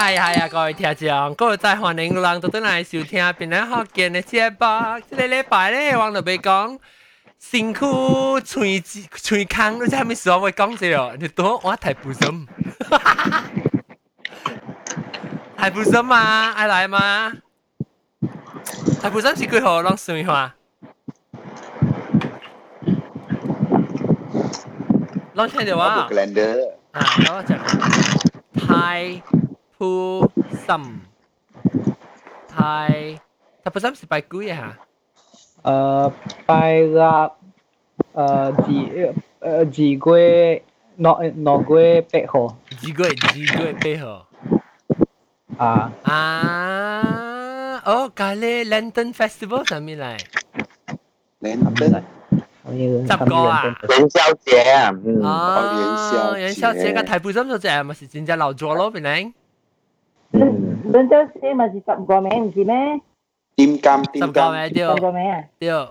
[0.00, 5.02] 系系啊，各位听众，各位在欢迎人到等来收听边两学见嘅节目。
[5.10, 6.78] 这个礼拜咧，王老伯讲
[7.38, 11.16] 辛苦吹吹康，你知系咪说我讲这个？
[11.18, 12.46] 你多我太不深，
[15.56, 17.32] 太不深嘛，爱来吗？
[19.02, 19.82] 太不深是几号？
[19.82, 20.54] 让算下。
[25.34, 26.08] 让听到啊？
[26.92, 29.22] 啊，我讲太。
[29.81, 30.21] Thu
[30.67, 30.99] Sầm.
[32.49, 33.17] Thai
[33.63, 34.73] Thầy Sầm sẽ bài cuối vậy hả?
[35.61, 36.09] Ờ,
[36.47, 37.27] bài ra
[38.13, 38.75] Ờ, dì
[39.39, 40.59] Ờ, dì quê
[40.97, 44.19] Nó, nó quê bệ hồ Dì quê, dì quê bệ hồ
[45.57, 45.89] À.
[46.03, 50.17] À Ồ, cái lê Lantern Festival là mình lại
[51.41, 51.93] Lantern
[59.23, 59.40] không?
[60.91, 62.97] Bên tớ xe mà chỉ tập gò mẹ gì mẹ?
[63.55, 64.33] Tim cam, tim cam.
[64.33, 64.81] tập gò mẹ đi.
[64.81, 65.43] Tập gò mẹ à?
[65.59, 65.85] Tiêu.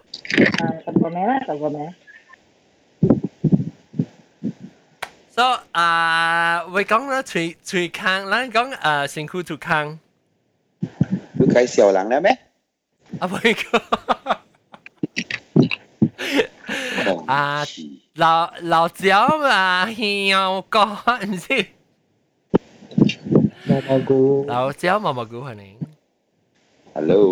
[0.86, 1.92] Tầm à, gò mẹ là tầm gò mẹ.
[5.36, 9.56] So, à, uh, với con là thủy thủy khang, là con à, xin khu thủy
[9.60, 9.96] khang.
[11.38, 12.34] Cứ cái xỉu lắng đó mẹ.
[13.20, 13.82] À, với con.
[17.26, 17.64] à,
[18.14, 20.96] lão lão giáo mà hiểu con
[21.48, 21.62] gì.
[23.70, 24.44] Mamagu.
[24.46, 25.64] Lão chéo Mamagu hả nè.
[26.94, 27.24] Hello.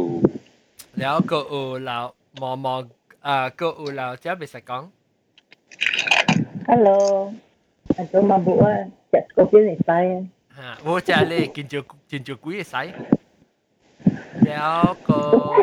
[0.97, 2.83] Lão cô u lão mò mò
[3.20, 4.91] à cô u lão chéo bị sạc con.
[6.69, 7.31] Hello.
[7.97, 8.86] Anh tôi mà à.
[9.12, 10.27] chặt cô kia này sai.
[10.48, 12.92] Ha, vô cha lê kinh chưa kinh chưa quý sai.
[14.47, 15.55] Lão cô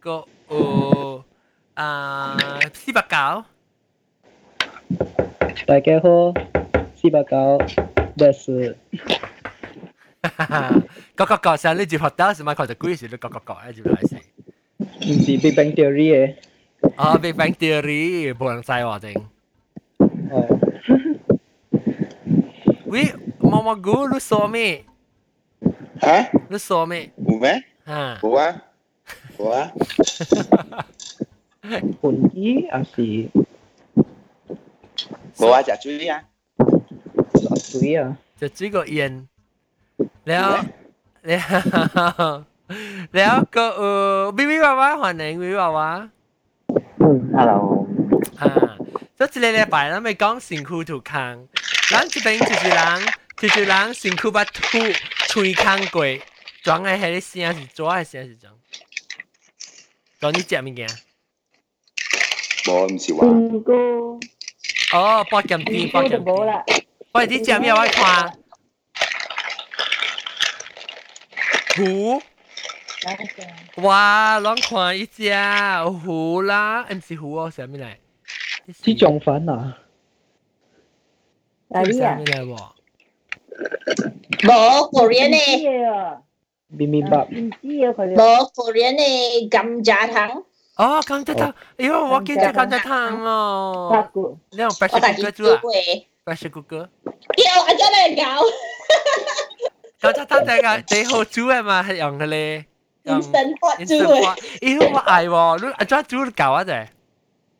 [0.00, 0.62] cô u
[1.74, 2.36] à
[2.74, 3.42] si bạc cáo.
[5.66, 6.34] Đại gia hô,
[7.02, 7.58] si bạc cáo,
[8.18, 8.76] です。
[10.21, 10.87] 家好，四百九，这是。
[11.15, 14.15] 个个个上你接学到是咪佢就鬼时你个个个一接来时。
[14.79, 16.35] 唔是 Big Bang Theory 嘅。
[16.97, 19.13] 哦，Big Bang Theory 冇人知我正。
[22.85, 24.85] 喂，毛毛菇你说咩？
[26.01, 26.29] 吓？
[26.49, 27.11] 你说咩？
[27.17, 27.63] 有咩？
[27.85, 28.19] 吓？
[28.21, 28.63] 冇啊，
[29.37, 29.71] 冇啊。
[32.01, 33.29] 本机还是？
[35.37, 36.23] 冇啊，食水啊。
[37.35, 38.17] 食水啊？
[38.39, 39.27] 食水个烟。
[40.27, 40.47] แล้ว
[41.27, 41.43] แล้ว
[43.15, 45.89] แล้วก็เออวิวิวาวา欢迎วิวิวาวา
[46.99, 47.05] 嗯，
[47.35, 47.85] hello。
[48.39, 48.45] 啊，
[49.17, 51.47] 所以一个礼拜咱咪讲辛苦土坑，
[51.89, 52.79] 咱这边就是人，
[53.37, 54.77] 就是人辛苦把土
[55.27, 56.19] 吹坑过，
[56.63, 58.53] 装嘅系啲声是做嘅声是装。
[60.21, 60.87] 讲你食物件？
[62.65, 63.25] 冇，唔是话。
[63.27, 63.73] 边个？
[64.97, 66.63] 哦，八剑天，八剑天。
[67.11, 67.71] 喂，你食咩？
[67.71, 67.91] 我看。
[67.91, 68.46] 糊，哇，啷看一只糊啦，唔是糊哦，
[77.51, 77.87] 什么嚟？
[78.85, 79.77] 呢种粉啊？
[81.67, 82.17] 哪里啊？
[84.43, 86.17] 冇 Korean 嘅。
[86.67, 87.17] 明明白。
[87.25, 88.15] 唔知啊，佢哋。
[88.15, 90.43] 冇 Korean 嘅甘蔗糖。
[90.75, 93.89] 哦，甘蔗糖，哎呦，我见咗甘蔗糖哦。
[93.91, 94.37] 八个。
[94.51, 95.61] 你用 pressure cooker 煮啊？
[96.25, 96.87] pressure cooker。
[97.07, 98.23] 有，我真系有。
[100.01, 102.65] 咁就得定噶，你好煮啊嘛，系用嘅咧。
[103.05, 104.37] instant hot 煮嘅。
[104.61, 106.63] 咦，我嗌喎，你阿仔煮得够啊？
[106.63, 106.87] 啫。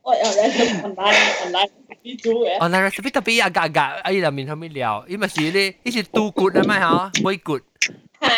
[0.02, 2.58] 我有 recipe online online 煮嘅。
[2.60, 7.58] online recipe 特别agak agak，哎入面后面料，因为是咧，呢是杜骨啊嘛吓，杯骨。
[7.58, 8.30] 吓，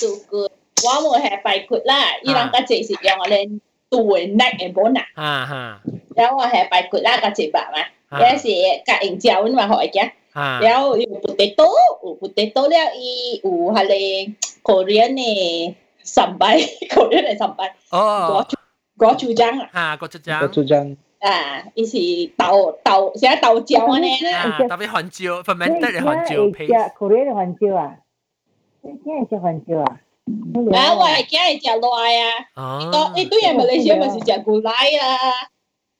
[0.00, 0.36] 杜骨，
[0.82, 5.04] 我冇系白骨啦，依两个字是用我哋杜嘅 neck 嘅 bone 啊。
[5.46, 5.80] 吓吓。
[6.16, 8.48] 然后我系白骨啦，个字白嘛，有时
[8.86, 10.10] 隔营椒咁嘛学嘅。
[10.35, 10.59] Ha.
[10.61, 11.67] Liao yu potato,
[12.03, 16.59] yu potato liao i yu hale Korean ne sambal,
[16.95, 17.69] Korean ne sambal.
[17.91, 18.43] Oh.
[18.43, 18.43] Ờ.
[18.97, 19.59] Gochujang.
[19.73, 20.41] Ha, gochujang.
[20.41, 20.95] Gochujang.
[21.19, 24.39] À, ý thì tàu tàu sẽ tàu chéo anh em á.
[24.39, 24.65] À, dạ.
[24.69, 26.67] Tàu với hoàn chiếu, fermented dạ, là chiếu dạ, paste.
[26.69, 27.83] Dạ, Korean là chiếu à?
[27.83, 27.95] à?
[28.83, 29.95] Cái này là chiếu à?
[30.71, 32.49] Đó, vậy cái này là loài à.
[32.53, 33.11] Ờ.
[33.15, 35.17] Cái túi em Malaysia là chả gulai à.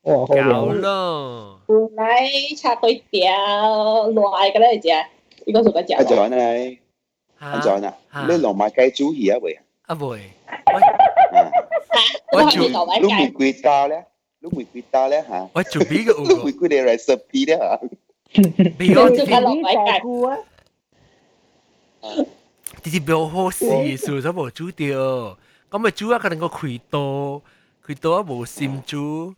[0.04, 3.20] 咪是食古奶啊哇好咯本来炒粿条
[4.08, 4.88] 来嘅咧只，
[5.46, 5.92] 呢个做个只。
[5.94, 6.78] 阿 John 啊，
[7.38, 9.58] 阿 John 啊，你落埋鸡煮鱼啊会？
[9.86, 10.30] 啊会。
[12.32, 12.60] 我煮，
[13.00, 14.06] 你玫瑰刀咧，
[14.40, 15.48] 你玫瑰刀咧吓。
[15.52, 16.20] 我煮边个？
[16.22, 17.80] 你玫瑰嘅 recipe 咧吓。
[18.78, 19.10] 边个？
[19.10, 19.78] 做个落埋鸡
[20.26, 20.38] 啊！
[22.82, 23.66] 啲啲表好事，
[23.98, 25.36] 做咗冇煮掉，
[25.70, 27.42] 咁咪煮啊，可能个开刀，
[27.86, 29.34] 开刀啊冇闪煮。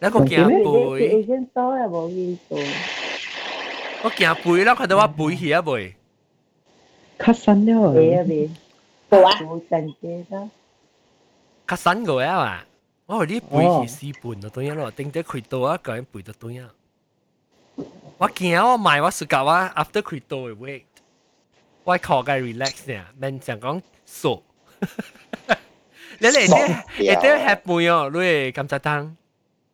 [0.00, 1.18] नको क्या 背？
[1.20, 2.58] 已經多又冇見過。
[4.02, 5.94] 我驚背啦，佢哋話背起啊背。
[7.18, 7.94] 較新啲喎。
[7.94, 8.50] 背啊背。
[9.10, 9.38] 做啊。
[9.40, 10.50] 冇陣記得。
[11.66, 12.36] 較新個啊
[13.06, 16.68] 嘛，我哋背起四半咯，等於咯，定得佢多啊，個人背得多呀。
[18.18, 20.82] 我驚我買我暑假我 after 佢多嘅 weight，
[21.84, 24.28] 我靠個 relax 呀，免講講傻。
[26.18, 29.16] 你嚟啲，你啲吃背哦，你咁就當。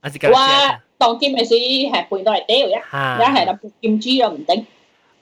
[0.00, 0.32] 啊是咁。
[0.32, 4.67] 哇，當今咪是係背到嚟掉呀，而家係諗金枝又唔定。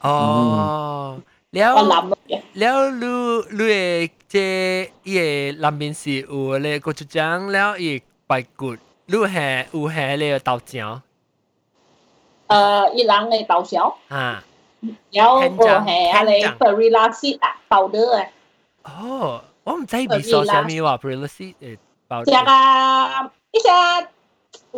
[0.00, 1.20] 哦，
[1.50, 2.16] 了了，
[2.54, 2.64] 你
[3.50, 8.76] 你嘅即係南邊是有咧，嗰出張了亦排骨，
[9.06, 11.00] 你係有係咧豆漿。
[12.48, 13.92] 誒，伊朗嘅豆漿。
[14.08, 14.44] 啊。
[15.10, 18.24] 有我係啊，你 Perilla seed 啊，豆得啊。
[18.84, 21.78] 哦，我唔知 Perilla seed 誒，
[22.08, 22.24] 豆。
[22.24, 23.68] 只啊，一隻。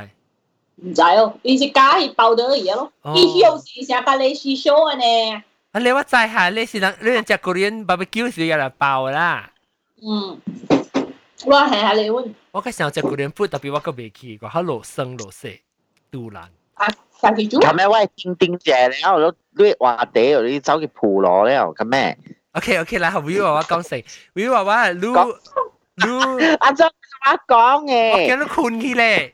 [0.80, 2.92] 唔知哦，伊是加伊包到嘢咯。
[3.16, 5.44] 伊有时成个你是少嘅呢。
[5.72, 9.50] 啊，你我知下，你是人，你人食 Korean barbecue 是有嚟包啦。
[10.01, 10.39] 嗯，
[11.45, 12.30] 我系下你揾。
[12.51, 15.50] 我嘅时候食 Korean food，特别我个未去过，好老生老死，
[16.12, 16.48] 杜兰。
[16.74, 16.88] 啊，
[17.22, 17.60] 上去煮。
[17.62, 17.88] 咁咩？
[17.88, 22.18] 喂，叮叮姐，你喺度你话地，你走去铺攞咧，咁咩？
[22.51, 25.39] OK OK，嚟后 Will 话我讲成，Will 话话撸
[25.98, 26.57] 撸。
[26.60, 28.12] 阿张我讲嘅。
[28.12, 29.31] 我见到困起咧。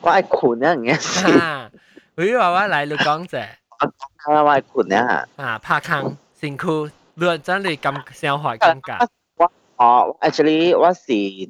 [0.00, 1.38] 我系困啊，嘅。
[1.40, 1.70] 啊，
[2.16, 3.44] 佢话话嚟你讲啫。
[3.80, 5.26] 我讲我系困啊。
[5.36, 9.06] 啊，拍坑辛苦，你真系咁生活咁㗎。
[9.36, 11.02] 我哦，actually 我是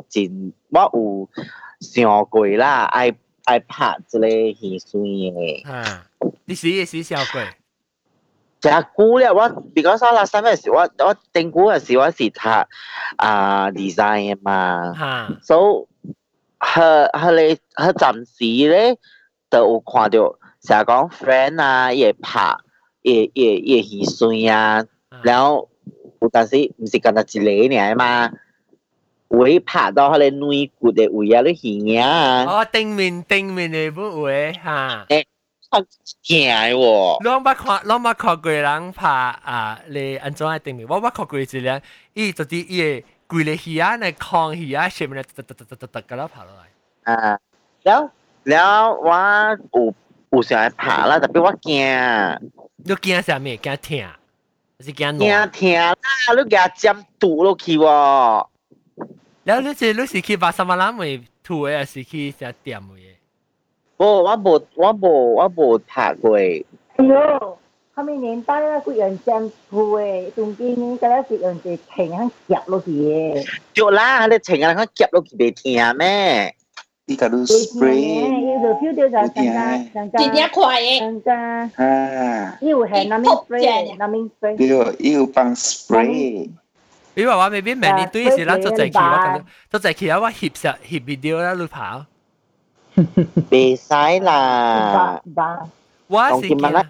[0.08, 1.28] 真我有
[1.81, 3.14] 想过啦，爱
[3.44, 5.70] 爱拍一个鱼水嘅。
[5.70, 6.06] 啊，
[6.46, 7.42] 你是也是想过？
[8.60, 9.42] 就估咧，我
[9.75, 12.40] because 我 last time 时我我定估嘅时我是读
[13.19, 14.94] 啊 design 嘅嘛。
[14.98, 15.38] 吓。
[15.42, 15.86] so
[16.58, 18.96] 佢佢哋佢暂时咧
[19.50, 22.56] 就有看到，成日讲 friend 啊，也拍，
[23.02, 24.84] 也也也耳水啊，
[25.22, 25.69] 然后
[26.20, 28.31] 有但是唔是咁多一个尔嘛，
[29.28, 32.44] 会拍到佢哋内骨嘅位啊，你耳啊。
[32.46, 35.06] 哦，定面定面嘅不会吓。
[35.08, 35.25] 诶，
[35.70, 37.22] 好惊喎！
[37.22, 39.81] 你捌看，你捌看过人拍啊？
[39.88, 40.86] 你安怎定面？
[40.88, 41.82] 我捌看过一个，
[42.14, 43.04] 伊就啲伊。
[43.28, 46.64] 攰你鱼啊，你抗鱼啊，上面突突突突突突咁样爬落嚟。
[47.04, 47.38] 啊，
[47.82, 48.10] แล้ว
[48.44, 49.94] แล้วว่า有
[50.31, 52.38] 有时系爬啦，特别我惊。
[52.76, 53.56] 你惊啥咩？
[53.56, 53.98] 惊痛，
[54.78, 55.19] 还是惊惊
[55.50, 55.94] 痛啦！
[56.36, 58.46] 你惊针堵落去喎。
[59.44, 63.14] แล้ว你是你是去巴沙马兰咪吐嘅，还是去食店嘅？
[63.96, 66.36] 我我冇我冇我冇爬过。
[66.36, 66.64] 哎
[66.98, 67.58] 呦！
[67.98, 73.46] 后面年代啊，佢人将铺诶，中间呢，嗰啲是人哋停喺夹落去嘅。
[73.72, 76.54] 对啦，你停喺佢夹落去袂听咩？
[77.06, 78.22] 你嗰度 spray，
[78.54, 79.44] 要就 feel 到就上加
[79.92, 80.98] 上加，直接快嘅。
[80.98, 84.56] 上加啊，要系南面 spray，南面 spray。
[84.56, 84.69] 对，
[85.12, 86.50] 要放 spray。
[87.17, 92.06] 你话话未必明年对时啦，就就期我咁，就就期我我翕实翕 video 啦，你跑。
[93.50, 95.20] 袂使啦。
[96.08, 96.84] 我是惊。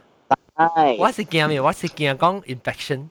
[0.68, 0.98] 係。
[1.00, 1.62] 我是驚咩？
[1.62, 3.08] 我是驚講 infection。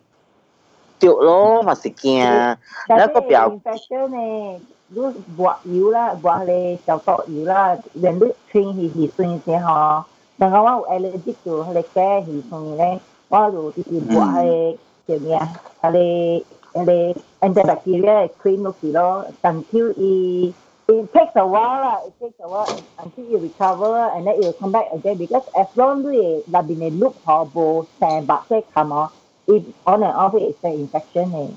[0.99, 2.57] 對咯，我是驚。
[2.89, 4.61] 那個表 infection 呢？
[4.89, 10.05] 如抹油啦，抹咧消毒油啦，人哋穿起起酸先吼。
[10.39, 14.77] 但係我有 allergic to 佢哋嘅起酸咧，我就直接抹係
[15.07, 15.49] 叫咩啊？
[15.83, 20.55] 佢哋佢哋 antibacterial cream 落去咯，等佢伊。
[20.89, 21.85] it takes a while.
[21.85, 25.45] Uh, it takes a while until you recover and then you come back again because
[25.57, 29.11] as long as it has been a loophole, both sand, but say come on,
[29.47, 31.35] it on and off it's an infection.
[31.35, 31.51] Eh.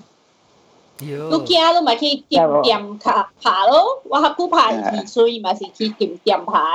[1.31, 6.65] ลูกแก่ลูกมาที่กิมเตียมขาผาลูกว่าผู้ผาอีสุยมาสิที่กิมเตียมผา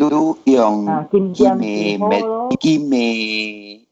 [0.00, 0.76] ลูกยอง
[1.12, 1.64] กิมเม
[2.64, 2.94] กิมเม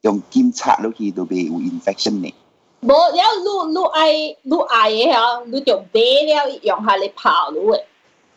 [0.05, 2.37] ยองกิมชะลูกที่ตัวเบอูอินเฟคชั่นเนี่ย
[2.81, 7.85] 无了，愈愈爱愈爱诶吼，你就买了用下来泡落诶。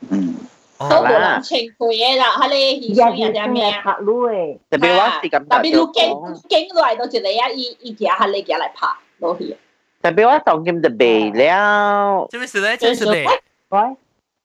[0.10, 0.36] 嗯，
[0.80, 2.56] 都无人穿过诶啦，迄个
[2.88, 3.72] 鱼香也点咩？
[3.84, 6.10] 泡落诶，特别我是咁特别你拣
[6.50, 8.88] 拣落来到一个啊，伊伊夹下来夹来泡
[9.20, 9.56] 落去。
[10.02, 12.76] 特别我當今就未了，做咩事咧？
[12.78, 13.28] 做咩事咧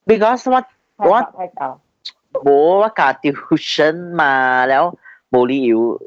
[0.04, 0.62] ？Because 我
[0.96, 1.80] 我我
[2.44, 4.98] 冇我家調身嘛，然後
[5.30, 5.98] 冇理由。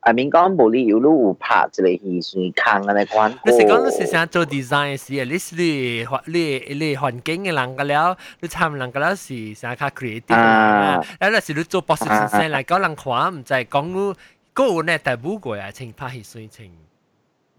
[0.00, 3.30] 阿明講無理由你拍一個戲算坑安尼款。
[3.44, 11.02] 你是講你是想做 design 嘅事，你是你你你環境嘅人個了，你參人個了是想較 creative 啊。
[11.20, 14.14] 誒，你是你做博士先生嚟講人看，唔知講你
[14.54, 16.72] 個呢大富貴啊，請拍戲算請。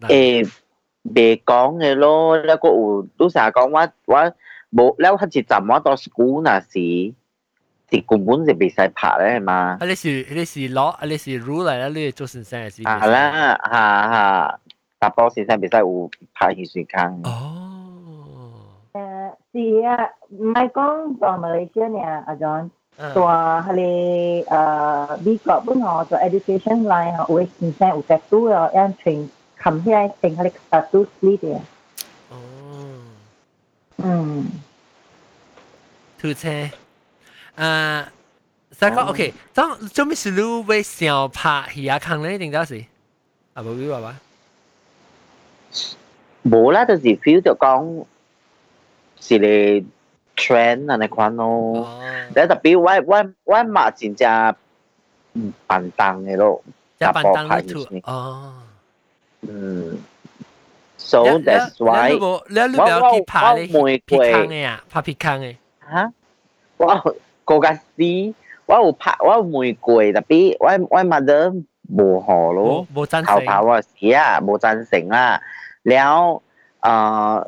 [0.00, 0.50] 誒，
[1.14, 4.18] 別講嘅咯，你個有都成日講我我
[4.72, 7.14] 冇，你有一陣我到 school 那時。
[7.91, 9.77] 啲根本就未使拍咧嘛。
[9.79, 14.59] 啊，你是你是攞啊，你是 rule 嚟啦，你做先生系啊啦，吓吓，
[14.99, 17.21] 打波先生未使有拍戏水坑。
[17.23, 17.63] 哦。
[18.93, 18.99] 诶
[19.53, 22.69] 是啊，唔系讲在马来西亚呢，阿 John。
[22.97, 29.27] 在系你诶美国本学做 education line 吓，有先生有特殊啊，要传
[29.61, 31.59] come here 定系你 status 呢啲。
[32.31, 32.35] 哦。
[33.97, 34.47] 嗯。
[36.19, 36.49] 推车。
[37.57, 38.05] 诶，
[38.71, 41.97] 三个 OK，咁做咩事你会想拍戏啊？
[41.99, 42.85] 坑咧定到时？
[43.53, 44.15] 啊，冇边话话？
[46.43, 48.05] 冇啦，就是 feel 就讲
[49.19, 49.85] 是你
[50.35, 51.87] trend 啊，你款咯。
[52.33, 54.55] 但特别我我我嘛真正
[55.33, 56.63] 唔笨当嘅咯，
[56.97, 58.53] 打波拍戏哦。
[59.41, 59.97] 嗯。
[60.99, 65.55] So that's why 我我我我拍咧皮坑嘅啊，拍皮坑嘅。
[65.89, 66.11] 吓！
[66.77, 68.32] 我 cô gái gì
[68.66, 75.40] tôi có 拍我有玫瑰，特別我我 mother 無何咯，冇贊成，頭頭啊事啊冇贊成啦，
[75.82, 76.40] 了
[76.80, 76.88] 誒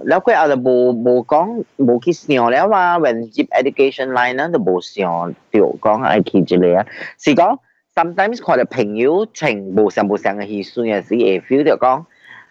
[0.04, 6.84] 了佢後就冇冇講冇去想了嘛，when keep education line 咧就冇想就講係去之類啊，
[7.18, 7.58] 是講
[7.94, 12.04] sometimes 佢哋朋友情無上無上嘅氣酸嘅事，if you 就講，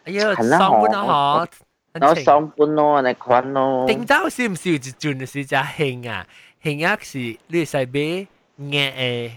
[0.06, 1.48] 哎呀，上半咯
[1.94, 6.26] 嗬，我上半咯，你講咯，頂到是唔是就轉是只興啊？
[6.63, 8.27] ？hình ác是你使买
[8.59, 9.31] nghe e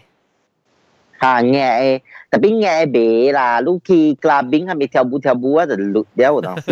[1.19, 6.71] ha nghe e tapi nghe be là lúc khi clubbing hay跳舞跳舞啊就录了有当时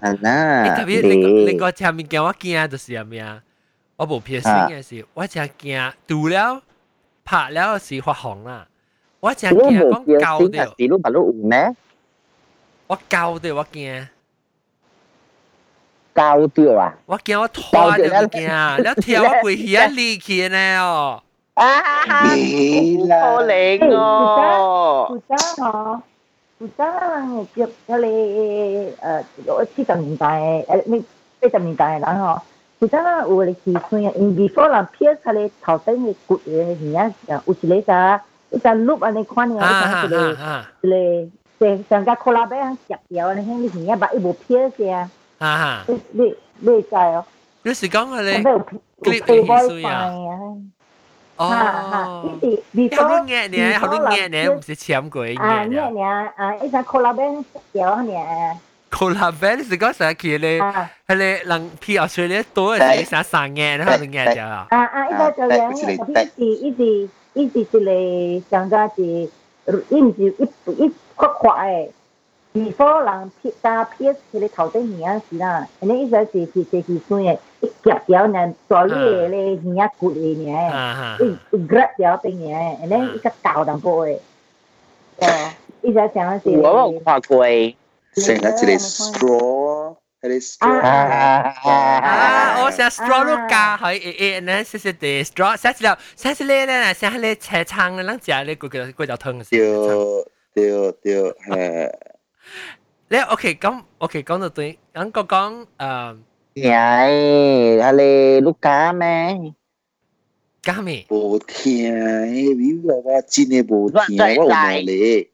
[0.00, 3.42] 系啦特别另另外前面叫我惊就是系咩啊
[3.96, 6.62] 我无撇声嘅时我真惊读了
[7.24, 8.68] 拍了是发红啦
[9.18, 11.74] 我真惊讲教掉是你把你有咩
[12.86, 14.06] 我教掉我惊
[16.14, 16.94] 高掉啊！
[17.06, 21.22] 我惊我拖就惊，你跳我跪起力气呢哦！
[21.54, 25.06] 啊，你啦，可怜哦！
[25.08, 26.00] 古早嗬，
[26.58, 28.90] 古早人接嗰啲
[29.44, 30.26] 诶七十年代
[30.68, 31.02] 诶咩
[31.40, 32.40] 八十年代人嗬，
[32.78, 32.98] 古早
[33.28, 37.12] 有嚟起村啊，因 before 人撇出嚟头顶嘅骨嘅嘢啊，
[37.46, 44.90] 有一个咋一只碌啊，你看你啊，一个一个即上架拖拉俾人夹掉，你睇你嘢把一部撇嘅。
[44.92, 45.10] 啊！
[45.86, 47.24] 你你你知哦？
[47.62, 48.42] 你是讲佢哋
[49.02, 49.46] clip 嘅意
[49.82, 50.12] 思啊？
[51.36, 52.38] 哦，
[52.72, 58.60] 你好多嘢呢，好多嘢呢，唔是签过嘅啊，嘢呢，啊，一阵 collab 有呢。
[58.90, 60.62] collab 你是讲啥嘢咧？
[61.06, 64.66] 系你人去澳大利亚多嘅时想三嘢，然后就嘢就啊。
[64.70, 71.88] 啊啊，一个就两嘢，特别是一直一直是嚟上家是，一直一一快快
[72.54, 72.72] 诶。
[72.72, 84.18] before 人撇打撇起嚟头顶耳啊时啦，你一阵时是是是算嘅，一夹掉呢，做呢咧耳啊骨嚟呢，一一夹掉边呢，然后一个倒淡薄嘅，
[85.20, 85.50] 哦，
[85.82, 86.48] 一阵讲是。
[86.58, 87.46] 我有看过。
[88.16, 90.80] 成日一个 straw，系个 straw。
[90.80, 100.24] 啊，我成 straw 都加系诶诶，呢细细啲 straw，细细条，细细啲咧，成系咧斜撑嘅，啷只咧嗰个嗰条汤嘅。
[100.54, 101.14] 对对对，
[101.46, 101.92] 系。
[103.08, 106.16] 你 OK 咁 OK 讲到对，咁个讲诶，
[106.56, 109.54] 系系你碌架咩？
[110.62, 111.06] 架咩？
[111.08, 111.94] 无听，
[112.32, 115.30] 你话我真系无听，我有努力。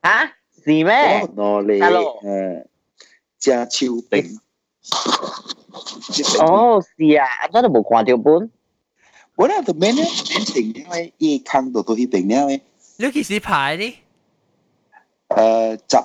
[0.00, 0.24] 啊？
[0.64, 1.20] 是咩？
[1.36, 2.64] 我努力，诶，
[3.38, 4.38] 加秋顶。
[6.40, 8.50] 哦，是啊，我都冇看到本。
[9.34, 10.02] 我咧就咩咧？
[10.04, 11.12] 边定咧？
[11.18, 12.62] 一坑到到一定咧？
[12.96, 13.94] 你几时排呢？
[15.30, 15.96] 诶，十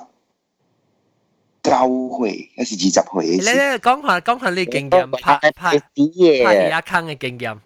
[1.62, 1.70] 九
[2.18, 3.26] 岁，还是二十岁？
[3.36, 7.58] 你咧讲下讲下你经验，拍拍拍嘢坑嘅经验。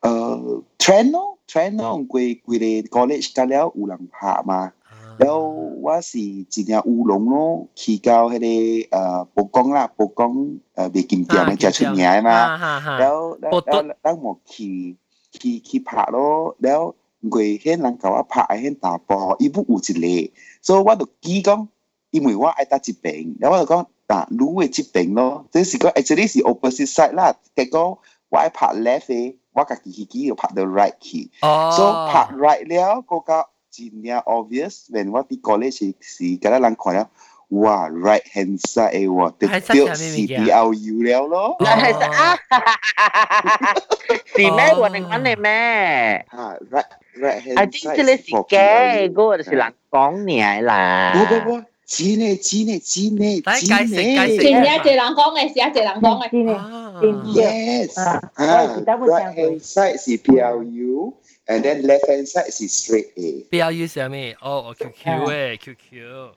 [0.00, 4.72] 诶，trend 咯，trend 咯，贵贵嘅 college 隔了有人拍嘛。
[5.18, 10.30] 然后我是真正乌龙咯，去到迄个诶曝光啦，曝光
[10.76, 12.56] 诶未金店嘅食出名嘛。
[12.98, 13.60] 然后然后
[14.02, 14.96] 咱莫去
[15.32, 16.94] 去去拍咯，然后。
[17.29, 19.93] 佢迄人甲我拍迄大波，伊不有一
[20.27, 21.67] 个，所以我就記講，
[22.11, 27.35] 因為我愛搭一边，然後我就講啊，女嘅一边咯，即是講 actually 是 opposite side 啦。
[27.55, 37.09] 結果我愛拍 left 嘅，我家己去記要拍到 right 去，哦，所以拍 right 了，嗰個真係 obvious，when 我啲 college 時時，嗰啲人看了，
[37.48, 42.38] 哇，right hand side 嘅喎，特别是 BLU 了咯，系啊，
[44.26, 44.74] 是咩？
[44.78, 46.24] 我哋讲你咩？
[46.30, 46.84] 吓，right
[47.18, 51.12] right hand side，啊，啲你是假， 嗰个就是人讲嘢啦。
[51.14, 51.64] 不不不。
[51.90, 54.38] 真嘅，真嘅，真嘅，真嘅。
[54.38, 56.30] 真嘅，一人讲嘅，是一人讲嘅。
[56.30, 57.88] 真嘅，真嘅。
[57.88, 63.44] Yes，啊，right hand side 是 PLU，and then left hand side 是 straight A。
[63.50, 64.36] PLU 系咩？
[64.40, 66.30] 哦，我 QQ 诶，QQ。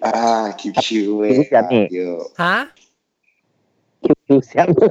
[0.00, 1.48] 啊，QQ 诶。
[1.50, 1.88] 系咩？
[2.36, 2.68] 吓？
[4.02, 4.90] QQ 系咩？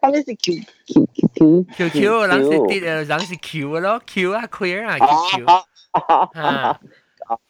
[0.00, 0.54] 他们是 Q
[0.86, 5.46] Q Q QQ，人是啲诶，人是 Q 咯，Q 啊，queer 啊，QQ。
[6.42, 6.80] 啊。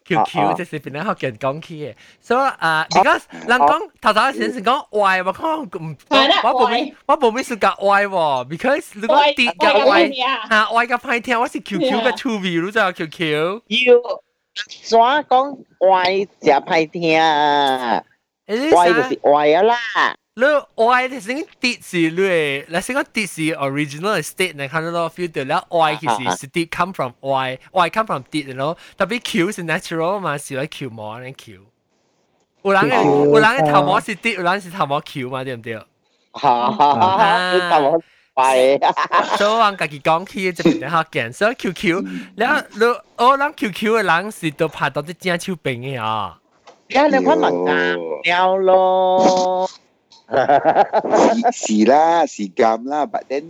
[0.04, 5.96] QQ 即是边啲学人讲起嘅，所以啊，because 人讲头头先先讲 Y，我讲唔，
[6.44, 10.12] 我冇咩，我冇咩事夹 Y 喎，because 你讲跌嘅 Y，
[10.50, 13.62] 吓 Y 嘅派听，我是 QQ 嘅 two V，你知道 QQ？
[13.66, 13.94] 要
[14.84, 18.04] 怎讲 Y 就派听，Y
[18.46, 19.76] 就是 Y 啊啦。
[20.34, 20.42] 你
[20.74, 29.64] Y 你先跌是你，你先讲跌是 original state，你看到咯 feel 到啦，Y 其实是跌 come from Y，Y come from 跌咯，特别 Q 是
[29.64, 31.60] natural 嘛，是嚟 Q 毛嚟 Q。
[32.62, 35.76] 有人嘅有人嘅头毛是跌，有人是头毛 Q 嘛，对唔对？
[36.32, 37.52] 哈哈哈！
[37.52, 37.98] 你头毛
[38.36, 38.78] Y，
[39.36, 42.02] 所以我家己讲起这边学见，所以 QQ，
[42.36, 42.84] 然后你
[43.18, 46.38] 我谂 QQ 嘅人是都拍到啲正手柄嘅啊。
[46.88, 49.68] 呀，你看咪啱了咯。
[51.52, 53.44] 是啦，是咁啦，but then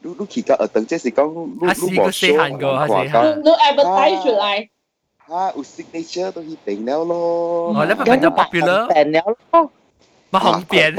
[0.00, 1.52] 你你其他学堂即系讲你
[1.92, 4.68] 你冇 show 个，你你 advertise 出嚟。
[5.28, 7.72] 吓，有 signature 都去定了咯。
[7.72, 9.70] 哦，你咪变咗 popular，变了咯，
[10.30, 10.96] 咪红变。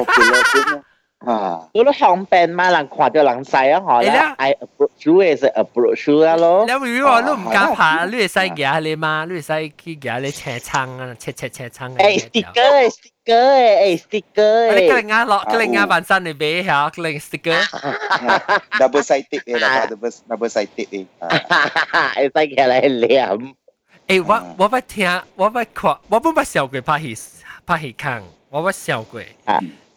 [1.26, 1.70] 啊！
[1.74, 6.66] 嗰啲香槟嘛，人看到人使啊，嗬啦，I approach you 系 approach you 啊咯。
[6.66, 9.24] 你如果你唔敢拍，你会使夹你嘛？
[9.26, 12.20] 你会使去夹你车窗啊，车车车窗嘅。
[12.20, 14.76] 诶，sticker 诶，sticker 诶，sticker 诶。
[14.76, 17.64] 你嗰啱落，嗰啱bản身你俾下，嗰靓 sticker。
[18.78, 21.06] double sided 诶，啦，double double sided 诶。
[21.22, 23.56] 诶，使起来黏。
[24.10, 27.16] 诶，我我不听，我不看，我不不笑过拍戏
[27.66, 29.22] 拍戏坑，我不笑过。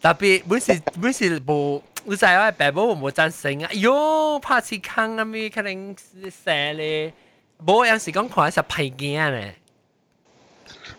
[0.01, 3.69] 特别每时每时无，你知我爸母冇赞成啊！
[3.73, 5.95] 哟，拍戏坑啊咪，可能
[6.29, 7.13] 写咧，
[7.65, 9.55] 冇有时讲看系拍惊咧。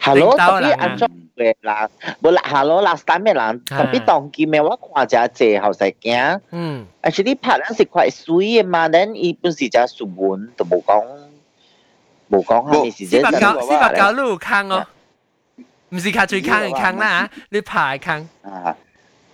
[0.00, 1.90] Hello，特别安装嘅人，
[2.22, 4.60] 冇啦，Hello last time 嘅人，特别当机咩？
[4.60, 11.06] 我看只只后生囝，嗯，actually 拍咧是块水嘅嘛，then 伊本是只书本，就冇讲
[12.30, 14.86] 冇讲系咪是四百九四百九你有坑哦，
[15.90, 18.28] 唔是靠最坑嘅坑啦，你拍坑。
[18.42, 18.76] 啊！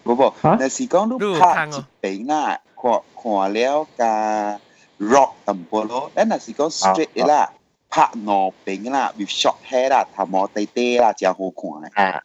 [0.02, 1.70] 不不，那是讲你拍一
[2.02, 7.50] 边啦，看看了个 rock 淡薄咯，诶那是讲 straight 啦，
[7.88, 11.90] 拍两边啦，with short hair 啦，头毛低低啦，真好看嘅。
[11.94, 12.22] 啊，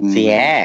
[0.00, 0.64] 是嘅，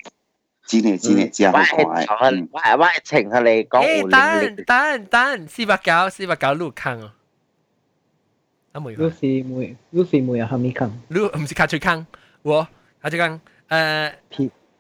[0.65, 2.48] 真嘅真嘅真好看嘅。
[2.52, 7.12] 我系我系情佢嚟讲诶，等等等，四百九四百九你有坑哦。
[8.72, 8.91] 啊冇。
[8.91, 11.02] 你是每你是每日系咪坑？
[11.10, 12.08] 你唔是靠最坑，
[12.43, 12.65] 我
[13.02, 14.13] 靠最坑，诶。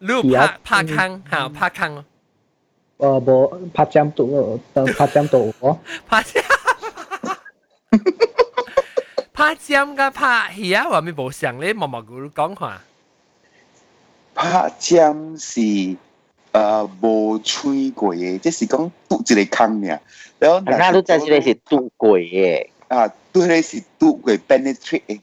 [0.04, 2.04] 路怕怕坑，哈怕坑哦。
[2.98, 4.60] 呃，不怕江堵，
[4.96, 5.78] 怕江堵哦。
[6.06, 6.42] 怕江，
[9.32, 10.86] 怕江噶怕鱼啊！
[10.90, 12.82] 我咪冇想咧，毛毛讲话。
[14.34, 15.60] 怕江是
[16.52, 19.98] 呃冇吹过耶，即是讲堵一个坑呀。
[20.38, 22.70] 然后那都真是是堵过耶。
[22.88, 25.20] 啊，堵咧是堵过 benefit 诶。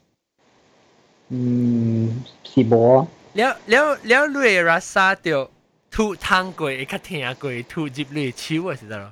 [1.30, 3.06] 嗯，是冇。
[3.35, 5.51] 了了了，你嘅 rasa 就
[5.91, 9.11] 吐汤过，会较听过，吐入你手啊，是得咯。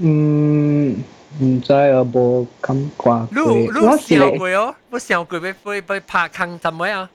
[0.00, 1.04] 嗯，
[1.40, 3.10] 唔知啊，无感觉。
[3.30, 4.74] 你你想过哦？
[4.90, 7.08] 我想过要飞飞拍坑怎么样？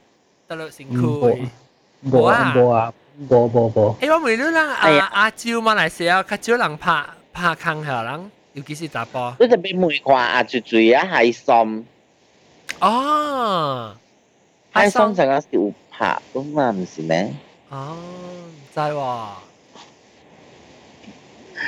[0.47, 1.37] 得咯，辛苦。
[2.03, 2.93] 无啊，无啊，
[3.29, 3.95] 无无无。
[3.99, 9.35] 诶，我问你啦，阿阿招马来西亚较少人拍拍坑下人，尤其是打波。
[9.39, 11.85] 你就俾梅看阿最最啊，系心。
[12.79, 13.95] 哦。
[14.75, 17.33] 系心成个小拍噶嘛，唔是咩？
[17.69, 17.95] 哦，
[18.47, 19.27] 唔知喎。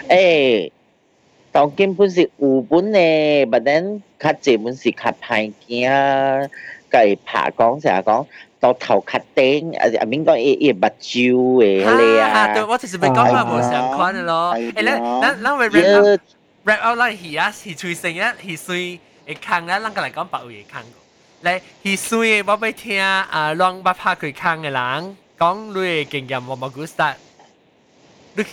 [0.10, 0.72] 诶，
[1.52, 6.50] 当根本是有本咧，but then 较济本是较歹惊，
[6.92, 8.26] 计拍讲成日讲
[8.60, 12.54] 到头较顶，啊啊免讲伊伊目睭诶迄啊。
[12.54, 14.56] 对，我就是咪讲话无相关嘅咯。
[14.58, 16.20] 诶，咱咱咱会 rap out
[16.66, 20.82] rap out 来戏啊，戏吹声啊，戏水会坑啦，咱个嚟讲白话会坑。
[21.44, 27.14] 嚟，佢虽我要听啊，让我拍佢坑嘅人讲你嘅经验，我冇估实。
[28.36, 28.44] 你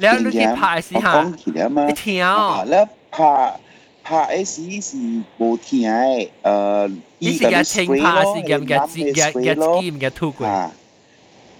[0.00, 2.84] แล้วลูกที่拍时我吓，讲起了嘛你，听啊，哦，แล้ว
[3.14, 3.60] 拍
[4.02, 4.90] 拍嘅时是
[5.38, 10.72] 无听嘅，诶，你是嘅清拍是嘅嘅嘅嘅嘅机唔嘅吐过，啊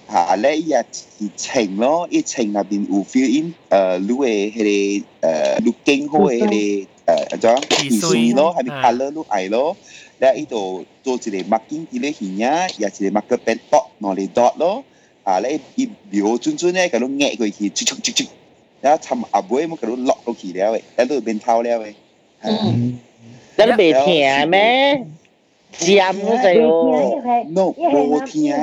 [0.09, 4.25] 啊，咧伊也是清咯，伊清入边有 feel in 诶，你嘅
[4.57, 9.77] 迄个诶，你经好嘅迄个诶，怎样水咯，系咪 colour 你爱咯？
[10.20, 13.80] da ito to ti le makin ti le hinya ya ti le makin pen to
[14.00, 14.82] no le dot lo
[15.24, 18.30] à lấy i biểu chun chun này cái nó nhẹ cái gì chích chích chích
[18.82, 21.40] đó thầm à bối mà cái nó lọt đâu kỳ đeo vậy đó là bên
[21.40, 21.94] thao đeo vậy
[23.58, 24.98] đó là bề thiện mẹ.
[25.80, 26.56] giam nó rồi
[27.50, 28.54] no bồ thiện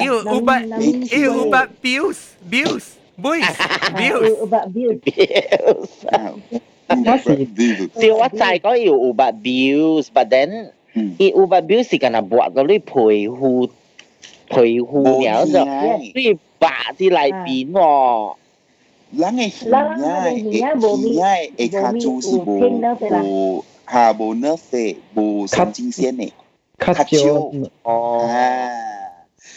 [0.00, 0.62] yêu uba
[1.10, 2.18] yêu uba bills
[2.50, 2.84] bills
[3.16, 3.44] boys
[3.98, 4.98] bills uba bills.
[6.86, 7.50] What's it?
[7.98, 11.16] See, what I got you Uber bills, but then mm.
[11.18, 13.66] it Uber bills is gonna buat kau ni pay who
[14.46, 15.98] pay who ni apa?
[16.14, 18.38] Ni ba di lai bin wo.
[19.14, 22.58] Lang eh hiya, eh hiya, eh kacau si bo,
[23.86, 26.32] ha bo nerve, bo senjing sen eh.
[26.78, 27.50] Kacau.
[27.86, 28.26] Oh.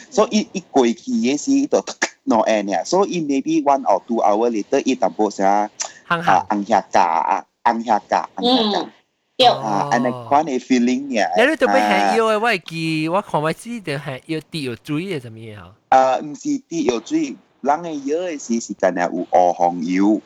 [0.10, 1.82] So it it goi ki ye si itu
[2.26, 2.82] no end ya.
[2.86, 5.70] So it maybe one or two hour later it tambah sah.
[6.09, 8.90] 啊行，红下架啊，红下架，红下架嗯，
[9.37, 11.29] 对，啊，安尼款嘅 feeling 呀。
[11.37, 15.59] 你都俾系要嘅，我系记我看我知定系要跌要追嘅怎么样？
[15.88, 20.20] 啊，毋是啲药水，人嘅药嘅时是干系有红红油，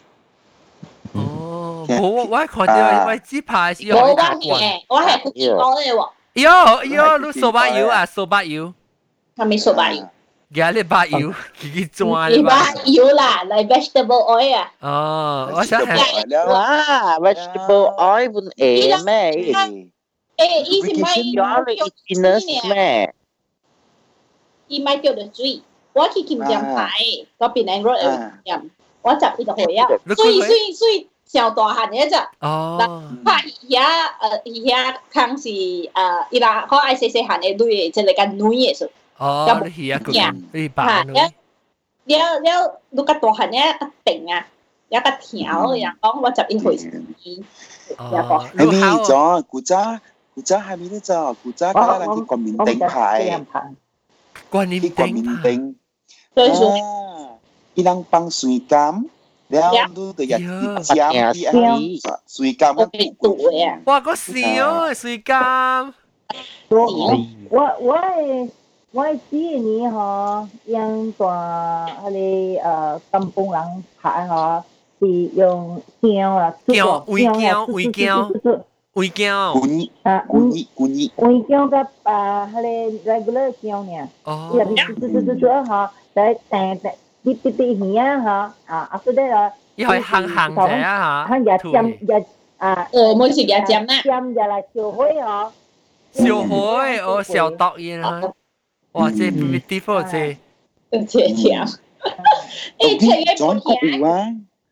[1.13, 8.73] 哦，冇我我看到我知拍是我我用打系嘅，我系佢见到嘅喎，哟哟，你手把油啊，手把油，
[9.37, 10.09] 系咪数白油？
[10.55, 19.53] 而你把油佢转你你把把油啦，嚟 vegetable oil 啊，哦，我想系哇，vegetable oil 本诶咩？
[20.39, 23.15] 诶，伊是买有你 business 咩？
[24.69, 25.61] 伊买叫做水，
[25.93, 26.89] 我去金江牌
[27.39, 28.71] 嗰边诶 road 诶金，
[29.03, 32.25] 我集呢个会啊，水水水上大汉嘅啫。
[32.41, 35.91] 哦，拍而家诶而家坑是诶，
[36.31, 38.91] 伊拉可爱细细汉嘅女嘅，即系个女嘅数。
[39.19, 40.13] 哦，你系一个
[40.53, 41.21] 你把吓，女，了
[42.07, 44.47] 了了，你个大汉嘅个定啊，
[44.89, 47.05] 有个条，人讲我集一回事。
[47.99, 49.43] 哦，系咪你好，咗？
[49.45, 49.99] 古早
[50.35, 51.35] 古早系咪咧咗？
[51.43, 53.41] 古早嗰人去国民我顶牌，
[54.51, 55.75] 关你去国民顶顶。
[56.35, 57.31] 所以说，啊，
[57.75, 59.05] 伊人放水柑，
[59.49, 65.93] 然后都就日尖啲啊，水柑我俾赌嘅啊，哇，个屎哦，水柑，
[66.69, 66.87] 我
[67.51, 68.51] 我我的
[68.93, 74.63] 我的第一年吼，用大迄个呃金崩人拍吼，
[74.99, 78.29] 是用姜啦，姜微姜微姜
[78.95, 82.63] 会惊古意啊，古意古意，微姜甲啊迄
[83.05, 88.31] 个 regular 姜尔，哦伊，入面煮煮煮煮吼，再等等滴滴滴鱼啊吼，
[88.75, 92.25] 啊啊，嗰啲啦，要系行行者啊佢日浸日
[92.57, 95.53] 啊，诶每时日尖啦，浸日嚟烧灰吼，
[96.13, 98.23] 小海哦，小毒烟啊，
[98.93, 101.67] 哇，这 beautiful 这这条，
[102.79, 104.27] 诶，这装个国有啊，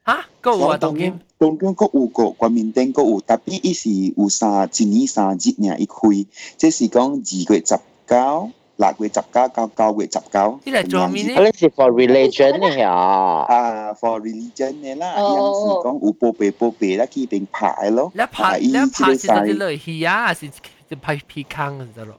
[0.07, 6.27] 吓，个有啊，当然，当中国有个国民顶国有，特别伊是有三一年三日尔一开，
[6.57, 10.61] 即是讲二月十九、六月十九到九月十九。
[10.65, 11.35] 你嚟做咩呢？
[11.41, 13.45] 嗰啲是 for religion 嚟啊。
[13.45, 18.11] 啊，for religion 嘅啦，有阵时讲有报备报备啦，佢边排咯。
[18.15, 20.49] 你拍你拍是嗰啲类鱼啊，还是
[20.89, 22.19] 就拍皮康嘅啫咯？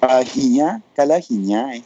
[0.00, 1.82] 啊，鱼啊，梗系鱼啊。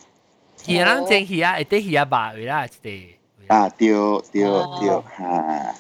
[0.65, 3.07] 鱼人正鱼啊，一啲鱼啊白鱼啦，一啲。
[3.49, 5.75] 啊，对对对，吓。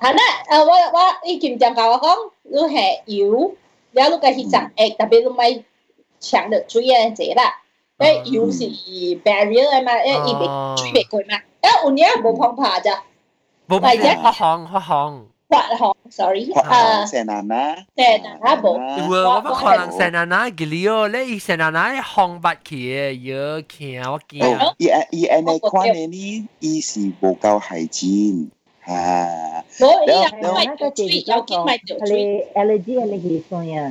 [0.00, 3.54] 系啦，诶我我以前就教我讲，你系油，
[3.92, 5.64] 然后你个系长诶，特别你咪
[6.20, 7.60] 抢到水啊这啦，
[7.98, 8.64] 诶油是
[9.22, 13.02] barrier 啊嘛，诶伊别水别过嘛，诶有年冇碰怕咋，
[13.68, 15.26] 冇冇发行发行。
[15.49, 16.45] Huat Hong, sorry.
[16.53, 17.75] Huat Hong Senana.
[17.97, 18.79] Senana bộ.
[19.07, 24.01] Vừa có bác Huat Hong Senana gilio lẽ y Senana Hong bát kia yớ kia
[24.05, 24.57] wa kia.
[24.77, 28.47] Y y anh ấy quan nên đi y sĩ bộ cao hải chiến.
[28.79, 29.63] À.
[29.81, 32.25] Bố ý là nó phải tự trị, nó kiếm mày tự trị.
[32.53, 33.89] Allergy allergy son ya.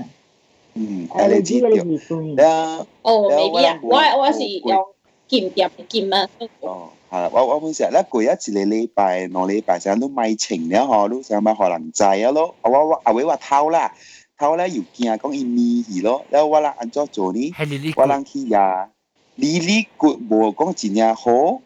[2.36, 2.84] Đó.
[3.02, 3.78] Oh, maybe à.
[3.82, 4.32] Tôi tôi là
[4.64, 4.92] dùng
[5.28, 6.26] kim tiệm kim mà.
[6.60, 6.95] Oh.
[7.15, 12.55] 啊，哦，系啦，我我本时咧过一次礼礼拜，两礼拜成日都买情了嗬，都想买可能滞啊咯。
[12.61, 13.93] 我我阿伟话偷啦，
[14.37, 17.51] 偷咧要惊讲伊咪去咯，然后我啦安怎做呢？
[17.51, 18.89] 系你呢我人去呀，
[19.35, 21.59] 哩哩骨无讲真正好，诶，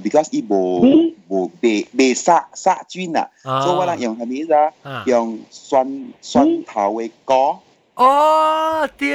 [0.00, 4.72] because 伊无嗯无未未杀杀菌啊，所以我人用系咩啊？
[4.82, 5.04] 啊？
[5.06, 7.58] 用蒜蒜头嘅歌，
[7.96, 9.08] 哦，对，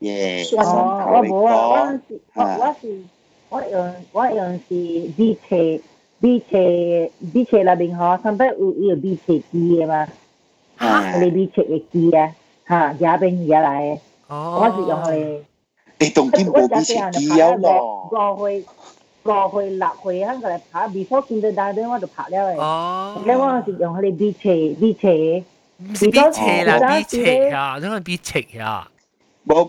[0.00, 3.04] 耶，哦，蒜头嘅我冇啊，我歌，是我我是
[3.48, 5.80] 我用我用是米切
[6.18, 10.08] 米切米切那边嗬，上边有有米切机嘅嘛，
[10.78, 12.32] 啊你米切嘅机啊，
[12.68, 15.38] 吓，廿边廿来，我是用嚟。
[16.00, 18.64] 你当今冇比切机有咯，五岁
[19.24, 22.58] 五岁六岁嗰阵嚟拍，before 见到大啲我就拍了诶。
[22.58, 25.44] 哦，咁我是用佢哋米切米切，
[25.78, 28.90] 唔是 B 斜啦，B 斜啊，因为 B 斜啊，
[29.46, 29.68] 冇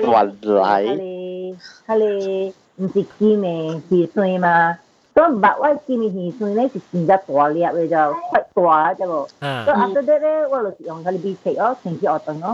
[0.00, 1.54] walai
[1.88, 4.74] hale mziki me hi sui ma.
[5.14, 8.94] So but why kimi hi sui nai si ja tua lia we ja quite tua
[8.98, 9.64] ja bo ah.
[9.66, 12.06] so after that eh wa lo si yong hale bi ke o oh, sen ki
[12.08, 12.52] o tong o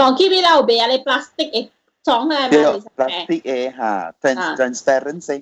[0.00, 1.58] ตอนที่เราเบียอะไรพลาสติกเอ
[2.08, 3.92] สองอะไรแบบนี้พลาสติกเอฮะ
[4.58, 5.36] transparent สิ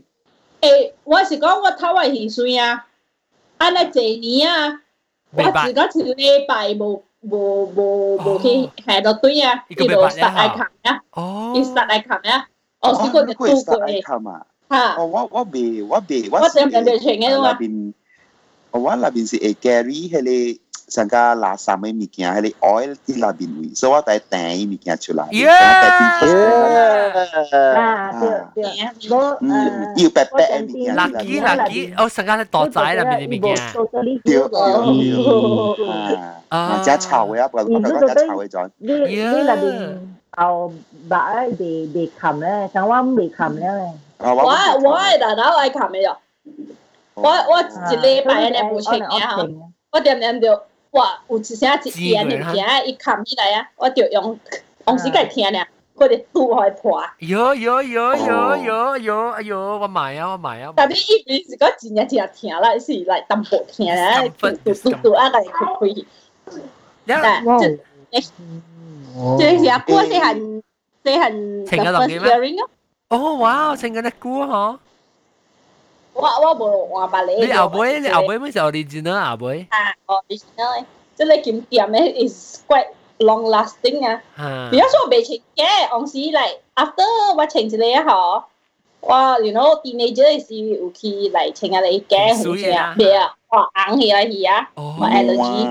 [0.63, 0.67] เอ
[1.13, 2.71] ว่าสิก็ว่าถ้าว่าหิสุยอ่ะ
[3.61, 4.59] อันนั้นเจนี่อ่ะ
[5.37, 6.91] ว่าสิก็ถือเลยไปบุ
[12.96, 17.94] 试过就佢租 start 过嘅，嚟啊，吓，哦，我我未我未我净系对情嘅嘛那边，
[18.72, 26.20] 我那边是会 carry 迄个 上加垃圾嘅物件，迄个 oil 啲那边位，所以我带订啲物件出来，耶啊，
[28.20, 28.30] 对
[28.64, 28.66] 对，
[29.10, 35.76] 我嗯，要白白嘅物件出来， lucky lucky，我成间大仔入面啲物件，totally 对 feel 对到。
[35.76, 35.86] 对，
[36.50, 39.98] 啊，只臭嘅，不过我觉得只臭嘅咗，你你那边
[40.36, 40.74] 后
[41.10, 43.68] 白被被冚咧，想我未冚咧。
[44.18, 46.16] 啊，我我系大佬系琴嘅啫，
[47.16, 49.48] 我我一礼拜咧冇情嘅吓，
[49.94, 50.60] 我点点就
[50.97, 54.41] 我有一声一点点一看起来啊，我就用
[54.87, 57.05] 用时间听俩，或者拄好破。
[57.19, 60.73] 有有有有有有哎呦，我买啊我买啊！
[60.75, 65.67] 特别一边是个一年听听啦，是来淡薄听啦，嘟嘟嘟嘟啊来开
[67.05, 67.21] 开。
[67.21, 67.79] 来，这
[69.39, 70.63] 这是啊，歌是很
[71.05, 72.57] 是很 inspiring
[73.11, 73.35] 哦。
[73.35, 74.79] 哇，唱个那歌吼。
[76.16, 77.46] 我我冇话白你。
[77.46, 79.66] 你后尾你后尾咩时候 original 后尾？
[79.70, 82.88] 啊，original 即系你检点咧，is quite
[83.20, 84.22] long lasting 啊。
[84.36, 86.40] 啊比，如说未清嘅，往时嚟
[86.76, 88.44] after 我清一个嗬，
[89.02, 95.68] 我 you know teenager 时有去嚟清下你嘅，好似啊，咩啊，哇硬起来去啊，哦我 allergy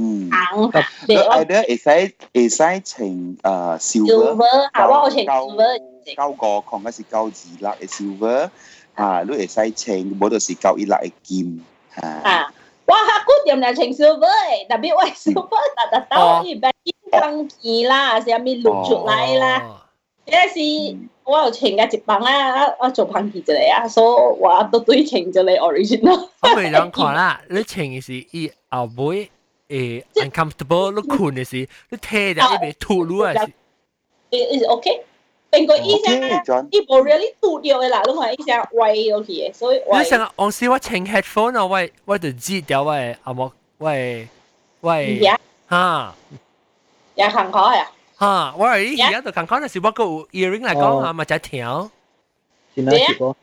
[0.00, 0.72] 嗯，硬，
[1.08, 4.34] 你你我 either 会使会使请诶 silver。
[4.34, 5.80] silver 啊，我有清 silver。
[6.16, 8.50] 九个矿嗰是九二粒嘅 silver，
[8.94, 11.64] 啊，你会使请，冇就是九一粒嘅金，
[11.96, 12.52] 啊，啊，
[12.86, 16.72] 哇，客官点嚟清 silver 诶，特别喂 silver 特特兜呢边
[17.10, 19.82] 金钱啦，上面露出来啦，
[20.26, 26.28] 有时我又清嘅一磅啦，我做朋记一嚟啊，所以我都对清咗你 original。
[26.40, 29.30] 我咪两看啦，你情嘅是伊后尾
[29.68, 31.56] 诶 uncomfortable，你困嘅是
[31.90, 33.46] 你贴咗一边吐露啊是，
[34.30, 35.02] is OK。
[35.52, 42.92] 变个医生咧，伊无 really 拄着嘅啦，拢系医生歪落去嘅，所以你成日往时我请 headphone 啊，我我就知掉我
[43.24, 44.28] 阿莫喂
[44.82, 45.38] 喂呀
[45.70, 46.14] 吓。
[47.14, 47.92] 也行开啊！
[48.16, 51.90] 哈，我而家就看看那是我个 earring 嚟讲啊，咪就条。
[52.74, 53.36] 先啦，结果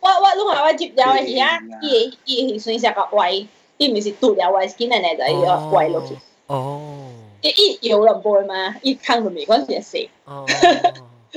[0.00, 3.46] 我我拢系我接咗嘅时啊，伊伊系算成个歪，
[3.78, 6.16] 伊唔是拄了歪 skin 嘅咧，就要歪落去。
[6.48, 7.08] 哦。
[7.40, 7.48] 伊
[7.80, 10.08] 伊摇人背嘛，伊坑到未嗰阵时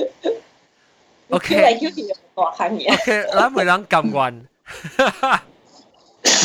[1.28, 1.38] 哦。
[1.38, 1.96] 叫嚟叫去
[2.34, 2.92] 大坑嘢。
[2.92, 4.42] OK，咱每人揿运。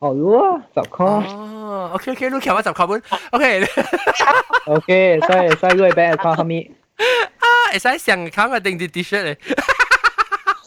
[0.01, 1.05] 哦，咯，十块。
[1.05, 6.71] 哦，OK OK，你求我十块本，OK。OK，所以所以你俾靠后面。
[6.97, 9.37] 啊，会使上考个定啲 T-shirt 嚟。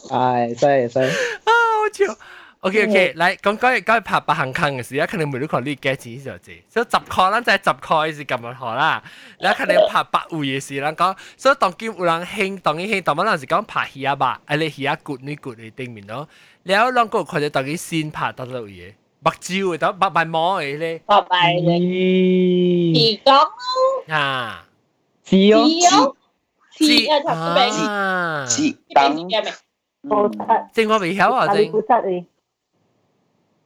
[0.08, 1.08] 系，所以所以。
[1.08, 2.16] 啊，好笑。
[2.60, 9.02] OK OK，嚟讲讲讲拍八行坑嘅时，啊，肯定每都看呢几钱就知，所以十块咱就系十块是咁样学啦。
[9.38, 16.28] 然后肯定拍百位嘅时，咱讲，所以当今有人兴，当然兴，当晚嗰阵时讲拍戏啊吧，啊你戏啊骨呢骨嚟顶面咯。
[16.64, 21.00] 然后两个佢哋当佢先拍得到嘢，白照嘅都白白摸嘅咧。
[21.06, 21.78] 白白嘅。
[22.92, 24.64] 鱼缸啊，
[25.28, 26.16] 鱼哦，
[26.80, 29.14] 鱼啊，鱼当。
[30.72, 32.26] 正我未晓啊，正。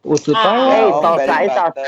[0.05, 1.83] 有时讲大仔大仔，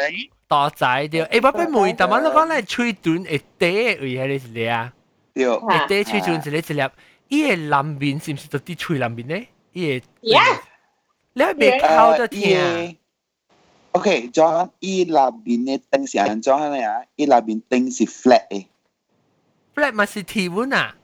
[0.46, 4.92] 大仔对，诶，我俾梅淡仔，你讲咧吹短一嗲，为系你一粒啊？
[5.34, 6.90] 对，一嗲吹短一粒一粒，
[7.28, 9.46] 伊个南面是唔是到啲吹南面咧？
[9.72, 10.06] 伊个，
[11.32, 12.96] 你系未靠得听？
[13.92, 17.02] OK，咗伊南面嘅灯是安怎咧啊？
[17.16, 18.66] 伊南面灯是 flat 嘅，
[19.74, 20.96] flat 咪是铁本啊？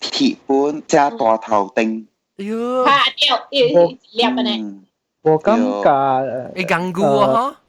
[0.00, 2.04] 铁本加大头灯。
[2.36, 3.74] 哟，吓掉，伊是
[4.12, 4.64] 粒嘅咧。
[5.22, 7.60] 我感觉你讲过啊？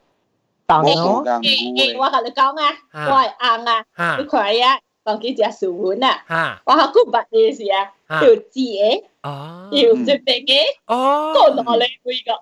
[0.65, 3.25] 当咯，诶诶，我同你讲啊，我系
[3.57, 3.85] 硬啊，
[4.19, 12.33] 你睇啊，当几只树碗啊，我系估唔嘅事啊，条字嘅，哦，条字边嘅，哦，讲落嚟会个，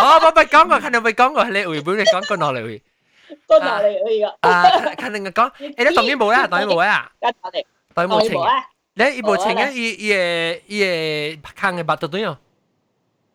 [0.00, 2.82] 哦，我未讲过，肯定未讲过，你会本你讲过落嚟会，
[3.48, 4.62] 讲落嚟会个，啊，
[4.96, 7.62] 肯定讲，诶，你当然冇啦，当然冇啊，当然
[7.94, 12.36] 当然冇情啊，你伊无情啊，伊伊个伊个坑嘅白到点样？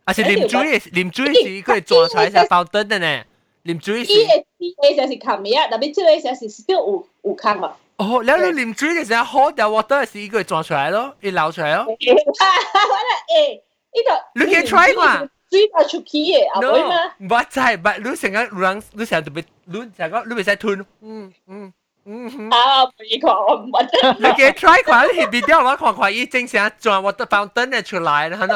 [0.06, 3.24] 啊是啉水嘅，啉水是佢做出来是包灯的呢。
[3.66, 4.12] 啉水是。
[4.14, 5.68] 伊个伊个就是坑咩啊？
[5.68, 7.74] 特别即个就是 still 有有坑嘛。
[7.98, 11.86] 哦，然后你啉水嘅时候，好掉 water 是伊个装出来咯，伊流出来咯。
[11.88, 13.62] 我咧诶，
[13.94, 14.12] 呢度。
[14.36, 15.28] 你可以 try 嘛？
[15.52, 16.96] 水到出去嘅，啊会嘛？
[17.20, 21.74] 唔系，唔你成日人，你成日特别，你成个你咪使吞，嗯嗯。
[22.04, 22.90] 嗯，啊，唔
[23.22, 24.14] 看我唔得。
[24.18, 28.48] 你嘅 try 看，你 video 我看看，伊正常装 water fountain 嘅出来啦，系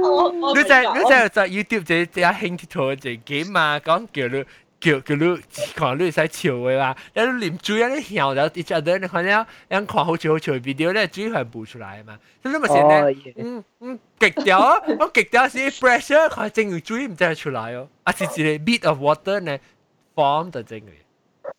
[0.00, 0.32] 咯。
[0.54, 4.44] 你就你就就 YouTube 就就兴啲图就 game 啊，讲叫你
[4.80, 5.40] 叫叫你
[5.74, 12.76] 看你使笑嘅啦，你连嘴啊你笑咗一只对，你看了，你看好笑好笑嘅 video 咧，嘴系补出来嘛，所以你咪成
[13.10, 19.58] 日嗯嗯极掉啊，我极掉是 pressure，佢正要嘴唔真系出来哦，啊是一个 bit of water 呢
[20.14, 20.90] form 就正嘅。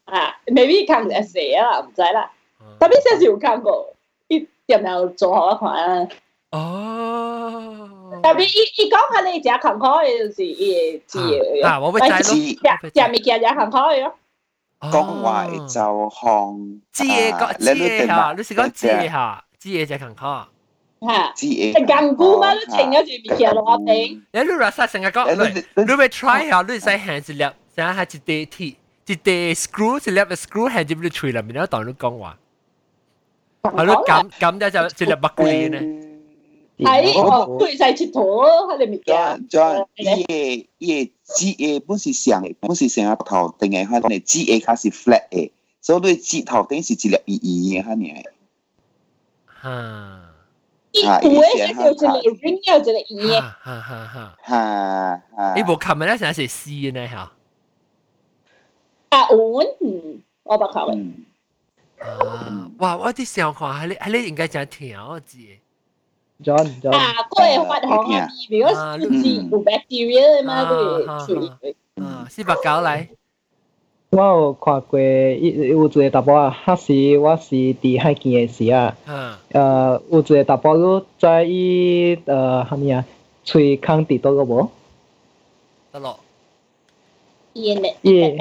[0.06, 2.32] 啊，maybe 看诶写啊，唔知啦，
[2.80, 3.96] 特别系有看过，
[4.28, 6.08] 一点有做好一款啊。
[6.52, 8.20] 哦。
[8.24, 11.66] 特别伊伊讲下你食坎坷嘅就是伊会知嘅。
[11.66, 12.18] 啊，我会知咯。
[12.24, 14.14] 食食物件食坎坷嘅咯。
[14.82, 20.46] 讲话就项知嘅讲知嘅吓，你是讲知嘅吓，知嘅就坎坷。
[21.02, 21.34] 吓。
[21.36, 21.86] 知嘅。
[21.88, 23.94] 根菇嘛，你整咗住物件落地。
[24.32, 25.36] 你你话晒成日讲，
[25.76, 28.76] 你你会 try 下，你使行一粒，成日系一地铁，
[29.08, 32.38] 一地 screw 一粒 screw 行入你喙入面，然后当你讲话。
[33.64, 36.09] 系咯，咁咁就一粒白龟呢。
[36.80, 38.22] 喺哦，对晒佚佗，
[38.74, 39.50] 喺里面嘅。
[39.50, 45.52] 再伊个伊个 G A 本是上嘅，本是上个头顶嘅，佢哋 G A 卡是 flat 嘅，
[45.82, 48.24] 所以你 G 头顶是一粒圆圆嘅，吓你系。
[49.64, 50.22] 吓。
[50.92, 53.32] 伊有嘅就一个圆，有一个圆嘅。
[53.32, 54.38] 吓吓吓。
[54.48, 55.54] 吓吓。
[55.56, 57.32] 你无琴日咧成日食丝呢吓？
[59.10, 61.12] 啊，碗，嗯，我不考虑。
[62.00, 62.70] 啊！
[62.80, 62.98] 哇！
[62.98, 65.38] 我啲想看，系你系你应该真调字。
[65.38, 65.59] John
[66.44, 68.80] John 啊，佢系发行嘅 B，如果是
[69.50, 71.34] 有 bacteria 嘛，佢会处
[71.64, 71.76] 理。
[72.04, 73.08] 啊，四百九嚟。
[74.12, 78.96] 我有看过，有有一个查甫啊，迄时我是伫海边诶时啊，
[79.52, 83.06] 呃，有一个查甫佫在伊呃，啥物啊，
[83.44, 84.70] 喙空伫倒个无？
[85.92, 86.20] 得咯。
[87.54, 88.38] 伊诶伊，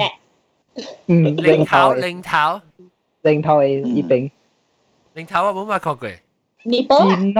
[1.07, 2.61] 嗯，零头零头
[3.21, 4.31] 零头诶伊边。
[5.13, 6.09] 零头我冇乜看过。
[6.63, 7.33] 尼泊真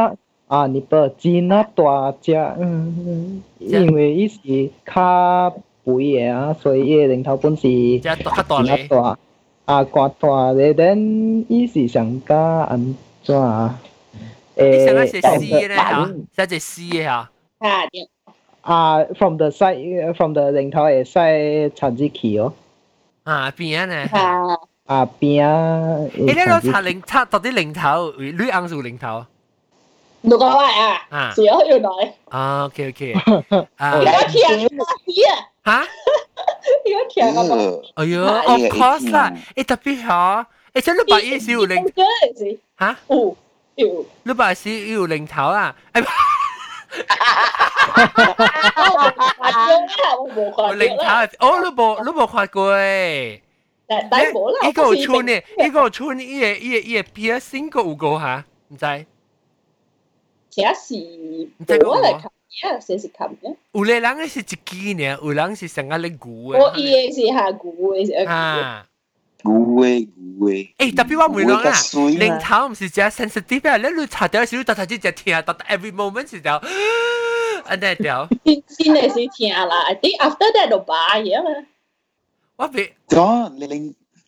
[0.51, 4.39] 啊啊，尼泊真啊大只，嗯嗯，因为伊是
[4.85, 5.55] 較。
[5.83, 9.19] 肥嘅啊，所以伊零頭本是即係較大咧，大
[9.65, 12.95] 啊，刮大咧，等伊是上加安
[13.25, 13.81] 怎啊？
[14.55, 17.31] 誒，上加是 C 咧嚇，即係 C 嘅嚇。
[17.61, 17.89] 啊，
[18.61, 22.53] 啊，from the side from the 零頭嘅 side 產子起哦。
[23.25, 24.03] 啊，邊咧？
[24.13, 25.97] 啊啊邊啊！
[26.15, 29.25] 誒，你攞查零查到底零頭，女硬數零頭。
[30.22, 30.66] 六个位
[31.10, 32.14] 啊，只有要来。
[32.30, 33.14] 啊，OK OK。
[33.76, 34.42] 啊，而家听
[35.64, 35.88] 啊，哈？
[36.86, 37.44] 而家听啊！
[37.96, 39.32] 哎呦，of course 啦。
[39.56, 41.94] 诶特别吓，诶即系你把嘢少零。
[42.80, 42.98] 吓？
[43.08, 43.36] 哦，
[43.76, 44.06] 有。
[44.24, 45.76] 你把是要零头啊？
[45.94, 46.06] 诶。
[50.58, 51.04] 我零头，
[51.40, 53.42] 哦，你冇你冇看过诶。
[53.88, 54.66] 但但冇啦。
[54.68, 55.34] 呢个村呢？
[55.58, 56.24] 呢个村呢？
[56.24, 59.06] 呢个呢个呢个 piercing 个有个吓，唔知。
[60.51, 62.15] Chelsea boa
[73.11, 73.79] sensitive ah,
[75.69, 76.41] every moment si
[80.01, 80.83] think after that do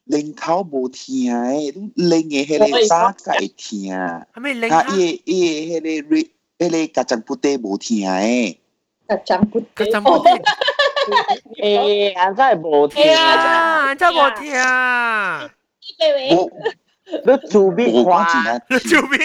[0.05, 3.93] 零头无听诶，零嘅迄个早会听。
[3.93, 4.69] 系咪零？
[4.71, 6.15] 啊，伊伊迄个
[6.65, 8.57] 迄个甲状布袋无听诶。
[9.07, 10.41] 甲状布甲状布袋。
[11.61, 13.87] 诶，安怎无听啊？
[13.89, 14.53] 安怎无听？
[16.35, 16.49] 我
[17.25, 18.27] 你做咩话？
[18.69, 19.19] 你做咩？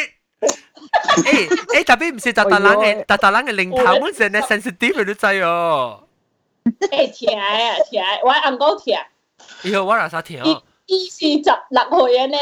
[1.16, 1.49] 诶
[1.83, 6.05] 诶，特别唔是特特人嘅，特特人嘅零头本身咧 sensitive 你知哦。
[6.64, 8.97] 诶，听啊听，我阿公听。
[9.64, 10.62] 以后我嚟啥听哦？
[10.87, 12.37] 伊是十六岁嘅呢，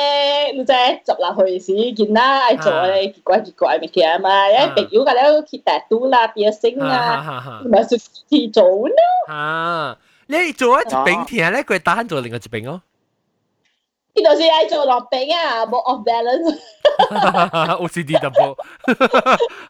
[0.57, 8.95] 你知十六岁时见啦，爱做嘅奇怪奇怪物件嘛，因朋友嗰啲去大都啦、变声啊，咪是去做咯。
[9.29, 12.81] 啊，你做一饼田咧，佢打紧做另外一饼哦。
[14.15, 18.57] 呢度是爱做落饼啊，冇 off balance。OCD double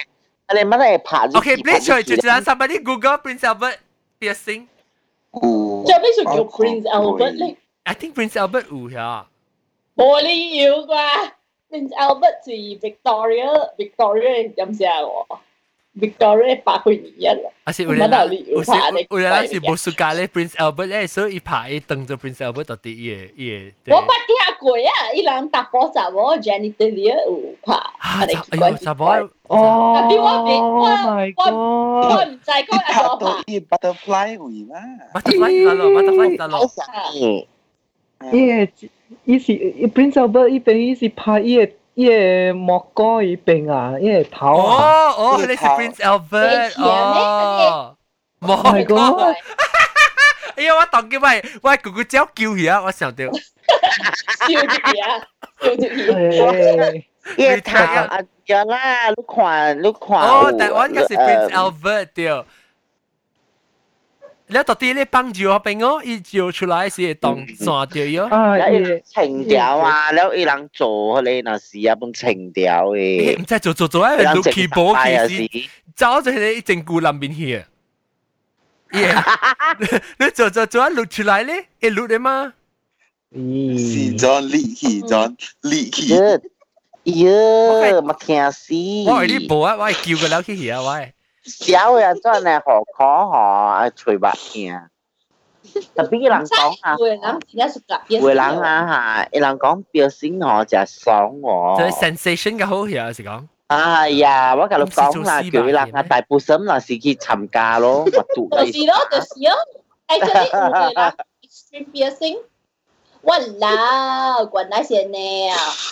[0.57, 1.27] 你乜嘢拍？
[1.37, 3.77] OK，你再就就 somebody Google Prince Albert
[4.19, 4.65] piercing。
[5.31, 5.83] 哦。
[5.85, 7.57] 做咩属叫 Prince Albert 咧？
[7.83, 9.27] I think Prince Albert 有呀。
[9.95, 11.31] 冇理由啩？
[11.69, 15.01] Prince Albert 是 Victoria，Victoria 有唔知啊
[15.94, 17.38] Victoria Park hui ni yan.
[17.62, 18.78] Asi ule la usi
[19.14, 22.66] ule la si bosu gale Prince Albert eh so i pa i teng Prince Albert
[22.66, 23.70] to ti ye ye.
[23.86, 24.34] Wo pa ti
[24.82, 27.78] ya i lang ta po sa wo genitalia u pa.
[28.26, 28.42] Ayo.
[29.46, 29.94] Oh.
[29.94, 30.90] Tapi wo be wo
[31.38, 31.46] wo
[32.10, 33.38] wo sai ko la
[33.70, 34.82] butterfly hui ma.
[35.14, 36.66] Butterfly lo butterfly ta lo.
[37.14, 37.46] Ye.
[38.34, 39.54] Ye si
[39.94, 41.38] Prince Albert i teng i si pa
[41.95, 47.95] 伊个莫哥伊边啊，伊个头哦啊，哦，你是 Prince Albert 哦，
[48.39, 49.33] 莫哥。
[50.55, 53.25] 哎呀，我当叫喂喂姑姑叫叫嘢，我想到。
[53.25, 53.31] 笑
[54.47, 55.03] 住嘢，
[55.61, 57.03] 笑住嘢。
[57.37, 60.19] 伊头啊，有啦，你看你看。
[60.19, 62.43] 哦，台湾嘅是 Prince Albert 对。
[64.46, 66.02] 你到底你帮住我边个？
[66.04, 68.26] 伊招出来是当山掉哟。
[68.26, 73.36] 啊，伊情调啊，了伊人做你那是啊，本情调诶。
[73.36, 77.64] 唔知做做做诶，六七波其实走就系整固南边去。
[78.90, 79.24] Yeah，
[80.18, 82.52] 你做做做啊，录出来咧，会录的吗？
[83.32, 86.14] 是张力气，张力气。
[86.14, 86.38] 呀，
[88.04, 88.74] 我听死。
[89.06, 91.06] 我系你播啊，我系叫佢了去啊，我系。
[91.43, 94.79] 小嘅真系何可何，吹白听。
[95.95, 101.77] 特别伊人讲啊，会人而家熟㗎，会人啊吓，伊人讲表演我就爽我。
[101.77, 103.45] 就 sensation 嘅好嘢，有时讲。
[103.67, 109.55] 哎呀，我甲你讲啦，叫伊人啊大部分啦是去参加咯，咪读就是咯，就是咯。
[110.07, 112.39] Actually 有嘅啦，extreme piercing。
[113.23, 113.37] 哇！
[113.37, 115.49] 原来是呢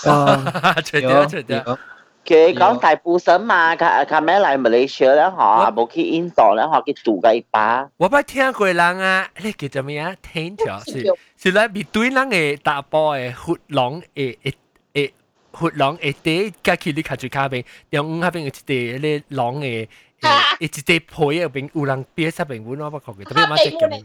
[0.08, 0.74] 啊！
[0.84, 1.78] 除掉除掉。
[2.26, 5.24] 佢讲大部分嘛，佢佢咩嚟马来西亚咧？
[5.24, 7.90] 嗬，冇去印度咧，嗬，去度嘅一把。
[7.98, 10.14] 我捌听过人啊，你叫做咩啊？
[10.22, 11.06] 天条是
[11.38, 14.54] 是咧，面对人嘅打波嘅血狼诶诶
[14.94, 15.12] 诶
[15.60, 19.88] 血狼诶啲，加起你卡住卡边，用五下边嘅一啲咧狼嘅。
[20.20, 20.30] 诶
[20.60, 24.04] 一啲配入边有人憋实边碗，我不确嘅，特别乜只咁。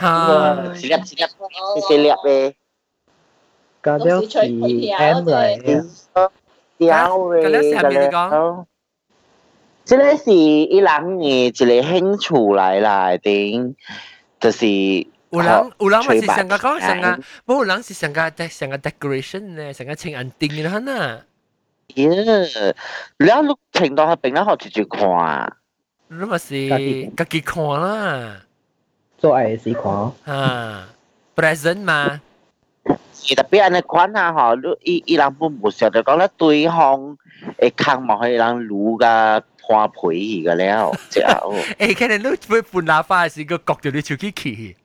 [0.00, 1.24] 吓，是粒是粒，
[1.88, 2.54] 是粒嘅。
[3.82, 4.38] 嗰啲是
[4.92, 5.84] M 嚟嘅。
[6.82, 8.64] 屌嘅，咁样。
[9.84, 13.74] 即系是伊人嘅一个兴趣嚟啦，顶
[14.38, 14.66] 就是
[15.30, 17.08] 有人有人咪是成个讲成个，
[17.46, 21.20] 冇有人是成个成个 decoration 咧，成个情人定嘅啦呐。
[21.94, 25.52] 耶，你一碌程度系并咧学住住看，
[26.08, 26.48] 你咪是
[27.16, 28.42] 自己看啦，
[29.16, 30.88] 做爱是看啊，
[31.34, 32.20] present 嘛。
[33.36, 37.16] 特别安尼款下吼，你伊伊人本无想就讲咧对方
[37.58, 41.54] 会坑莫去人撸个破皮去个了，只哦。
[41.78, 44.76] 诶，可能你会换喇叭时个角度你手机起。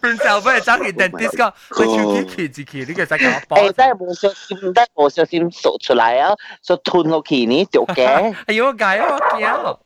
[0.00, 3.56] 变就俾人走去 dentist 个，佢手机起住起，呢个使搞包。
[3.56, 8.34] 诶，真系冇小心，唔得冇小心扫出来啊，所吞落去呢条嘅。
[8.46, 9.78] 哎呦，我解我惊。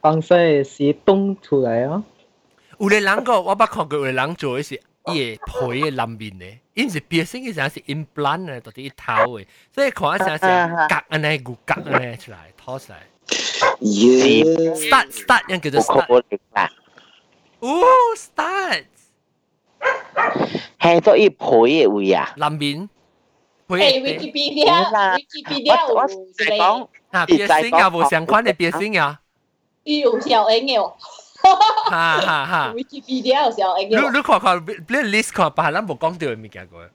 [0.00, 2.02] 放势是冻出来啊！
[2.78, 4.74] 有啲人个我捌看过有人做嘅是
[5.06, 10.38] 伊个皮嘅南面嘅，因是piercing嘅时候是 implant 嘅，到底头嘅，所以看一阵时
[10.88, 12.98] 隔安尼骨隔安尼出来，拖出来。
[13.80, 14.44] 耶！
[14.74, 16.70] start start 样叫做 start。
[17.60, 17.82] 哦，
[18.16, 18.84] start。
[20.78, 22.32] 系做伊皮嘅位啊？
[22.36, 22.88] 南面。
[23.68, 25.94] 诶，Wikipedia，Wikipedia 有
[26.58, 26.88] 讲。
[27.10, 29.20] 啊，piercing 啊，无相关嘅 piercing 啊。
[29.84, 30.92] 有小英嘅。
[31.42, 32.72] 哈哈哈。
[32.74, 34.00] Wikipedia 有小英嘅。
[34.00, 36.90] 你你看看，你 list 看，别人无讲到嘅物件个。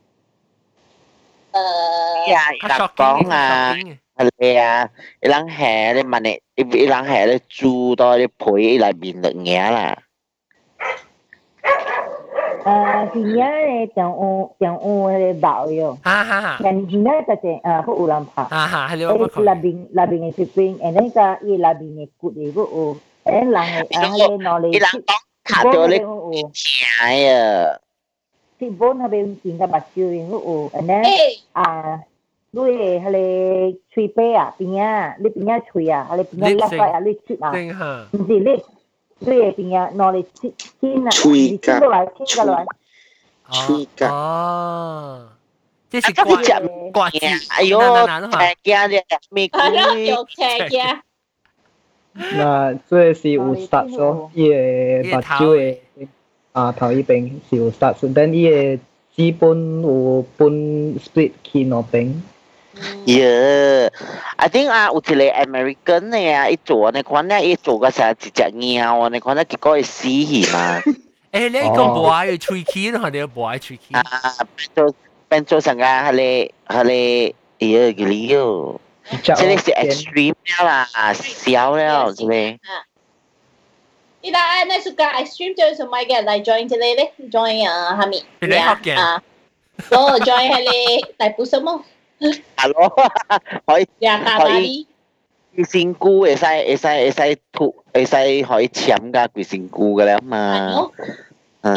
[1.53, 2.31] 诶。
[2.31, 3.73] 呀，特讲啊，
[4.15, 4.89] 系啊，
[5.21, 8.45] 一人下你问你，一一人下你煮到你配
[8.79, 9.97] 嚟面嚟嘢啦。
[12.63, 14.21] 诶，而家咧就我
[14.59, 15.95] 就我咧爆咗。
[16.03, 16.59] 哈哈哈。
[16.63, 18.43] 但而家就系诶好有人拍。
[18.43, 19.43] 哈哈，系你话乜？
[19.43, 22.75] 那边那边嘅 shipping，and 呢个依那边嘅 good 嚟嗰个，
[23.25, 24.67] 诶人嘅诶咧攞嚟。
[24.67, 25.11] 一人讲
[25.43, 25.93] 卡到你
[26.53, 26.59] 钱
[27.31, 27.79] 啊！
[28.59, 31.03] ที่บนเขาเป็นกินกับบัตรคิวเองลูกโอ้อันนั้น
[31.57, 31.67] อ่า
[32.55, 32.71] ด้วย
[33.03, 33.17] อะไร
[33.93, 34.85] ชุยเป้อะปีนี้
[35.23, 37.73] ลิปีนี้ชุยอะอะไรปีนี้ลักไปอะลิชิดอะจริงๆลิ
[38.07, 38.70] ด้วยปีนี้นอนเลยชินอะชุยกับชินก็เลยชินก็
[39.24, 40.28] creating a knowledge
[40.82, 41.82] sin truy cập
[43.52, 44.10] truy cập
[45.90, 46.62] chứ là cái chậm
[46.94, 48.96] quạt gì ai yo chè kia đi
[49.30, 49.70] mi cúi
[50.36, 50.94] chè kia
[52.14, 55.74] là tôi là u sát số ye bát chú ye
[56.52, 58.76] à thầu y bình là u sát số then ye
[59.16, 62.20] chỉ bun u bun split kia nó bình
[63.05, 63.89] Yeah,
[64.35, 70.79] I think 啊，有一个 American 嘅啊，伊做你看咧，伊做个成一只鸟啊，你看咧结果会死去嘛。
[71.31, 73.93] 诶，你讲无爱吹气，你你无爱吹气。
[73.93, 74.03] 啊，
[74.55, 74.95] 变做
[75.27, 78.79] 变做成个系你系你，咦个理由？
[79.23, 82.59] 即系是 extreme 啦，少了系咪？
[84.21, 88.23] 依家呢暑假 extreme 最上买嘅嚟 join 之类咧，join 啊系咪？
[88.47, 89.23] 你学嘅啊，
[89.91, 91.83] 哦 join 系你大埔什么？
[92.21, 92.93] 系咯，
[93.65, 94.87] 可以可以。
[95.55, 100.89] 贵仙姑会使会使会使吐会使可以签㗎贵仙姑㗎啦嘛。
[101.63, 101.73] 诶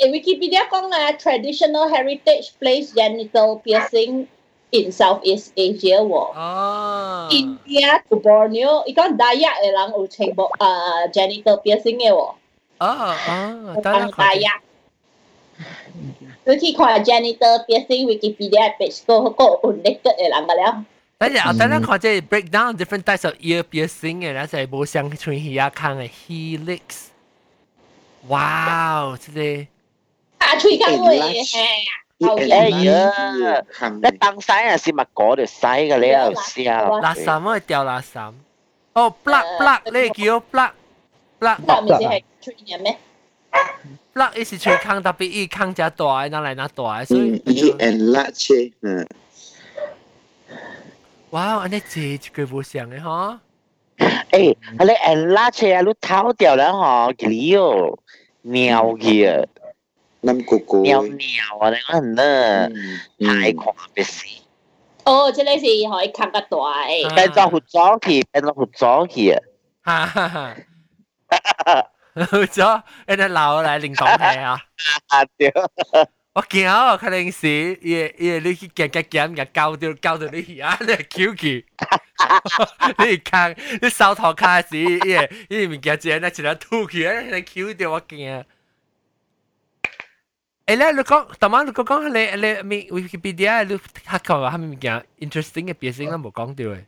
[0.00, 4.26] 诶，Wikipedia 讲啊，traditional heritage place genital piercing
[4.70, 6.12] in Southeast Asia 喎。
[6.36, 7.28] 哦。
[7.30, 12.18] India to Borneo，伊讲大约嘅人有情报啊 genital piercing 嘅喎。
[12.18, 12.36] 哦
[12.78, 13.80] 哦，
[14.16, 14.48] 大约。
[16.44, 20.84] 你去看 genital piercing Wikipedia page 个个有 naked 嘅人㗎了。
[21.18, 26.80] 等下，等下看这 break down different types of ear piercing 嘅，那就系冇像像耳坑嘅 helix。
[28.28, 29.16] 哇！
[29.20, 29.66] 即系
[30.38, 31.56] 啊，吹紧会系
[32.52, 33.64] 哎呀，
[34.02, 37.00] 你当西啊是咪嗰条西嘅你又笑？
[37.00, 38.32] 垃圾我系掉垃圾。
[38.94, 40.70] 哦，plug plug 你叫 plug
[41.38, 42.96] plug。plug 咪系吹嘅咩
[44.14, 47.42] ？plug 伊是吹坑，特别伊坑只大，拿来拿大，所以。
[47.46, 49.06] 伊 enlarge，嗯。
[51.30, 51.58] 哇！
[51.58, 53.38] 安尼这一个无像嘅嗬。
[53.98, 57.98] 诶，你 enlarge 啊，你偷掉啦嗬，佢哦。
[58.42, 59.44] 尿嘅，
[60.22, 61.70] 谂嗰个尿尿啊！
[61.70, 62.68] 你讲呢，
[63.18, 64.24] 太狂嘅事。
[65.04, 66.48] 哦，即系是可以看得大。
[67.14, 69.42] 变咗服装去，变咗服装去啊！
[69.82, 70.56] 哈哈哈！
[72.26, 74.60] 服装，你哋留嚟练讲戏啊！
[75.08, 75.52] 啊对。
[76.34, 76.96] 我惊啊！
[76.98, 80.76] 可能是伊伊你去夹夹夹，夹交到交到你啊！
[80.80, 81.64] 你系 Q 佢。
[82.98, 84.76] 你看，你手头卡时，
[85.08, 88.44] 耶，呢物件只那一粒吐起来，你 Q 掉我惊。
[90.66, 96.84] 诶咧，你讲，当晚你讲讲你你咪 Wikipedia 你学讲话，系物件 interesting 嘅表现，我冇讲到诶。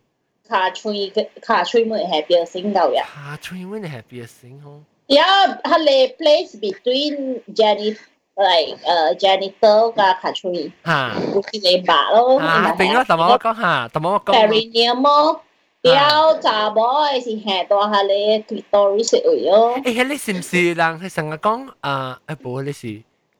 [0.46, 3.02] 卡吹嘅卡吹门系表现到呀。
[3.06, 4.82] 卡吹门系表现吼。
[5.08, 15.38] Yeah，系你 place between Jenny。like 诶 genital 加 catchment 吓，好似你白咯吓，变咗，同埋我讲吓，同埋我讲 perineum
[15.82, 19.76] 了查某诶是下大下你 clitoris 位咯。
[19.78, 22.20] 诶，迄你是唔是人系成日讲啊？
[22.28, 22.86] 诶，冇，你是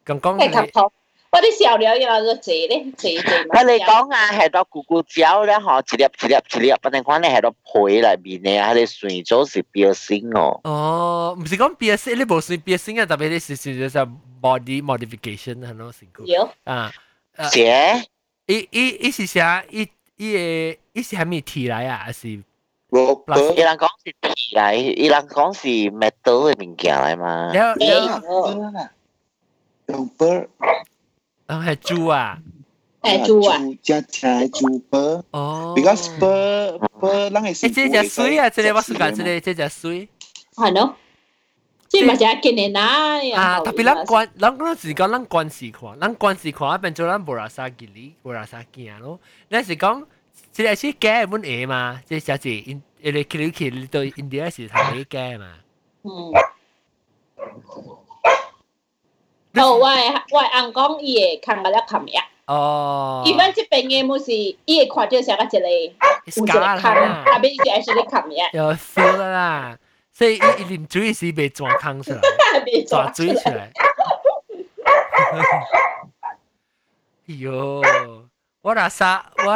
[0.04, 0.48] 咁讲你。
[1.32, 3.48] 我啲小料要个字咧，字字。
[3.54, 10.58] 我你讲啊，系到咕咕椒咧，嗬，一粒一粒一粒，不能讲你系到皮里面咧，系你算咗是变性哦。
[10.64, 14.10] 哦，唔是讲变性，你冇算变性啊，特别你是算咗就。
[14.40, 16.24] body modification 系咯，成个。
[16.24, 16.48] 有。
[16.62, 16.92] 啊。
[17.50, 18.04] 写。
[18.46, 19.80] 伊伊伊是写伊
[20.16, 20.38] 伊个
[20.92, 22.02] 伊是系咪铁来啊？
[22.04, 22.42] 还是？
[22.90, 23.24] 我
[23.56, 27.52] 伊人讲是铁来，伊人讲是 metal 嘅物件嚟嘛。
[27.52, 28.90] 了了。
[29.88, 30.46] 用 per。
[31.52, 32.38] 啊，系猪啊。
[33.02, 33.58] 系猪啊。
[33.82, 35.22] 加起来猪 per。
[35.30, 35.74] 哦。
[35.76, 37.58] Because per per 人系。
[37.58, 40.08] 诶，这只水啊，这个我是讲这个这只水。
[40.54, 40.96] 系咯。
[41.88, 43.18] 即系咪就系见你啦？
[43.34, 49.18] 啊，特别咱关，咱嗰阵时讲咱关视看，咱关视看，变做咱无拉沙吉里，无拉沙惊咯。
[49.50, 50.04] 咱是讲，
[50.52, 55.54] 即系是假本嘢嘛，即系就是因，你佢佢对 India 是系你假嘛。
[56.02, 56.32] 嗯。
[59.54, 59.86] 哦，我
[60.30, 62.14] 我阿公伊会看个了看咩？
[62.46, 63.22] 哦。
[63.26, 65.68] 一般这边嘅冇是，伊会看到成个一个，
[66.36, 68.48] 有一个看，后边伊就系是你看咩？
[68.52, 69.76] 有 feel 啦。
[70.12, 72.20] 所以一啉水时被抓坑出来，
[72.88, 73.70] 抓水出来。
[77.28, 77.82] 哟，
[78.62, 79.52] 我那啥，我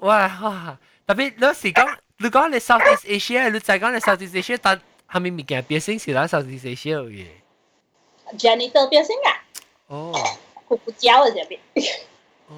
[0.00, 4.80] 我哇，特别你是讲，你讲你 Southeast Asia，你再讲你 Southeast Asia，但
[5.10, 7.26] 系咪物件变性是啦 Southeast Asia 嘅
[8.38, 9.30] ？Genital 变性啊？
[9.88, 10.12] 哦，
[10.68, 11.58] 咕咕胶嘅入边。
[12.48, 12.54] 哦，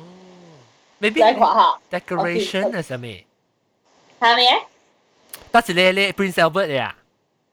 [1.01, 3.07] maybe 再看下 decoration 系什么？
[4.21, 4.67] 系咪？
[5.51, 6.97] 但系你你 Prince Albert 嘅啊？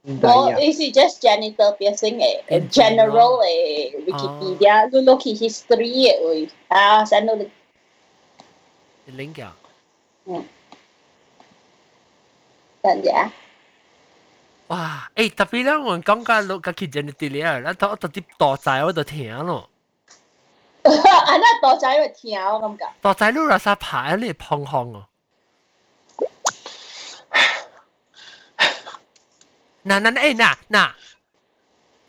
[0.08, 7.50] 我呢是 just genital piercing 嘅，general 嘅 Wikipedia，你攞起 history 嘅会啊，先攞你。
[9.12, 9.48] link 㗎。
[10.26, 10.46] 嗯。
[12.84, 13.30] 等阵。
[14.70, 15.10] 哇！
[15.16, 19.70] 诶特别咧，我讲紧攞个 genital 咧，咱到到啲大仔我就听咯。
[20.84, 20.92] 啊，
[21.38, 22.86] 那大仔会听我感觉。
[23.02, 25.06] 大仔你攞啥牌你碰碰哦。
[29.86, 30.92] 嗱嗱诶嗱嗱，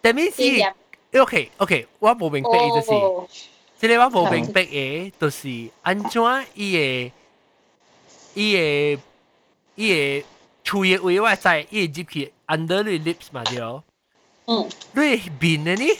[0.01, 0.34] 但系
[1.12, 2.89] 是 OK OK，我冇明白嘅就是，
[3.78, 6.22] 即系我冇明白嘅，就是安怎
[6.55, 7.14] 伊个
[8.34, 8.57] 伊
[8.97, 9.03] 个
[9.74, 10.26] 伊个
[10.64, 13.80] 喙嘅位我知，伊个入去 under lui lips, my dear.
[14.47, 14.68] Mm.
[14.93, 15.91] Lui bin eh, ni?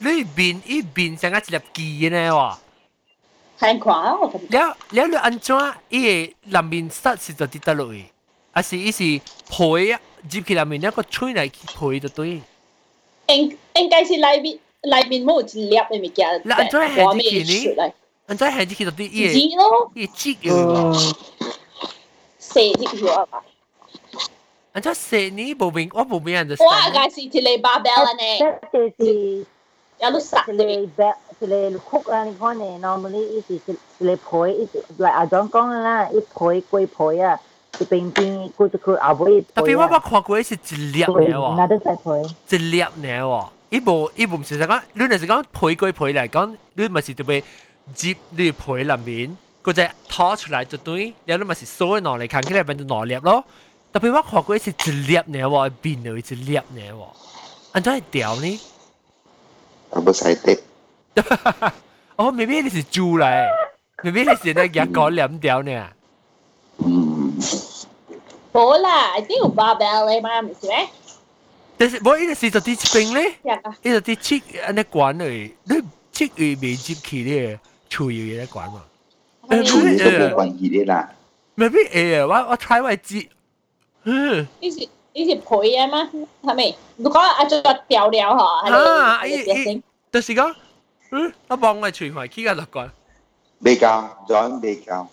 [0.00, 2.54] Lui bin, i bin sang at lap ki eh, ne wa.
[3.60, 4.30] Hang kwa wa.
[4.50, 6.16] Leo, leo lu an chua i e
[6.54, 8.04] lam bin start si to tita lui.
[8.54, 9.20] À sì ý sì
[9.58, 9.92] phổi
[10.30, 12.42] dịp khi làm mình nó có chui này khi phổi cho tôi.
[13.26, 16.24] Anh anh cái gì lại bị lại mình mỗi chỉ liệp mình kia.
[16.44, 17.06] Là anh cho hẹn
[17.44, 17.90] gì này?
[18.26, 19.08] Anh cho hẹn gì khi tôi đi.
[19.08, 19.50] Gì?
[19.94, 20.38] Ý e chích.
[22.53, 22.89] 系入去就对伊纸咯，伊纸嘅。
[22.89, 23.39] 射入去啊嘛。
[24.73, 26.55] 啊，即四年无明，我无明人就。
[26.63, 28.59] 我系是一个 barbell 呢。
[28.71, 29.45] 即就是
[29.99, 32.23] 有都杀一个 bell，一个曲啊！
[32.23, 36.27] 你看呢，normally 一是一个皮，一是来阿庄讲啦，一皮
[36.71, 37.37] 龟皮啊，
[37.79, 39.41] 一边边佢就佢后尾。
[39.53, 41.55] 特别我捌看过是一粒嘅喎。
[41.57, 42.55] 那都系皮。
[42.55, 47.43] 一粒嘅喎，伊无伊无唔是讲，你若是讲皮龟皮嚟讲，你咪是特别
[47.93, 49.37] 接你皮入面。
[49.63, 53.43] 嗰只拖出嚟就对，然后你咪是所有攞嚟看起来变做攞粒咯。
[53.91, 56.63] 特别我看过是一粒呢喎，变到一粒呢
[56.93, 57.07] 喎，
[57.73, 58.59] 安怎系掉呢？
[59.91, 60.59] 啊，不使的。
[62.15, 63.47] 哦，maybe 你是猪嚟，
[64.03, 65.87] maybe 你是那日讲两条呢。
[66.77, 67.33] 嗯。
[68.53, 70.87] 冇啦，一定有 barbell 嚟嘛，唔是咩？
[71.77, 75.75] 但是我呢是就啲冰咧，呢就啲切安尼管嚟，你
[76.11, 77.59] 切佢未接起咧，
[77.89, 78.83] 处要嘢管嘛。
[79.63, 81.09] 处都冇关系嘅啦。
[81.57, 83.27] maybe 诶，我我 try 位接。
[84.03, 84.79] 嗯，呢是
[85.13, 86.09] 呢是配啊嘛，
[86.43, 86.75] 系咪？
[86.97, 88.71] 如果阿做掉了嗬，系
[89.65, 89.81] 咪？
[90.11, 90.55] 就是讲，
[91.11, 92.89] 嗯，我帮我传回去个落关。
[93.59, 95.07] 未教，John 未教。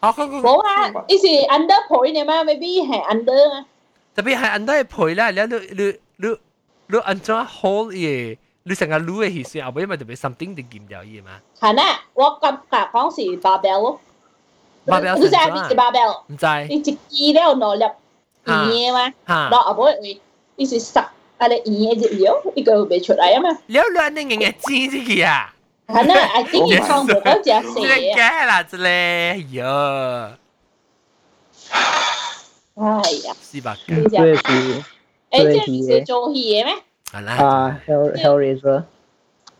[0.00, 3.66] 好，嗰个冇啊，呢是 under 配嘅嘛，maybe 系 under 啊。
[4.14, 6.36] 特别系 under 配啦，你你你你
[6.86, 11.40] 你按照 hold 嘢， 你成日撸嘅意思，后尾咪特别 something 定剑掉嘢嘛。
[11.58, 14.00] 系啦，我感觉讲是 barbell 咯。
[14.86, 16.22] barbell 唔知系咩 barbell？
[16.26, 16.46] 唔知。
[16.68, 17.92] 你一支了攞入。
[18.46, 19.12] 嘢嘛，
[19.50, 20.20] 攞阿婆你
[20.56, 23.58] 你是十啊你嘢只料，呢个会出嚟啊嘛。
[23.66, 25.54] 料两年嘅知知嘅啊。
[25.86, 27.96] 系啦，I think 你看唔到只蛇。
[27.96, 30.32] 你假啦，这咧哟。
[32.76, 33.76] 哎呀，是吧？
[33.86, 33.96] 对
[34.36, 34.42] 是。
[34.42, 34.82] 诶，
[35.30, 36.74] 即系是做戏嘅咩？
[37.14, 37.34] 系啦。
[37.36, 38.84] 啊，Hell Hellraiser。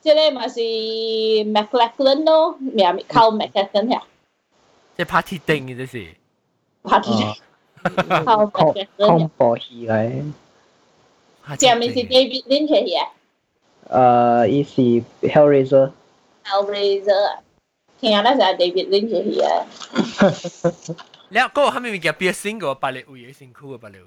[0.01, 0.61] 即系咪是
[1.51, 2.57] McLachlan 咯？
[2.59, 4.03] 名靠 McLachlan 呀？
[4.96, 6.07] 即系 party 定嘅，这是。
[6.82, 7.34] party 定。
[8.53, 10.32] 恐恐怖戏嚟。
[11.59, 13.09] 上面是 David Lynch 嘅。
[13.90, 14.80] 诶，伊是
[15.28, 15.90] Hellraiser。
[16.44, 17.38] Hellraiser，
[18.01, 20.94] 听下咧就系 David Lynch 嘅。
[21.30, 23.98] 你嗰个系咪叫 piercing 个百力位先酷嘅百力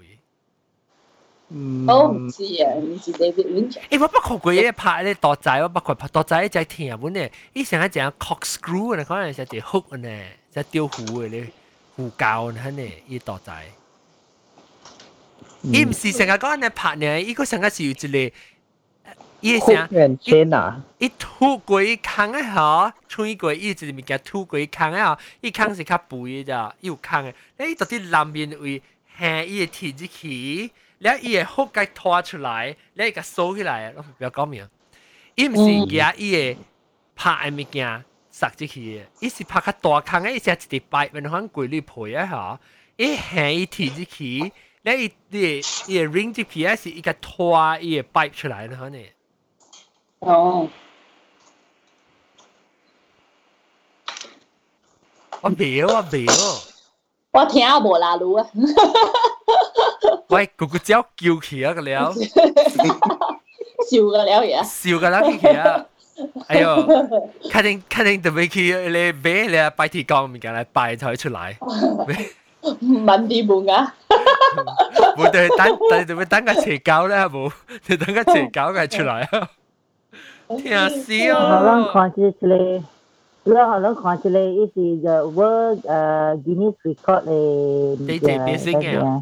[1.50, 1.92] 位？
[1.94, 3.78] 我唔知啊，唔是 David Lynch。
[3.90, 11.48] 誒，我不過佢嘢拍咧多仔，我不過拍多仔就係聽本咧，以前係講 corkscrew 咧，可能係隻 hook 咧，隻吊壺嘅咧。
[11.96, 13.52] 胡教呢呢，伊大仔。
[15.62, 18.36] 伊毋是成日講安拍呢，伊個成日是有一個，
[19.40, 27.24] 伊成天啊，伊吐過伊坑誒嗬，吹過伊一個物件吐過伊坑誒嗬，伊坑是較肥咋，伊有坑
[27.58, 28.80] 誒，你到底南面位
[29.18, 34.67] 下伊個鐵子起，然后伊个腹甲拖出来，你甲收起来，不要讲明，
[35.35, 36.59] 伊毋是夹伊个
[37.15, 38.05] 拍诶物件。
[38.35, 42.59] 塞进去，伊是拍较大坑诶，伊是一直摆，然后规律配啊哈，
[42.97, 48.97] 伊下伊提进去，然后伊伊伊 ring 进去，是一个拖伊个摆出来的哈呢。
[50.17, 50.67] 哦。
[55.41, 56.25] 我袂我袂
[57.33, 58.49] 我听下无啦路啊。
[60.29, 62.11] 喂，咕咕叫叫起啊个了。
[63.89, 64.63] 笑个了呀。
[64.63, 65.85] 笑个了起啊。
[66.47, 66.85] 哎呦，
[67.51, 71.57] 肯定肯定特别去你俾你摆铁钢物件嚟摆才出来。
[72.61, 73.93] 问啲门啊！
[75.17, 77.51] 冇对等，但系特别等个斜狗咧，冇，
[77.83, 79.49] 就等个斜狗嘅出来啊！
[80.57, 81.59] 听死哦！
[81.59, 82.83] 可能看起嚟，
[83.43, 89.21] 你可能看起嚟，伊是个 World 诶 Guinness Record 嘅第一变性嘅。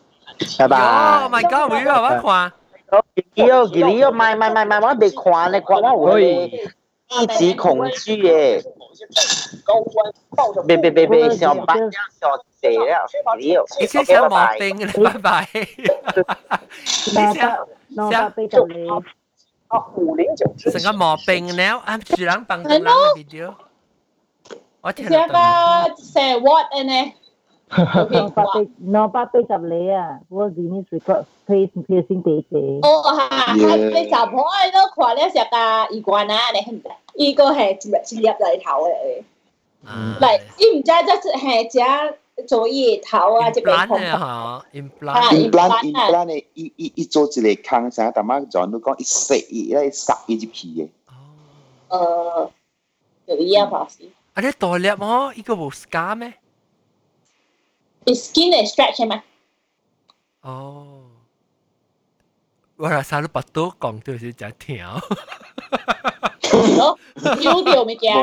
[0.59, 0.77] 拜拜。
[1.23, 2.51] Oh my god，每日玩看。
[2.91, 3.03] 哦，
[3.35, 6.23] 佢哦，佢哦，咪咪咪咪，我哋看咧，看我會
[7.09, 8.63] 一直恐懼耶。
[10.67, 11.91] 別別別別，上班上
[12.59, 13.07] 死了，
[13.39, 13.63] 你哦。
[13.79, 15.47] 你先上網定啦，拜拜。
[15.53, 17.49] 你先，先。
[19.67, 23.53] 啊，五零九之成個毛病了，啊，住冷笨嘅啦，video。
[24.81, 25.17] 我聽到。
[25.95, 27.13] 成個 what 呢？
[28.78, 32.78] ？no 八八十里啊，World Guinness Record place piercing 地地。
[32.82, 35.56] 哦哈，系你查婆你都看咧食个
[35.96, 39.22] 鱼罐啊，你呢个系一粒嚟头嘅。
[40.20, 41.70] 嚟，伊唔知即系系
[42.36, 50.88] 只 做叶头啊，即系空啊，implant implant implant 嘅，伊伊伊做一个坑，成日大妈讲都讲一塞伊咧塞伊只皮嘅。
[51.88, 52.50] 哦，
[53.26, 54.04] 有啲啊，怕死。
[54.34, 55.32] 啊，你大粒么？
[55.34, 56.34] 依个冇 scar 咩
[58.06, 59.22] ？skin 系 stretch 系咪？
[60.42, 61.02] 哦，
[62.76, 64.86] 我话晒你把刀讲到是真甜。
[66.78, 66.98] 咯，
[67.40, 68.14] 丢掉物件，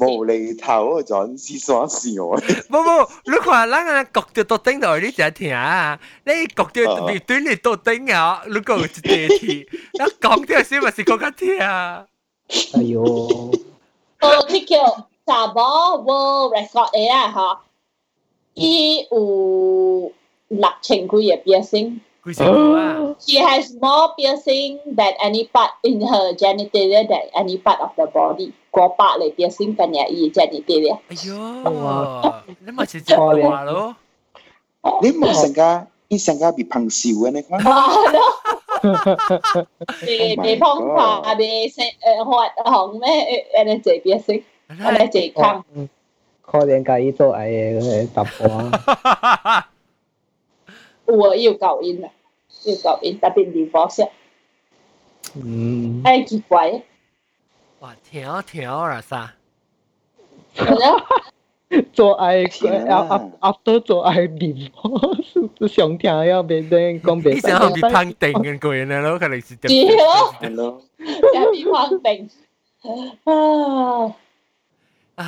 [0.00, 2.34] 无厘头啊，阵时耍笑啊！
[2.70, 6.00] 冇冇，你看咱啊焗到到顶度，你真听啊！
[6.24, 12.06] 你焗到面对你到顶啊，你讲一地铁，那讲掉先咪是讲紧听啊！
[12.74, 17.58] 哎呦，哦，呢叫查某无 record 嘅啊，嗬，
[18.54, 20.12] 伊有
[20.48, 22.00] 六千几嘅变性。
[22.26, 28.50] She has more piercing than any part in her genitalia than any part of the body.
[28.72, 30.98] 过百嚟 piercing 紧嘢而 genitalia。
[31.08, 33.94] 哎呦，你咪是真话咯？
[35.02, 37.60] 你冇成家，你成家被碰笑嘅你讲。
[37.62, 39.66] 系咯。
[40.04, 41.92] 被被碰怕，被诶学
[42.64, 43.08] 行咩？
[43.56, 45.64] 诶诶，这 piercing，诶这坑。
[45.74, 45.88] 可
[46.64, 48.70] 能介意做诶嗰啲突破。
[51.06, 52.08] 我要救因啦，
[52.64, 54.08] 要救因，特别 divorce。
[55.34, 56.02] 嗯。
[56.04, 56.82] 哎，奇怪。
[57.80, 59.34] 哇，条条啦啥？
[61.92, 62.44] 做爱
[62.88, 62.96] 啊
[63.40, 63.52] 啊！
[63.52, 67.34] after 做爱 divorce，上听要别人讲别。
[67.34, 69.56] 你想被判定嘅个人咯，可能是。
[69.56, 70.34] 系咯。
[70.40, 70.82] 系咯。
[71.34, 72.30] 想被判定。
[73.24, 74.16] 啊。
[75.22, 75.24] 啊，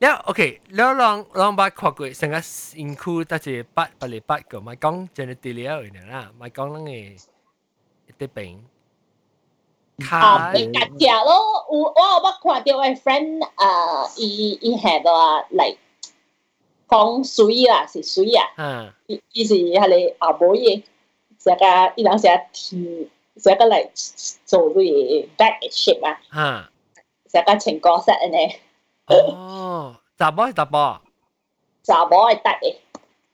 [0.00, 0.40] แล้วโอเค
[0.74, 2.44] แล้วลองลองบัดขวากสังกัด
[2.78, 8.52] อินคูตัดจีบัดไปเลยบัดก็ไม่กองเจเนติเลียเนี่ยนะไม่กองนั่งเอติเป็น
[10.08, 11.30] 卡被夹只咯，
[11.68, 15.08] 我我我看到我 friend 啊，伊伊系个
[15.58, 15.76] 嚟
[16.86, 20.82] 讲水啦，是水啊，伊伊是系你后尾嘢，
[21.42, 23.08] 成个伊两成天，
[23.42, 23.74] 成个嚟
[24.46, 26.70] 做啲 back shape 啊，
[27.32, 28.38] 成个情歌 set 呢。
[29.06, 31.00] 哦，查某系查甫？
[31.82, 32.76] 查某系得嘅。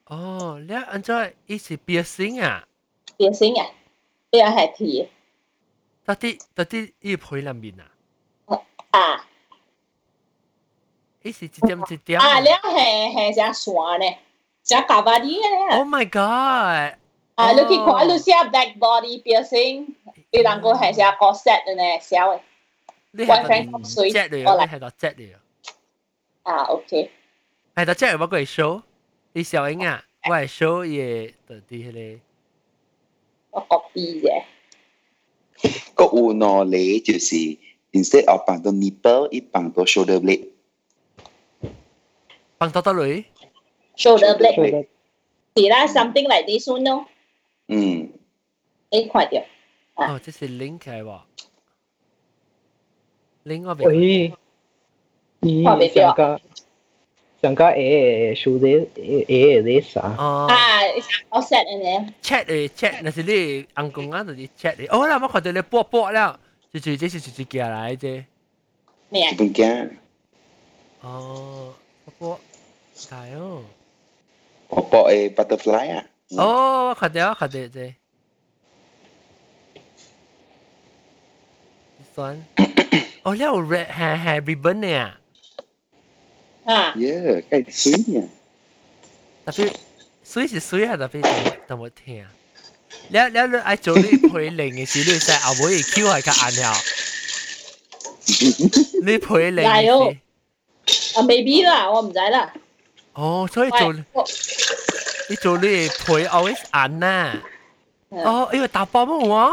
[0.07, 2.67] 哦，你安怎伊是变性啊？
[3.17, 3.67] 变性啊，
[4.31, 5.09] 呢个系铁。
[6.05, 7.85] 到底到底伊配入面啊？
[8.91, 9.27] 啊！
[11.23, 12.21] 伊是一点一点。
[12.21, 14.17] 啊，你系系只线呢，
[14.63, 15.77] 只咖喱咧。
[15.79, 16.99] Oh my god！
[17.37, 19.95] 啊，你去看你写 back body piercing，
[20.31, 22.41] 你能够系只个 set 嘅呢，小嘅。
[23.13, 25.35] 你系个 jet 嚟嘅，你系个 jet 嚟嘅。
[26.49, 27.11] 啊，OK。
[27.75, 28.83] 系，但即系我个 show，
[29.33, 32.21] 你小英啊，我系 show 嘢到啲咧。
[33.51, 34.43] 我 copy 啫。
[35.95, 37.37] 个有喏咧，就是
[37.93, 40.49] instead of 绑到 nipple，一绑到 shoulder blade。
[42.59, 43.25] 绑到到嚟？
[43.97, 44.87] shoulder blade。
[45.57, 47.07] 是啦，something like this one 咯。
[47.69, 48.13] 嗯。
[48.91, 49.41] 你看到。
[49.95, 51.21] 哦，这是 link 嚟喎。
[53.45, 54.33] link 我未。
[55.42, 56.40] Mm, Har vi bra.
[57.42, 58.88] Sangka er shude
[59.30, 60.00] er desa.
[60.00, 60.84] Ah,
[61.32, 62.12] og sat en der.
[62.24, 64.76] Chat eh chat, når det ang kong an det chat.
[64.92, 66.32] Oh, la mig det på på la.
[66.74, 68.26] Det det det det det gør jeg det.
[69.12, 69.22] Nej.
[69.38, 69.86] Det gør.
[71.04, 71.72] Oh,
[72.20, 72.38] på
[72.96, 73.64] tayo.
[74.70, 76.04] På på eh butterfly ah.
[76.38, 77.94] Oh, khat det khat det det.
[82.00, 82.46] This one.
[83.26, 85.19] Oh, la red hair ribbon เนี่ย
[86.70, 86.94] Ha.
[87.02, 88.30] Yeah, kan sweet niya.
[89.46, 89.74] Tapi
[90.22, 91.26] sweet is sweet ah, tapi
[91.66, 92.30] tao mo tin.
[93.10, 95.82] Lẹ lẹ lẹ ai chỗ đi phơi lạnh cái gì luôn sai, à bố ý
[96.12, 96.74] hay cái anh hả?
[99.02, 99.66] Đi phơi lạnh.
[99.66, 100.14] Lại ô.
[101.16, 102.54] À maybe là, tôi không biết là.
[103.14, 104.04] Ồ, cho nên
[105.42, 107.36] chỗ đi chỗ phơi always anh à.
[108.10, 109.48] Ồ, ấy đạp bóng không hả?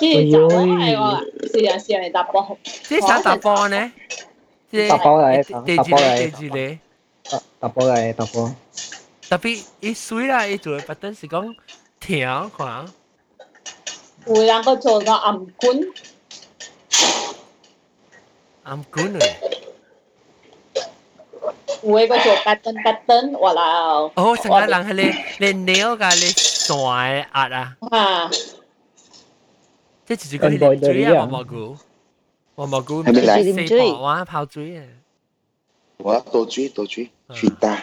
[0.00, 1.20] Cái đạp bóng hay à?
[1.52, 1.94] Sự là sự
[2.32, 2.56] bóng.
[2.88, 3.90] Cái sao đạp bóng này?
[4.71, 4.87] 波呢？
[4.89, 6.49] 打包嚟，打包嚟，地住
[7.29, 8.51] 打打包嚟，打包。
[9.29, 11.55] 特别一水啦，一做不等是讲
[11.99, 12.85] 条款。
[14.25, 15.79] 会能够做个暗管。
[18.63, 19.19] 暗管嚟。
[21.81, 23.61] 会个做格登格登，哇啦！
[24.15, 27.77] 哦，成个人系你你 nail 㗎，你线压啊。
[27.91, 28.29] 啊！
[30.07, 31.77] 即系直接讲你嘴啊，毛毛菇。
[32.59, 34.83] 我蘑菇唔系四婆哇泡水啊！
[35.97, 37.77] 我多水多水，水大。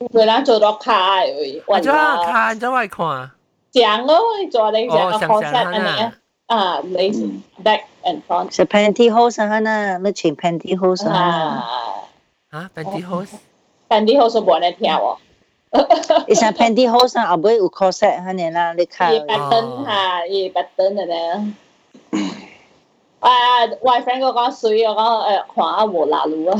[0.00, 1.62] 佢啷做到卡诶？
[1.66, 3.30] 我做卡，做外看。
[3.72, 4.20] 正咯，
[4.50, 6.14] 做你成个 concept 啊！
[6.46, 8.54] 啊，你 back and front。
[8.54, 11.64] 是 pantyhose 啊，那你穿 pantyhose 啊？
[12.50, 13.30] 啊，pantyhose。
[13.88, 15.16] pantyhose 冇人听喎。
[16.28, 19.14] 伊像 pantyhose 啊，后尾有 corset 遐尼啦，你看。
[19.14, 21.40] 伊 pattern 哈，伊 pattern 的咧。
[23.20, 23.30] 啊，
[23.80, 26.58] 我 friend 我讲水，我讲诶看下无辣路啊。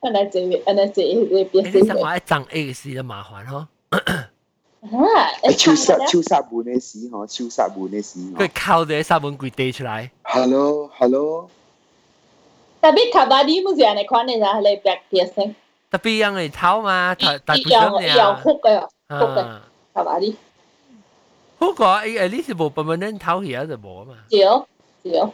[0.00, 3.66] 安尼做，安尼做，你别你什么一张 A 事就麻烦嗬。
[4.80, 5.28] 啊！
[5.58, 8.18] 超杀超杀门嘅事嗬，超杀门嘅事。
[8.34, 10.08] 佢靠住杀门柜地出嚟。
[10.22, 11.50] Hello，hello。
[12.80, 15.54] 特别卡巴啲冇人嚟看你啦，你 back piercing。
[15.90, 18.16] 特别让你头嘛，大大部分嘅。
[18.16, 19.44] 有哭嘅，哭嘅，
[19.92, 20.34] 卡巴啲。
[21.58, 24.14] 好个诶诶，呢是冇 permanent 头而家就冇啊嘛。
[24.30, 24.66] 少
[25.04, 25.32] 少。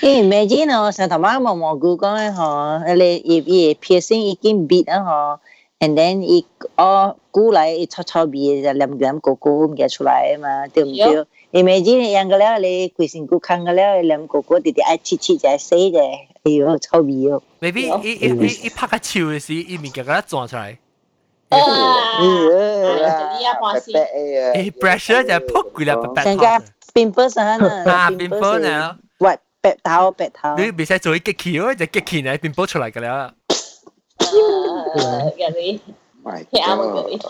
[0.00, 5.38] 诶，imagine 哦，成头晚毛毛菇讲咧嗬，你叶叶 piercing 已经 beat 啊嗬。
[5.78, 6.46] and then 伊
[6.76, 11.26] 哦估嚟伊臭臭味就黏黏糊糊咁嘅出来啊嘛，对唔对？
[11.62, 16.00] Imagine 样个了你规身骨看个了黏糊糊，直直爱切切就死嘅，
[16.44, 17.42] 哎呦臭味哦。
[17.60, 20.78] Maybe 伊伊伊伊拍个手嘅时，伊物件个转出来。
[21.50, 21.58] 啊！
[22.20, 23.90] 你啊，关事。
[23.92, 26.64] 诶，pressure 就扑佢啦，白白头。
[26.94, 27.44] pimple 啊，
[27.92, 28.96] 啊，pimple 呢？
[29.18, 30.56] 喂，白头白头。
[30.56, 33.32] 你别使做啲激气咯，就激气呢 pimple 出嚟㗎啦。
[34.18, 35.80] 嗰啲，
[36.50, 37.20] 听嗰啲。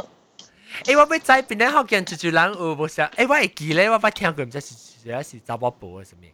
[0.85, 3.03] 诶，我要知边啲学见住住人有冇写？
[3.17, 6.27] 诶，我会记咧，我捌听过，唔知是是是查某部嘅什么？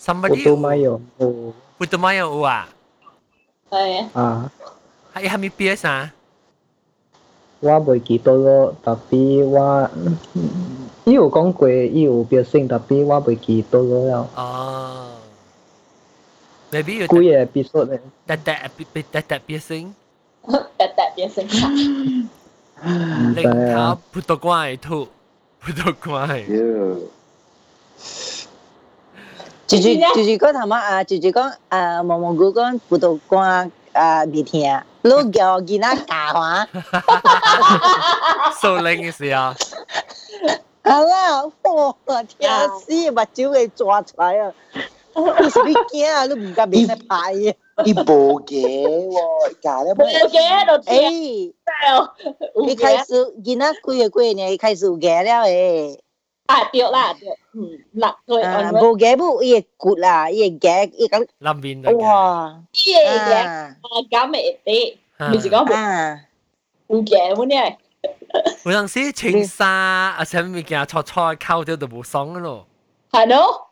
[0.00, 1.00] Somebody 有冇有？
[1.18, 1.54] 有。
[1.78, 2.68] 有都冇有啊？
[3.70, 4.50] 系啊。
[5.14, 6.10] 系系咪边啥？
[7.60, 9.90] 我袂记到咯，特别我
[11.04, 14.28] 伊有讲过，伊有表现，特别我袂记到咯。
[14.36, 15.06] 哦。
[16.70, 17.20] maybe 有几个
[17.78, 18.00] episode 咧？
[18.26, 18.52] 特特
[18.92, 19.94] 特特特别声，
[20.46, 21.68] 特特别声卡。
[23.34, 23.42] 零
[23.74, 25.08] 头葡萄干吐，
[25.60, 26.44] 葡萄干。
[29.66, 34.70] 就是就是讲头妈啊，就是讲啊，毛毛菇讲葡萄干啊未听，
[35.02, 36.66] 你叫囡仔教啊。
[38.60, 39.54] 数零嘅时候。
[40.84, 41.44] 系啦，
[42.04, 42.22] 哇！
[42.22, 42.48] 听
[42.78, 44.52] 死，目睭会抓出来啊！
[45.14, 46.26] 你是你惊啊？
[46.26, 46.94] 你唔敢俾你拍
[47.34, 47.54] 嘅。
[47.84, 49.18] 伊无嘅喎，
[49.62, 49.92] 假咧。
[49.94, 51.52] 无嘅就诶，
[52.66, 55.98] 你开始囡仔几个几年开始有嘅了诶。
[56.48, 58.42] 啊对啦对，嗯，六岁。
[58.42, 61.26] 啊，无嘅不伊会骨啦，伊会嘅，伊讲。
[61.38, 62.60] 南边哇！
[62.72, 63.76] 伊会嘅，啊
[64.10, 64.96] 咁咪啲，
[65.32, 66.20] 唔是讲啊，
[66.88, 67.76] 有嘅乜嘢？
[68.64, 72.66] 有阵时穿衫啊，什么物件错错扣咗就冇爽咯。
[73.10, 73.70] 系咯，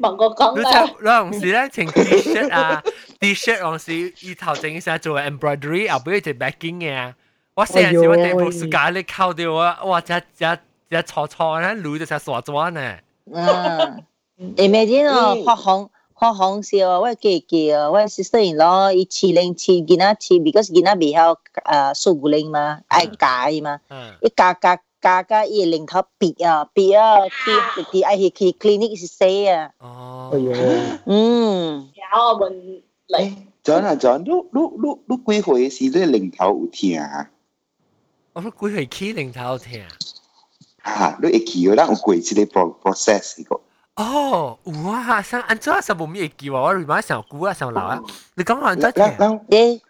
[0.00, 0.80] 问我讲啦。
[0.80, 2.82] 有阵时咧穿 T-shirt 啊，
[3.20, 7.14] T-shirt 有阵时伊头整成做 embroidery，后尾就 backing 嘅。
[7.54, 10.00] 我成日时我地部暑假你扣掉我，哇！
[10.00, 10.44] 只只
[10.92, 12.96] 只错错咧，女就成傻咗呢。
[13.30, 14.04] 嗯，
[14.56, 15.88] imagine 哦，发红。
[16.18, 23.80] 发红时哦，我记记哦，我 sister in law 伊饲零饲囡仔饲，because 囡仔未晓诶数骨零嘛，爱教伊嘛，
[24.20, 29.70] 伊教教教教伊零头别啊别啊，去去爱去去 clinic 是死啊。
[29.78, 30.30] 哦。
[30.32, 30.52] 哎呦。
[31.06, 31.88] 嗯。
[31.94, 33.36] 有问嚟。
[33.62, 37.30] John 啊 John，你你你你几岁时你零头有听啊？
[38.32, 39.84] 我几岁起零头听？
[40.82, 43.60] 啊，你会记得有过即个 process 个。
[43.96, 46.54] 哦，有啊，像安怎是无咩记喎？
[46.60, 48.00] 我 remind 上古啊，上老啊，
[48.36, 49.04] 你讲安怎听？
[49.04, 49.80] 诶，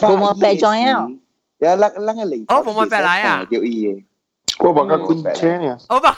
[0.00, 1.06] 冇冇白装呀？
[1.58, 3.46] 呀，咱咱个零哦，冇冇白来啊？
[3.50, 4.04] 有伊嘅，
[4.60, 5.78] 我冇个昆车呢。
[5.88, 6.14] 我冇，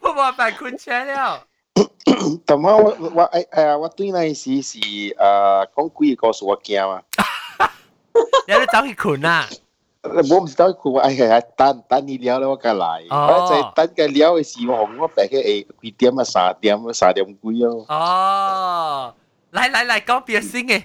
[0.00, 1.44] 我冇白昆车了。
[2.44, 2.82] 但系我
[3.14, 5.14] 我诶诶，我对那时是诶
[5.74, 7.02] 讲几个故事我惊啊。
[8.46, 9.46] 你都走去困啊？
[10.02, 13.06] 我唔知道佢话系系等等你了咧，我梗嚟。
[13.10, 16.24] 我就等佢了嘅时候，我白起诶几点啊？
[16.24, 16.92] 三点啊？
[16.92, 17.84] 三点几哦。
[17.88, 19.14] 哦，
[19.52, 20.84] 嚟嚟嚟，讲别先嘅，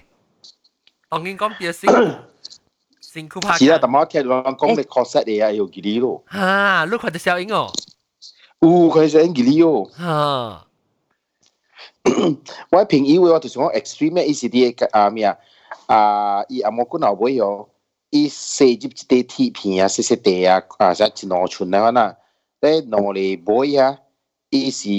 [1.09, 2.19] 当然讲别先。
[2.99, 3.55] 辛苦拍。
[3.59, 6.23] 是啦，但系我听到讲你确实嘢有几啲咯。
[6.27, 7.71] 啊，你看到小英哦。
[8.59, 9.91] 有，佢系几啲哦。
[10.03, 10.65] 啊。
[12.71, 15.37] 我平以为我就是讲 extreme 意思啲啊咩啊
[15.87, 17.69] 啊，伊阿莫管后尾哦。
[18.09, 22.15] 伊射入一啲铁片啊，细细地啊，啊，即系两寸啊，嗱，
[22.61, 23.97] 咧两嚟尾啊，
[24.51, 24.89] 伊是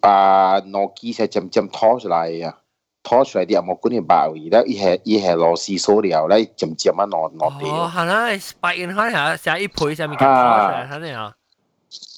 [0.00, 2.58] 啊两机才渐渐拖出来啊，
[3.02, 7.66] 拖出来啲阿莫管嘅包围咧，伊系伊系螺丝锁了，咧渐渐啊攞攞地。
[7.66, 11.34] 哦，系啦，spike in 开下，成一倍上面拖出来，睇你啊。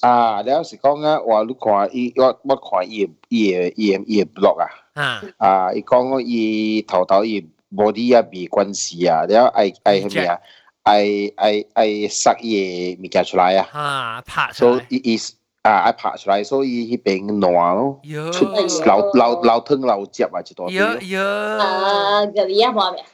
[0.01, 7.49] 啊，你有时讲啊，话你看伊，我我看伊伊伊伊 blog 啊，啊，啊，伊讲讲伊头头伊。
[7.74, 10.38] body 啊，被軍事啊，你睇係係咩啊？
[10.84, 13.68] 係係係塞嘢咪夾出來啊！
[13.72, 14.72] 啊，拍出來。
[14.78, 18.00] 所以 is 啊，係拍出來，所以嗰邊爛咯，
[18.32, 20.70] 出流流流通流接啊，一多。
[20.70, 21.22] 有有。
[21.22, 23.04] 啊，嗰啲啊，冇咩。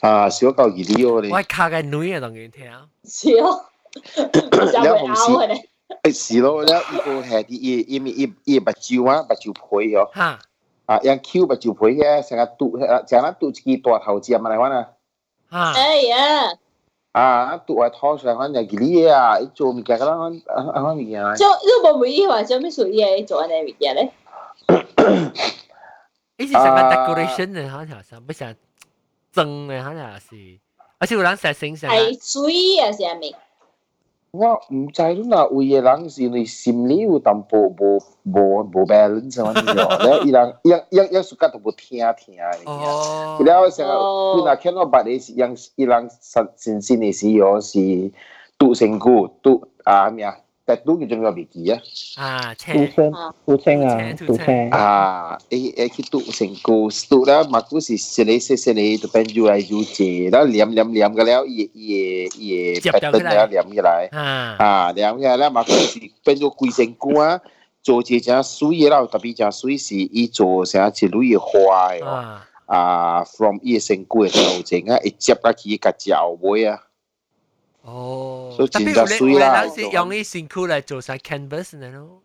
[0.00, 1.30] 啊，小狗二啲哦，你。
[1.30, 2.64] 我卡個女啊，同佢聽。
[3.04, 3.60] 是哦。
[3.94, 5.60] 你紅絲。
[6.02, 10.08] 係是咯，你一個係啲一一一一白蕉啊，白蕉皮哦。
[10.14, 10.38] 嚇。
[10.86, 14.20] à yang kêu bà chịu phối nghe sáng ngắt tụ sáng ngắt tụ chỉ tọa thầu
[14.20, 14.82] chiêm mà này hoa nè
[15.50, 15.74] à
[17.12, 20.06] à à tụ ai thao sáng ngắt nhà gỉ lý à ít chỗ cái cái
[20.06, 23.06] đó anh anh mình nhà cho lúc bà mới yêu à cho mấy số yêu
[23.28, 24.08] chỗ anh mình nhà đấy
[26.36, 28.54] ý là sáng ngắt decoration này hả nhà sáng mấy sáng
[29.36, 30.58] trưng này hả nhà là gì
[30.98, 33.32] à chứ có 人 sáng sáng sáng 水啊，下面。
[34.38, 45.32] 我唔知咯，嗱，有嘢人是你心里有淡薄无无无 balance 嘛， 然后伊人一一一时间都不听听，然后成日看到别人是
[45.76, 47.78] 伊人神心心里是有是
[48.58, 50.26] 独身孤独啊咩？
[50.65, 51.81] 但都叫做咩名字啊？
[52.17, 53.11] 啊，杜青，
[53.45, 55.37] 杜青啊，杜青啊！
[55.49, 64.07] 诶诶，去杜成古，杜啦，嘛古是食嚟食食嚟，就变住嚟住借，然后黏黏黏嘅了，伊伊伊白灯了黏起来，
[64.59, 67.41] 啊，黏起来咧，嘛古是变做贵成古啊，
[67.81, 72.05] 做一只水嘅啦，特别只水是伊做成一类嘅花嘅，
[72.67, 76.79] 啊，from 伊成古嘅头前啊，一接落去个脚尾啊。
[78.55, 79.65] 哦，所以真系水啦。
[79.65, 82.21] 有时用啲辛苦嚟做晒 canvas 呢咯。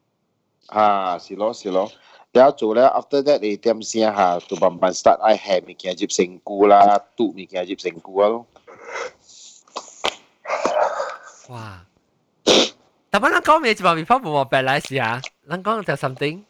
[0.66, 1.90] 啊，是咯是咯。
[2.32, 8.46] 然后做咧，after that 你点先下，就慢慢 start 爱下物件接成菇啦，煮物件接成菇啊咯。
[11.48, 11.82] 哇！
[13.08, 15.22] 但系咱讲咩一方面泡冇冇白来时啊？
[15.48, 16.42] 咱讲就 something。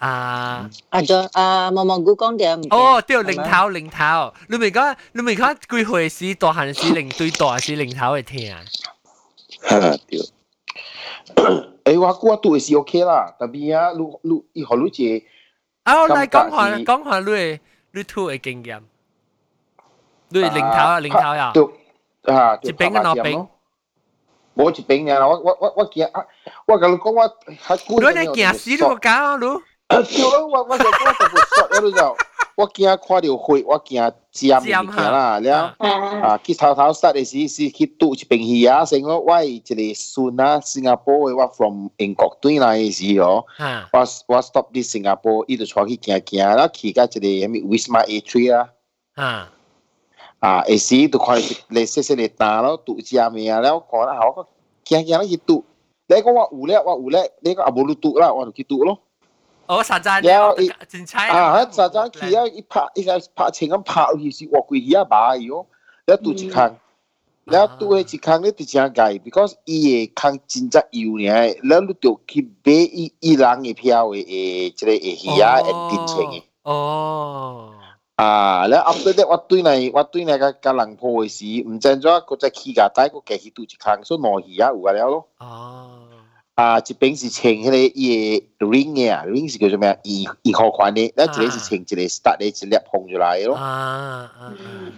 [0.00, 8.54] 啊啊咗啊毛毛菇讲点哦对零头零头你咪讲你咪讲几岁时大汉时零对大时零头会听
[9.62, 15.24] 系啦对诶我估我对是 OK 啦特别啊你你以后你只
[15.84, 17.60] 啊嚟讲下讲下你
[17.92, 18.82] 你吐嘅经验
[20.28, 21.52] 你零头啊零头呀
[22.24, 23.48] 啊一边嘅两边
[24.54, 26.26] 冇一边嘅我我我我见啊
[26.66, 29.46] 我跟你讲我系估你嚟见死你个搞你
[29.90, 32.16] 啊，对咯，我我就我就会说，我就就
[32.56, 43.46] 我惊看到血，我惊尖物件啦，了啊，去头头杀嘅时是去拄一边鱼啊，成个我一个孙啊，新加坡嘅我 from 英国转来嘅时候，
[43.92, 48.68] 我我 stop 啲新加坡，伊就出去行行啦，去到一个咩 Wisma A3 啊，
[49.14, 49.52] 啊，
[50.40, 54.48] 啊，嘅时就看你细细嘅单咯，拄尖嘅啊，了看啦，我
[54.84, 55.62] 行行啦去拄，
[56.08, 58.98] 你讲我有咧，我有咧，你讲啊无你拄啦，我就去拄咯。
[59.71, 60.75] 哦，實在，然後一啊，
[61.71, 65.65] 實在佢啊一拍，一下拍前咁拍落去是滑過去啊馬喲，
[66.05, 66.75] 然後拄一空，
[67.45, 76.43] 然後拄迄一空你就真解，because 伊個空真只油呢，然後你就去買伊伊人嘅票嘅誒，即個誒魚啊誒變錢嘅。
[76.63, 77.73] 哦。
[78.17, 85.27] 啊，然後 after that 我對內我對內個個人破嘅時，毋知怎個再起價，帶個繼續拄一空，所以冇魚啊有啊了咯。
[85.39, 86.07] 哦。
[86.61, 89.97] 啊，一边是穿迄个伊个 ring 啊，ring 是叫做咩啊？
[90.03, 93.55] 二二号款的，那一个是穿一个 stud 的，一粒放出来咯。
[93.55, 94.31] 啊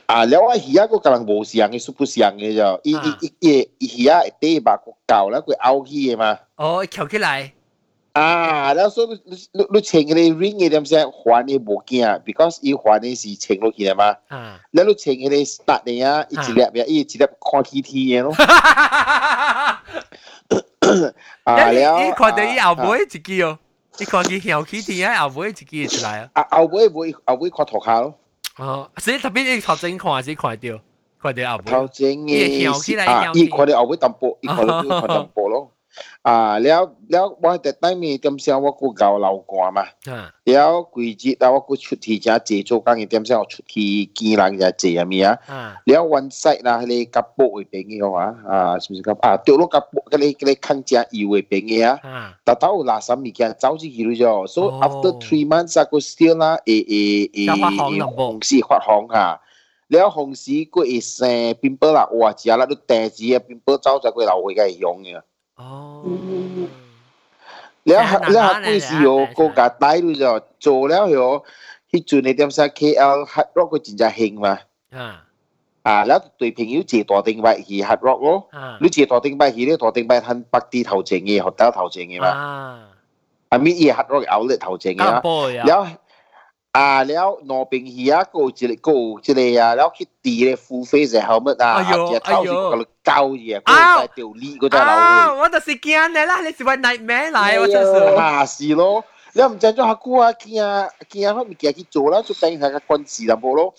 [0.08, 0.26] 啊！
[0.26, 6.38] 了我鱼啊，个可能无像的，super 像的就，伊伊伊伊鱼啊，底肉个厚啦，个凹起的嘛。
[6.58, 7.54] 哦，翘起来。
[8.12, 9.14] 啊，然后说你
[9.54, 14.18] 你你穿迄个 ring 的点先还的无惊，because 伊还的是穿落去的嘛。
[14.28, 14.60] 啊。
[14.72, 18.36] 然后你穿迄个 stud 的啊，一粒呀，伊一粒看起起的咯。
[21.44, 23.58] 啊了，你看到伊后尾一支哦，
[24.00, 26.30] 你看伊翘起天啊，后尾一支出来啊。
[26.34, 28.14] 啊后尾尾后尾看涂骹咯。
[28.58, 30.80] 哦，所以特别你头前看還是看到，
[31.22, 31.64] 看到後尾。
[31.72, 35.72] 头前伊翘起來，啊，伊看到後尾淡薄，伊看到看淡薄咯。
[36.28, 39.86] 啊了了，我ล้面点ล้วว่า嘛ต่ได้มี出ต็มเสี点งว่ากูเกาเหลากว่ามา
[40.46, 43.18] แล้啊，是不是จีแล้วว่ากูชุดที่จ到เ什么ยวกางเต็
[54.54, 56.96] so after three months ก็ still 啦，诶诶诶
[57.34, 59.28] เอเอเอหงสีขวัดหงค่ะ
[59.92, 60.94] แล้วหงสีก็เอ
[65.63, 65.65] 哦，
[67.87, 68.03] แล้ว
[68.33, 69.07] แล้วกูสิโย
[69.39, 71.19] ก็กะตายรู้จักโจแล้วโย
[71.91, 74.55] ที่จุดในเดียมสัก KL ฮัดร็อกก็จริงจะเฮงมา
[74.97, 75.09] อ่า
[75.87, 78.29] อ่าแล้ว对朋友借ตัว定位去 hard rock 咯，
[78.83, 82.27] 你借ตัว定位去咧，ตัว定位喺北啲头前嘅，学得头前嘅嘛，
[83.51, 85.21] 啊咪嘢 hard rock outlet 头前嘅啦，
[85.67, 85.81] แล้ว
[86.73, 88.93] 啊了那边去啊个一个个
[89.25, 97.91] 一个啊，แล้วคิดตีเลย full face 嘅 helmet 啊，只头先个胶嘢，个在条脷嗰只流啊，我就是惊你啦，你是为 nightmare 嚟，我真是。
[98.17, 99.03] 啊是咯，
[99.33, 103.75] 你唔知咗下姑啊，惊惊佢咪惊去做啦，就等下个军事淡薄咯。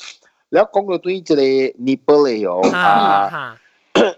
[0.49, 3.55] แล้ว讲到对即个 nipple 嚟哟，啊，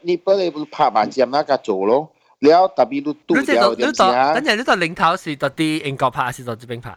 [0.06, 2.10] nipple 嚟不拍麻将那个做咯，
[2.40, 4.34] แล้ว特别都嘟掉点子啊？
[4.34, 6.95] 等阵呢度领头是到啲英国拍还是到这边拍？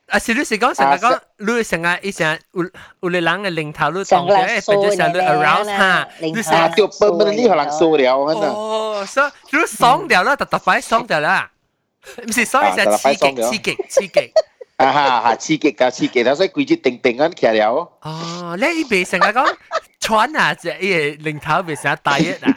[0.07, 0.13] 爸爸咧。
[0.13, 2.69] 啊，是你是讲成日讲，你成日以前有有
[3.01, 8.43] 个人嘅零头，你当嘅，变咗成日 arouse 哈，你成日掉笨笨，你可能受了，可能。
[8.53, 11.49] 哦，所以你爽掉啦，特特摆爽掉啦，
[12.27, 14.33] 唔是爽系刺激刺激刺激。
[14.75, 17.71] 啊哈哈，刺激㗎刺激，所以规只定定咁起了。
[18.01, 19.55] 哦，你依边成日讲
[19.99, 22.53] 穿啊，即系零头变成大一啊。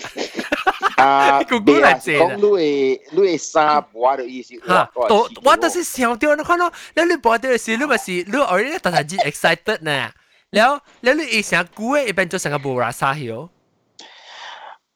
[1.00, 4.54] 啊，姑姑嚟借讲你会你会三播的意思。
[4.66, 10.10] 哈，我我都是想到你看到，你你播的是你咪是你而家但系只 excited 呢，
[10.50, 13.48] แล้วแล้ว你一想姑嘅一般就成个无啦沙晓，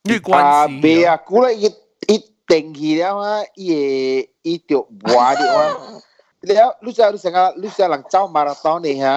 [0.05, 0.45] 你关系。
[0.45, 1.67] 啊，未啊，姑咧一
[2.07, 5.77] 一定起了啊，伊伊就播的话。
[6.49, 7.33] แล้วลูกชายลูกชาย
[7.63, 9.17] ลูกชายหลังเจ้ามาราธอนเนี่ยฮะ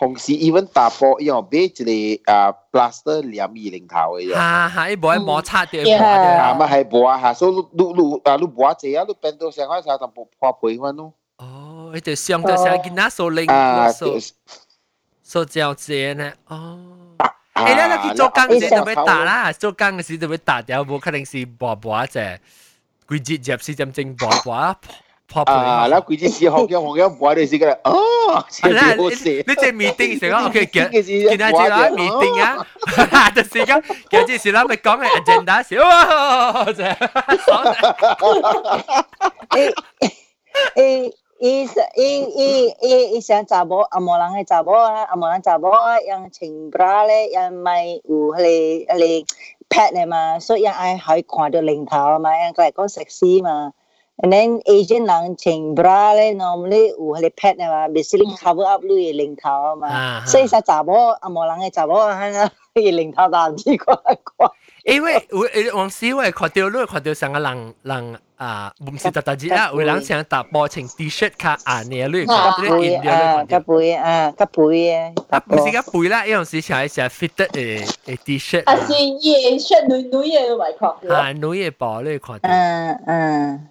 [0.00, 5.74] หงสีอีเวนต์ตาโปยังเบจเลยอ่าพลาสเตอร์เหลี่ยมอีลิงเท้าเองฮ่าฮ่าไอ้บัว摩擦掉
[6.40, 11.08] อ่ามาให้บัวฮะ所以ลูลูลูอ่าลูบัวเจียลูเป็นตัวเสียงว่าจะทำพอปุ๋ยมันนู้
[11.42, 11.44] 哦，
[11.94, 13.46] 一条上到成见那数零
[13.98, 14.20] 数
[15.24, 16.32] 数交接呢？
[16.48, 17.16] 哦，
[17.54, 22.38] 诶，你你去做工时就要打啦，做工时就要打掉，冇可能是薄薄啫，
[23.08, 24.76] 几节入是咁正薄薄。
[25.33, 25.87] 啊！
[25.89, 27.77] 嗱，佢啲事學嘅學嘅唔怪你事㗎啦。
[27.83, 31.03] 哦，你你隻 meeting 成啊，OK，見見
[31.37, 32.65] 下次啦，meeting 啊，
[33.35, 36.93] 就是咁，見下次啦，咪講嘅 agenda 少啊，就誒
[40.75, 41.63] 誒，伊
[41.97, 49.25] 伊伊伊伊想查某阿無人嘅查某啊，阿無人查某啊，用穿 bra 咧，用咪有嚟嚟
[49.69, 53.73] pad 嚟嘛，所以人愛可以看到零頭嘛，人佢係講 sexy 嘛。
[54.22, 60.26] And then Asian 人穿 bra 咧，normally 有迄个 pad 啊嘛，basically cover up 你嘅领头啊嘛。
[60.26, 63.94] 所以实查某阿无人嘅查某啊，迄个领头但唔知怪
[64.36, 64.48] 怪。
[64.84, 65.46] 因为我
[65.78, 73.60] 往时我看到你看到成个人人啊，唔是特特子啊，有人想打波穿 T-shirt 卡啊，你你看到你印象你看到。
[73.60, 75.12] 个背啊，个背啊。
[75.30, 78.64] 啊，唔是个背啦，有阵时想系 fitted 嘅嘅 T-shirt。
[78.64, 81.16] 啊，是嘢 shirt 女女嘅咪看到。
[81.16, 82.48] 啊，女嘅波你看到。
[82.50, 83.66] 嗯嗯。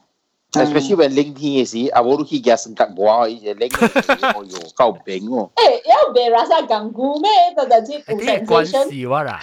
[0.56, 4.94] Especially when Ling Thi si, awo lu ki gas ngkat boa i Ling Thi kau
[5.02, 5.50] beng oh.
[5.58, 8.38] Eh, yau be rasa ganggu me tada ji compensation.
[8.38, 9.36] Ini guan si wala.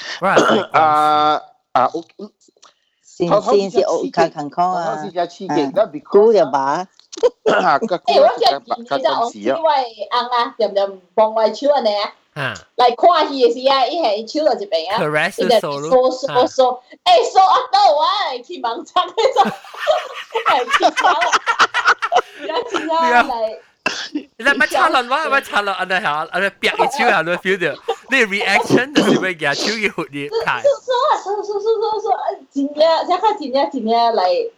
[0.72, 1.42] Ah
[1.76, 1.90] ah,
[3.04, 5.04] xin xin xin ô ka kan kong à.
[5.04, 6.86] Xin xin chi gen ga bi ku ya ba.
[7.48, 9.60] Ha ka ku ka ka ka si ya.
[9.60, 11.96] Wai ang a, dem dem bong wai chua ne.
[12.35, 13.25] 啊，点点帮我手啊你啊。
[13.25, 18.07] 嚟看戏嘅时啊，伊系手到一边啊，伊就嗦嗦嗦，诶嗦啊到啊，
[18.47, 19.53] 去盲测嗰种，
[20.47, 21.21] 系去查啦，
[22.41, 23.59] 而家其他嚟。
[24.39, 27.81] 你咪查落话，咪查落，安尼下，安尼别一手下，你 feel 到，
[28.11, 30.45] 你 reaction 就是要夹手去活你睇。
[30.45, 32.19] 说啊，说说说说说，
[32.53, 34.51] 真嘅，即系真嘅真嘅嚟，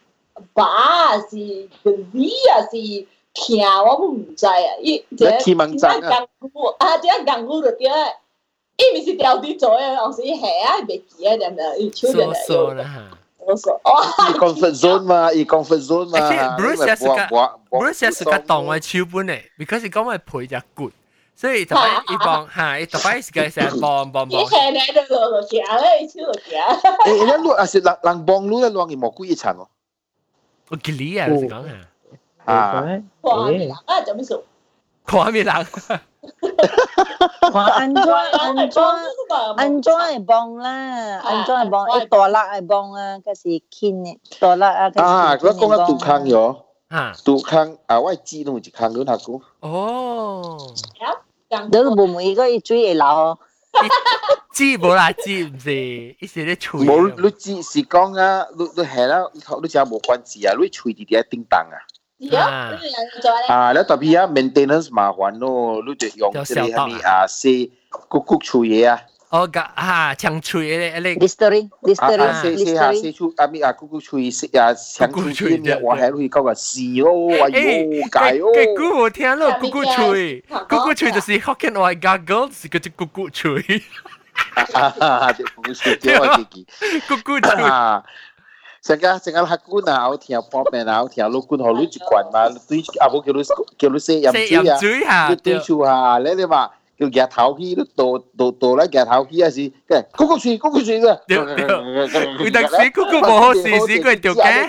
[0.55, 3.07] 把是个味啊是。
[3.35, 4.53] 听我都唔知啊！
[4.83, 6.97] 伊即系点解港股啊？
[6.99, 8.17] 点解港股就点解？
[8.79, 11.77] 伊咪是掉啲咗嘅，当时系啊，未记啊，点样？
[11.77, 12.35] 伊超人嚟。
[12.47, 13.19] 嗦嗦啦吓。
[13.39, 14.29] 我说哇！
[14.29, 16.19] 伊 comfort zone 嘛，伊 comfort zone 嘛。
[16.59, 20.93] Bruce 也是个，Bruce 也是个当我超本嚟，because 佢讲我陪只 good，
[21.35, 24.31] 所以特别伊帮吓，伊特别是个成日帮帮帮。
[24.31, 27.17] 伊系你喺度落行咧，超落行。
[27.17, 29.67] 诶，那路啊是人人帮路咧，路伊蘑菇一层哦。
[30.69, 31.69] 我吉利啊，是讲吓。
[32.45, 32.73] 啊，
[33.23, 34.41] 看面人啊，做咩事？
[35.07, 36.01] 看面人，看
[37.65, 38.83] 安怎安怎
[39.57, 41.19] 安怎会帮啦？
[41.25, 41.87] 安怎会帮？
[42.01, 44.91] 一大粒会帮啊，嗰是轻嘅大粒啊。
[44.97, 49.41] 啊，我讲个杜康哟，啊，杜康啊，我知弄一康两下股。
[49.61, 50.59] 哦，
[51.71, 53.39] 你会唔会个一水会流？
[54.53, 55.73] 知冇啦，知唔是？
[55.73, 56.81] 一时咧吹。
[56.81, 61.79] 冇，你知是讲啊，你你系啦，你你只冇关系啊，你吹啲啲叮当啊。
[62.24, 62.80] Yeah.
[63.50, 68.88] Ah, la tapia maintenance ma wano lu de yong tre hami a se kukuk chuye
[68.88, 69.02] a.
[69.34, 71.16] Oh ga ha chang chuye le le.
[71.20, 72.80] Distering, distering, distering.
[72.80, 76.30] Ah, se chu ami a kukuk chuye se a chang chuye ne wa hai hui
[76.30, 78.56] kao ga si o wa yo ga yo.
[78.56, 80.44] Ke ku wo tian lo kukuk chuye.
[80.48, 83.84] Kukuk chuye de si hokkien wa gargle si ke kukuk chuye.
[84.56, 86.66] Ah ah ah, de kukuk chuye wa ki ki.
[87.12, 88.04] Kukuk chuye.
[88.83, 93.43] 成家成家客官啊，我听方面啊，我听老官学女一贯嘛，对啊冇叫你
[93.77, 99.57] 叫你食饮水啊，水下，你对住下，你你话叫夹头去，你倒倒倒嚟夹头去啊是，
[99.89, 101.67] 嘅，嗰个水嗰个水嘅，对对，
[102.39, 103.69] 佢特使嗰个冇好事事
[104.01, 104.69] 佢掉嘅。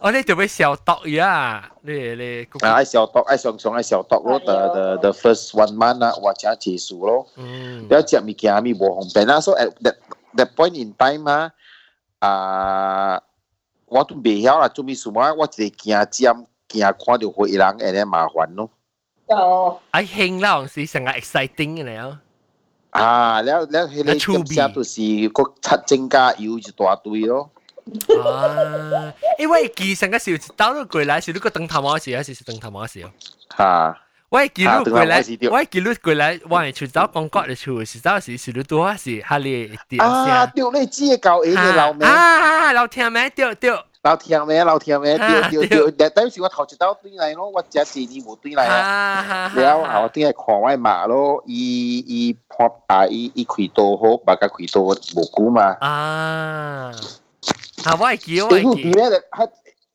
[0.00, 1.70] 哦，你就要消毒呀？
[1.82, 4.38] 你你啊，爱消毒，爱上上爱消毒咯。
[4.40, 7.26] The the the first one month 啊，或者结束咯。
[7.36, 7.86] 嗯。
[7.88, 9.96] 了食物件咪无方便啊，所以 at that
[10.36, 11.52] that point in time 啊，
[12.18, 13.22] 啊，
[13.86, 15.32] 我都未晓啦，做咩事嘛？
[15.34, 18.70] 我一个惊尖惊看到会人诶咧麻烦咯。
[19.28, 19.78] 哦。
[19.92, 22.18] 哎，兴啦，是成日 exciting 嘅了。
[22.90, 27.50] 啊，了了，迄个点写都是个七增加油一大堆咯。
[28.23, 33.09] 啊，因為記成個小時到咗過來時，如果等頭毛時，還是是等頭毛時哦。
[33.57, 33.97] 嚇！
[34.29, 35.17] 我記錄過來，
[35.49, 43.83] 我記錄過來，我係出走廣告嚟出，是到時是多時，哈哩啲啊，掉你知嘅舊嘢嘅老名啊，老聽咩掉掉。
[44.03, 44.63] 老聽咩？
[44.63, 45.17] 老聽咩？
[45.17, 45.91] 掉掉掉！
[45.97, 49.51] 但當時我頭一刀對嚟咯，我只四年無對嚟啊。
[49.55, 55.75] 然後後啲係狂外馬咯，伊伊破啊伊伊開刀好，把個開刀無辜嘛。
[55.81, 56.91] 啊！
[57.87, 58.51] 하와이기 요.
[58.51, 59.15] 일국이면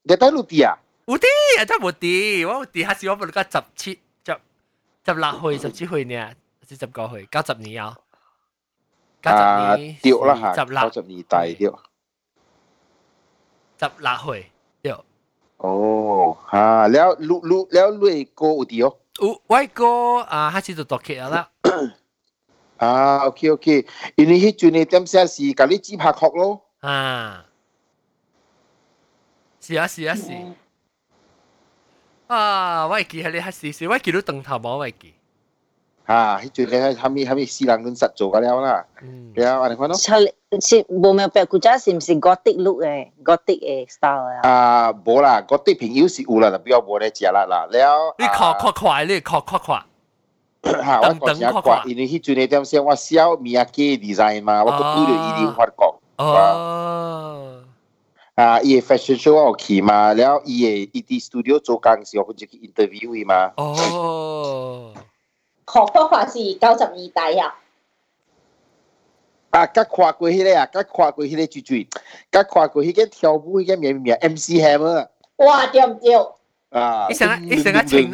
[0.08, 0.80] 내딸루디 야.
[1.04, 1.28] 우디
[1.60, 2.40] 야, 잘 못 디.
[2.48, 4.40] 와 우디 하시 와 보니까 잡치 잡
[5.04, 6.32] 잡라회 잡지회 냐.
[6.64, 7.92] 지 잡거회 가잡니 야.
[9.20, 10.00] 가잡 니.
[10.00, 10.32] 뛰어 라.
[10.56, 10.88] 잡 라.
[10.88, 11.76] 가잡니 다이 뛰 어.
[13.76, 14.48] 잡라 회.
[14.80, 15.04] 뛰 어.
[15.62, 19.80] 오, 하, แล้วรู้รู้แล้วรู้ไอ้โกอุดิโอไว้โก
[20.32, 21.46] 아, 하시 또 도케 알 아.
[22.82, 22.90] อ่า
[23.22, 23.68] โอเคโอเค
[24.16, 26.42] อันนี้ให้จูเนเต็มเซลสีกับลิจิพาคอกโล
[26.86, 26.98] อ่า
[29.61, 30.31] 是啊是啊是。
[32.27, 35.13] 啊，我会记系你系是是，我记到灯头冇我会记。
[36.05, 38.85] 啊，迄阵咧，后面后面四人咁实做㗎了啦。
[39.01, 39.33] 嗯。
[39.35, 39.95] 了，安尼看咯。
[40.61, 43.11] 是无咩白古仔是唔是 Gothic look 诶？
[43.23, 44.47] Gothic 诶 style 啊？
[44.49, 47.65] 啊，无啦，Gothic 朋友是有啦，但比较无咧食啦啦。
[47.69, 48.15] 了。
[48.17, 49.83] 你看看快，你看看快。
[50.83, 55.73] 哈，我讲正快，因为迄阵咧点先，我小米亚基 design 嘛，我个拄着伊哋发觉。
[56.17, 57.63] 哦。
[58.35, 63.51] 啊，伊个 fashion show 我去嘛，然后伊个伊啲 studio 做工时，我佢就去 interview 嘛。
[63.57, 64.93] 哦。
[65.71, 67.55] 学科法是九十二代啊。
[69.49, 71.87] 啊，甲看过迄个啊，甲看过迄个最最，
[72.31, 75.07] 甲看过迄个跳舞迄个名名 MC Hammer。
[75.37, 76.13] 哇，对唔对？
[76.69, 77.07] 啊！
[77.09, 78.11] 一成啊，一成啊，情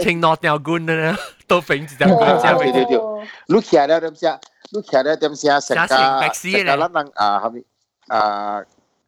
[0.00, 1.18] 情落条棍啊，
[1.48, 2.98] 都揈住条棍，对对对。
[3.48, 4.40] 你起来点先？
[4.72, 5.60] 你起来点先？
[5.60, 5.96] 成家成
[6.52, 7.64] 家咱人啊，后面
[8.08, 8.62] 啊。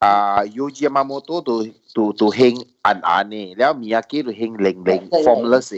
[0.00, 1.54] à yu ji ma mo to tu
[1.94, 2.56] tu tu heng
[2.88, 5.70] an an ni แล้ว miyaki tu heng leng leng formless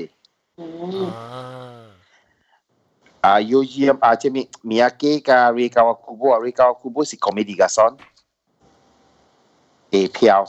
[3.24, 7.92] อ่ายูจีมอาจจะมีมีอาเกกาเรกาวาคุโบเรกาวาคุโบสิคอมเมดี้กาซอน
[9.90, 10.42] เอเพียว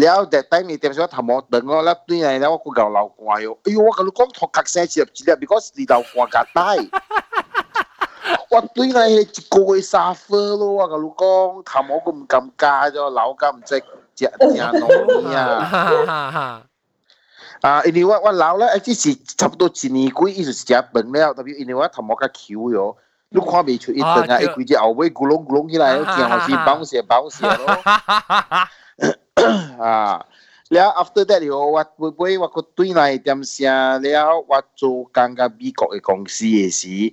[0.00, 6.70] แล้วแต่ตั้งมีเต็มส่วนทำหมดเดินแล้วตัวไหนแล้วกูเกาเหล่ากวายอยู่ไอ้ว่ากันลูกก้องถกกักเสียเฉียบจีเดีย because ดีเหล่ากวากัดใต้
[8.54, 13.82] 我对个系一个月沙发咯，我个老公，他冇咁尴尬咯，老公唔知
[14.14, 15.64] 食咩东西啊。
[15.64, 16.66] 哈哈哈！
[17.62, 22.96] 啊，因为我我老了，即是差不多一年几，一直食饭了，特别因为我他毛个 Q 哟，
[23.32, 27.66] 都看未出一顿啊，一规只后背咕隆咕隆起来，惊好是绑死绑死咯。
[27.82, 28.68] 哈哈哈！
[29.84, 30.26] 啊，
[30.68, 34.38] 了 after that 哟，我我不我个对内点声了？
[34.46, 37.12] 我做刚刚美国嘅公司嘅是。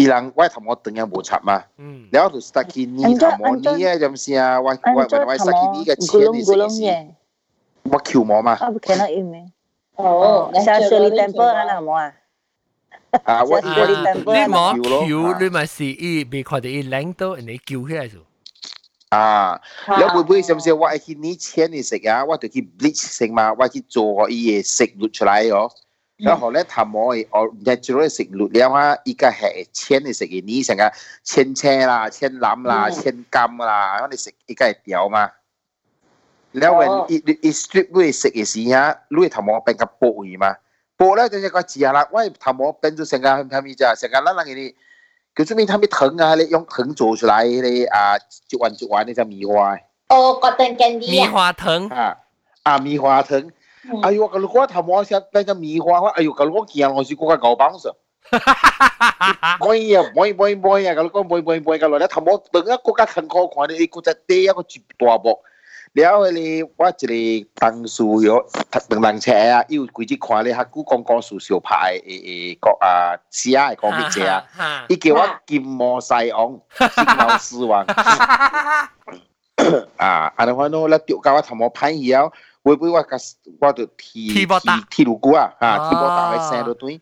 [0.00, 1.62] 伊人我同我等下無插嘛，
[2.10, 7.16] 然後就 stuck 去你同我你嘅咁先啊，我我我 stuck 去你嘅錢你先先，
[7.84, 8.52] 我求我嘛。
[8.52, 9.44] 啊，不可能因咩？
[9.96, 12.14] 哦，想修理 temple 啊，那麼啊。
[13.24, 18.18] 啊，我我你冇求，你咪是伊被看到伊領到，你救起來就。
[19.10, 22.24] 啊，你會唔會想先我去你錢你食啊？
[22.24, 25.70] 我就去 bleach 食嘛，我去做伊嘅食物出來哦。
[26.19, 30.89] 然后咧，头毛嘅我 natural 食落了啊，依家系千你食嘅，你成个
[31.23, 35.31] 千车啦、千揽啦、千金啦，我哋食依家系掉嘛。
[36.53, 40.55] แล้วwhen อีอี strip ด้วย食嘅时啊，你头毛变个薄嘅嘛，
[40.95, 43.93] 薄咧就系个字啦，我头毛变咗成个系咪啫？
[43.99, 44.73] 成个咱人嘅
[45.35, 45.65] 叫做咩？
[45.65, 48.15] 他们藤啊，你用藤做出来嘅啊，
[48.49, 49.77] 一弯一弯嘅就米花。
[50.07, 52.15] 哦，cotton candy 棉花糖啊
[52.63, 53.51] 啊棉花糖，
[54.02, 57.96] 哎呦，搞了我他妈想那个棉花，哎呦，搞了我见了我是国家高帮手，
[58.30, 65.40] 哈哈哈哈哈！boy 呀，boy boy boy 呀，搞了我 boy boy boy，搞了那他妈等下国家人口快了，你估计得要个几大波。
[65.92, 68.40] 然后嘞，我这里江苏有
[68.70, 74.44] 特等班车啊，有规矩快嘞，哈雇刚刚属小牌诶诶个啊车啊个名车啊，
[74.88, 78.92] 伊叫我金毛狮王，金毛狮王，哈哈哈哈哈。
[79.96, 82.30] 啊，阿那话喏，那丢个我他妈便宜了。
[82.63, 83.15] 唔会我个
[83.61, 84.45] 我就剃剃
[84.89, 85.53] 剃驴骨啊？
[85.59, 87.01] 啊，剃毛打喺生到对。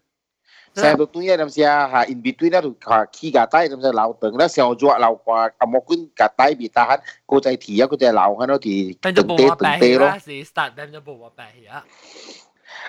[0.75, 3.77] saya tu tu ya dalam sia ha in between lah tu ha ki gatai dalam
[3.77, 6.97] sia lau teng lah sia jua lau kwa amokun gatai bi tahan
[7.29, 10.09] ko zai ti ya ko zai lau han no ti teng te teng te lo
[10.17, 11.85] si start teng je bo wa bai ya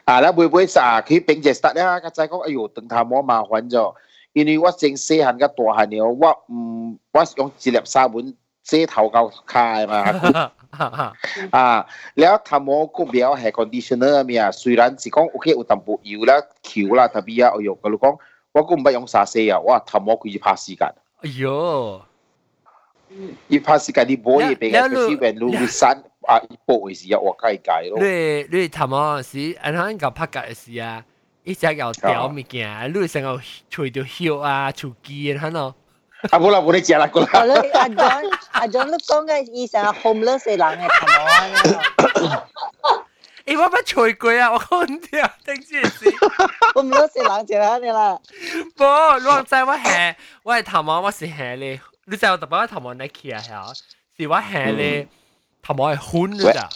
[0.09, 1.03] 啊，啦，会唔会啥？
[1.03, 3.95] 佢并且 start 咧，个仔讲，哎呦，等他冇麻烦咗，
[4.33, 10.04] 因为我正细汉个大汉了，我唔，我用一粒沙本 这头高开嘛。
[11.52, 14.52] 啊，了头毛股票系 conditioner 咩啊？
[14.52, 18.18] 虽然是讲 OK 有淡薄油啦、球啦，特别啊，哎呦，佢講
[18.52, 20.94] 我估唔捌用沙西啊，哇，頭毛佢要拍時間。
[21.22, 22.02] 哎呦，
[23.48, 28.00] 要拍時間你冇嘢俾佢，佢原路會散啊，一波嘅時啊，我解解咯。
[28.00, 31.04] 你你頭毛是安怎搞拍嘅時啊？
[31.44, 33.40] 一隻又掉物件，你成日
[33.72, 35.74] 除到繡啊、手機啊，係咯。
[36.30, 38.39] 啊，冇啦，冇你食啦，過啦。
[38.49, 42.47] 我咧，阿 John，阿 John 你讲嘅以前 homeless 嘅人嘅头毛
[43.47, 44.53] 诶，我乜吹过啊？
[44.53, 46.13] 我讲掉，顶住先。
[46.75, 48.19] homeless 嘅人就系你啦。
[48.77, 48.87] 冇，
[49.29, 51.81] 我知我系我系头毛，我是系咧。
[52.07, 53.75] 你知我特别我头毛你企啊系，
[54.19, 55.09] 是我系咧
[55.63, 56.69] 头毛系宽嘅咋。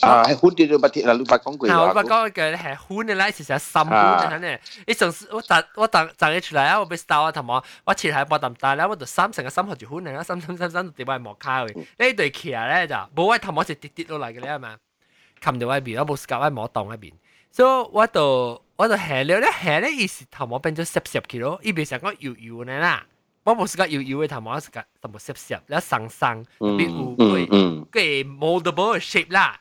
[0.00, 1.66] 啊，係寬啲都不貼啦，八公句。
[1.68, 4.60] 我八公句咧係寬嘅咧，其實深寬嘅咧。
[4.86, 11.74] 你上次我摘我摘摘嘅出嚟啊，我俾 star 啊，同我我切喺波啖大咧，我就三成嘅心學住寬嘅啦，三三三三點位莫卡嘅。
[11.78, 14.76] 呢對騎咧就冇位氹我直跌跌落嚟嘅咧係嘛？
[15.42, 17.12] 冚到喺邊，我冇 scar 喺摸檔喺邊。
[17.50, 23.06] 所以我度我度下了咧下咧，意思氹我變咗攝攝佢咯，依邊成個搖搖嘅啦。
[23.44, 29.56] 我冇時間搖搖嘅頭毛，時間就冇攝攝，你一生生變烏龜，佢 moldable shape 啦。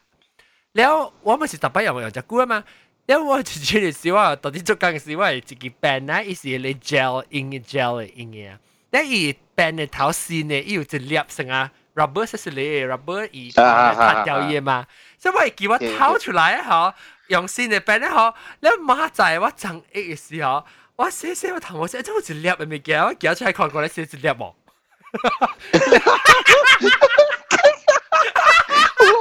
[0.76, 2.64] 了我嘛是逐摆用用只久嘛。
[3.08, 8.52] 了我就觉得是我到底做工是我一支 band 啊，伊是咧 gel 音嘅 gel 嘅音嘅。
[8.92, 14.86] 了伊 band 嘅头先呢，伊有一粒什啊 rubber 是是咧 rubber 伊塌掉嘢嘛。
[15.18, 16.94] 所以我记我掏出来吼，
[17.28, 20.66] 用新嘅 band 吼，了马仔我整 A 嘅时候，
[20.98, 24.54] 我写写我头我写，真好一粒嘅物件，我夹出来看过来写一粒冇。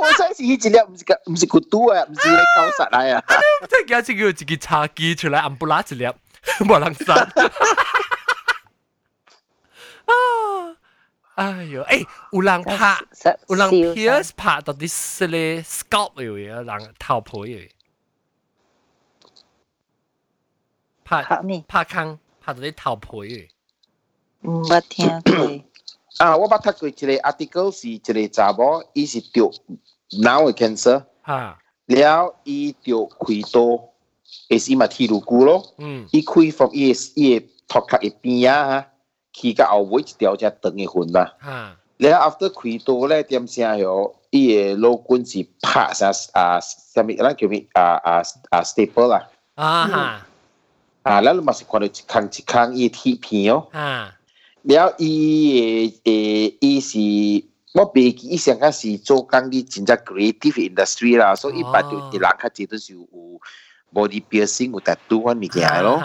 [0.02, 3.24] 我真是迄一粒，唔是个，唔是骨肚啊，唔是你搞实嚟啊！
[3.70, 6.06] 即系假设叫自己茶机出嚟，暗不拉一粒，
[6.62, 7.14] 冇人杀。
[10.06, 10.14] 啊！
[11.36, 12.98] 哎呦，诶，有人拍，
[13.48, 17.70] 有人 Pierce 拍到啲系咧 scalp 有嘢，人头皮有嘢。
[21.06, 21.64] 拍拍咩？
[21.68, 23.50] 拍坑，拍到啲头皮嘅。
[24.42, 25.64] 唔捌听过。
[26.18, 29.42] 啊，我捌读过一个 article 是一个查某，伊是得
[30.22, 31.58] 脑嘅 cancer，吓，
[31.88, 33.90] 了伊得开刀，
[34.50, 38.68] 系是嘛剃颅骨咯，嗯，伊开放伊嘅伊嘅头壳嘅边啊
[39.34, 49.96] 吓，去到后尾一条只长嘅痕啦，吓，了 after 开刀咧点声哟，伊嘅脑管是拍啥啊，啥物咱叫咩啊啊啊 staple 啦，啊吓，
[51.04, 53.68] 啊，咱嘛是看到一坑一坑伊铁片哦。
[53.72, 54.16] 吓。
[54.65, 56.99] 了伊诶诶，伊是
[57.75, 63.07] 我袂记伊上個是做工啲真正 creative industry 啦，所以一般就啲人較濟都是有
[63.94, 65.98] body piercing 有 tattoo 款物件咯。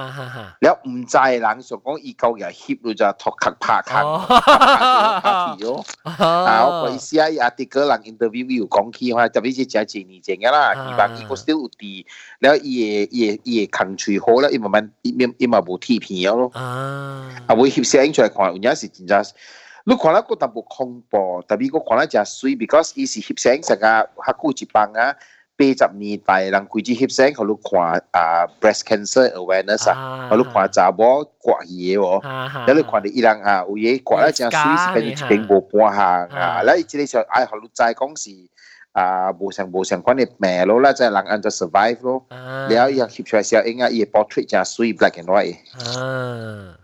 [0.60, 4.26] 了毋知人想讲伊够嘢翕咗就托壳拍壳，
[5.20, 5.84] 拍去咯。
[6.02, 12.06] 啊，我讲伊写伊 article 人 interview 有讲起，话特别是真正年前嘅啦，希望伊个 still 有啲，
[12.40, 16.50] 了伊嘅伊嘅伊嘅空喙好啦，伊慢慢伊伊嘛无铁片咯。
[16.54, 19.22] 啊，啊，会翕摄影出来看，有影是真正。
[19.86, 25.14] 你看了个淡薄恐怖，特别我看了真水，because 伊是翕摄影成个较久一帮啊。
[25.59, 27.81] 八十年代人規矩翕相，佢都看
[28.11, 38.31] 啊 breast cancer awareness 啊，佢都看查某刮嘢喎，有你看到伊人啊，有嘢刮咧正水是邊邊無半行啊，咧即係就唉，佢都知講是
[38.93, 45.57] 啊無相無相關嘅病咯，咧即係人安怎 survive 咯，然後伊翕出來時候，應該伊嘅 portrait 正水 black and white。
[45.99, 46.77] 啊，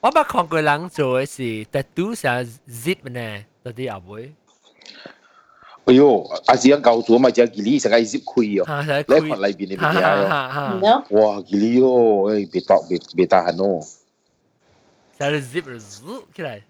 [0.00, 4.32] 我捌看過人做嘅是 tattoo 成 zip 呢，到底阿妹。
[5.87, 13.79] 哎呦，阿是样旧做嘛，只吉利成个接开哦，你看里边嘅物件哦，哇吉利哦，诶别当别别打痕哦，
[15.17, 15.79] 成个 zip 就
[16.35, 16.61] 起来，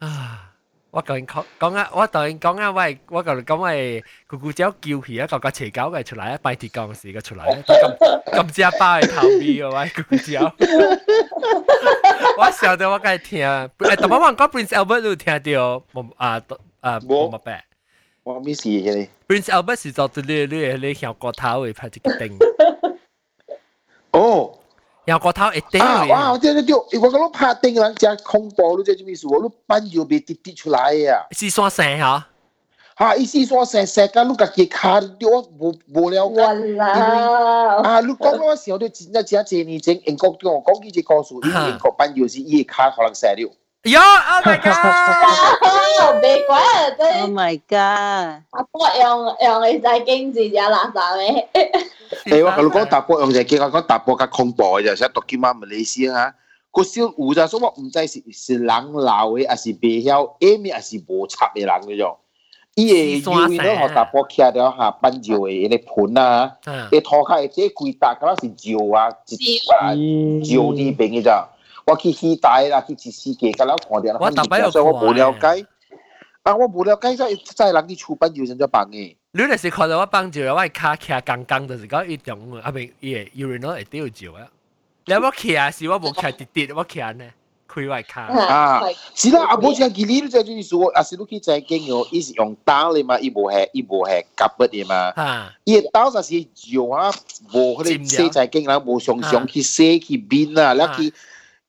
[0.00, 0.50] 啊，
[0.90, 4.72] 我究竟讲讲啊，我当然讲啊，喂，我究竟讲喂，姑姑只叫
[5.02, 10.34] 皮啊，个个斜狗嘅出嚟，拜铁钢时嘅出嚟，咁咁只包系头皮嘅喂，姑姑只。
[12.38, 13.46] 我想到我梗系听，
[13.78, 16.40] 诶，同埋我讲 Prince Albert 都听到，冇啊
[16.80, 17.64] 啊冇乜白。
[18.24, 19.08] 我咩事嘅你？
[19.28, 22.32] Prince Albert 是做啲你你你向个头会拍一个钉。
[24.12, 24.58] 哦。
[25.04, 26.04] 有个头一定啊！
[26.06, 26.32] 哇！
[26.32, 29.28] 我真系屌，我讲拍定人家恐怖，你知咩意思？
[29.28, 31.24] 我都班要被跌跌出来呀！
[31.30, 32.26] 是算成吓？
[32.98, 33.14] 吓！
[33.14, 36.42] 意思算成成间，你家己卡掉我无无了解。
[36.80, 38.00] 啊！
[38.00, 41.34] 你讲嗰个时候，你真系真系你正英国叫我讲几只故事，
[41.70, 43.50] 英国班要是伊卡可能成了。
[43.84, 44.00] 哟！
[44.00, 46.20] Oh my god！
[46.20, 46.90] 别怪啊！
[46.98, 47.20] 真。
[47.22, 48.42] Oh my god！
[48.50, 51.48] 阿波用用你在经济只垃圾咩？
[52.24, 56.34] 诶，我同你讲搭波用就系我讲搭波较恐怖嘅就系读见马马来西亚吓，
[56.72, 62.16] 个小有就所我唔知是是人闹嘅，还是袂晓，诶面还是无插嘅人嗰种。
[62.74, 66.56] 伊个因为咧，学搭波徛咗下笨椒嘅啲盘啊，
[66.90, 69.08] 啲拖卡嘅啲贵搭，嗰是椒啊，
[69.80, 69.94] 啊
[70.44, 71.48] 椒呢边嘅咋。
[71.85, 73.31] 我去期待啦，去一世，
[73.65, 75.65] 啦看点啦，看点，所以我不了解。
[76.43, 79.15] 啊，我不了解，再再人去出版有人在帮诶。
[79.33, 84.41] 你那是看到我帮酒，我卡卡刚刚就是个一种，阿伯耶，有人会丢酒啊。
[85.05, 87.25] 你我去啊，是我无去滴滴，我去呢，
[87.67, 88.81] 开外卡 啊。
[89.13, 94.95] 是啦，阿伯只系你都在这做，阿是你去再经营，伊是用刀的嘛，伊无系伊无系夹笔的嘛。
[95.15, 97.11] 啊，伊刀就是用啊，
[97.53, 101.13] 无可能写在经营，无想想去写去编啊，那去。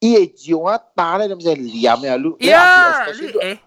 [0.02, 2.48] 伊系用啊打咧，咁就黏啊，你。
[2.48, 3.60] 呀，你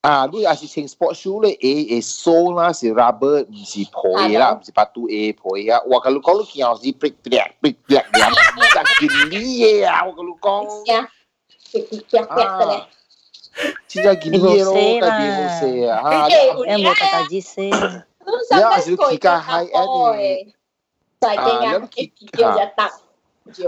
[0.00, 5.80] 啊，你也是穿 sport shoe 咧，诶诶梳啦，是 rubber，唔是破嘢啦，唔是把肚诶破嘢啊。
[5.86, 10.66] 我跟你讲，你见我是 break break break break 两只件呢嘢啊，我跟你讲。
[10.94, 11.08] 啊，
[13.88, 15.90] 真系件嘢咯，特别好食啊！
[16.04, 16.34] 啊，有
[16.78, 17.62] 冇特大只食？
[17.70, 19.88] 有啊，少企价 high end
[20.18, 20.52] 嘅，
[21.38, 21.88] 啊，有叫
[22.58, 22.90] 只得。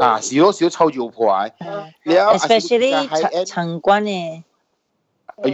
[0.00, 1.52] 啊，少少臭油排，
[2.04, 4.42] 你 especially 长关嘅。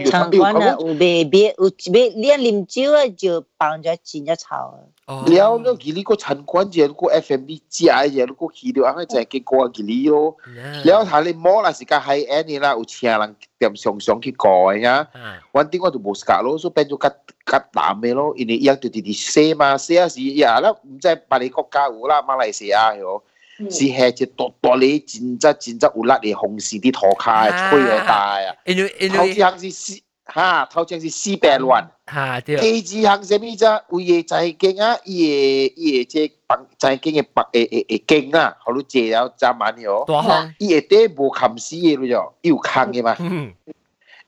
[0.09, 4.79] 长关啊，有卖别有卖连啉酒啊，就放咗钱一炒啊。
[5.25, 10.37] 了，你佢呢个陈关节，个 F&B 食嘅，你个去到啱就系结果佢呢咯。
[10.85, 14.49] 了，睇你摸啦，时间系 any 啦，有请人点上上去改
[14.79, 15.05] 呀。
[15.51, 17.15] 我点我就冇时间咯，所以变咗吉
[17.45, 23.21] 吉南嘅咯，因为一直直直写嘛，写是呀啦，唔知别个国家有啦，马来西亚有。
[23.57, 28.55] 是系只多多你真真真真有力嘅红丝啲拖卡吹嚟大啊！
[28.65, 29.99] 因为因为头一项是四
[30.33, 32.55] 吓，头一项是四百万吓，对。
[32.81, 33.81] 第二项是咩啫？
[33.89, 40.55] 为嘅财经啊，伊嘅伊嘅即房财经嘅白诶诶诶经啊，好多借了赚万嘅大行。
[40.57, 42.07] 伊嘅底无冚死嘅咯，
[42.41, 43.15] 就有坑嘅嘛。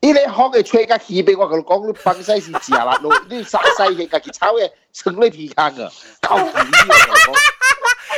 [0.00, 5.90] 伊咧行嘅吹甲气俾我同你讲，你放西是食啦咯，你杀西嘅家己炒嘅成你皮坑啊，
[6.20, 7.36] 够苦嘅。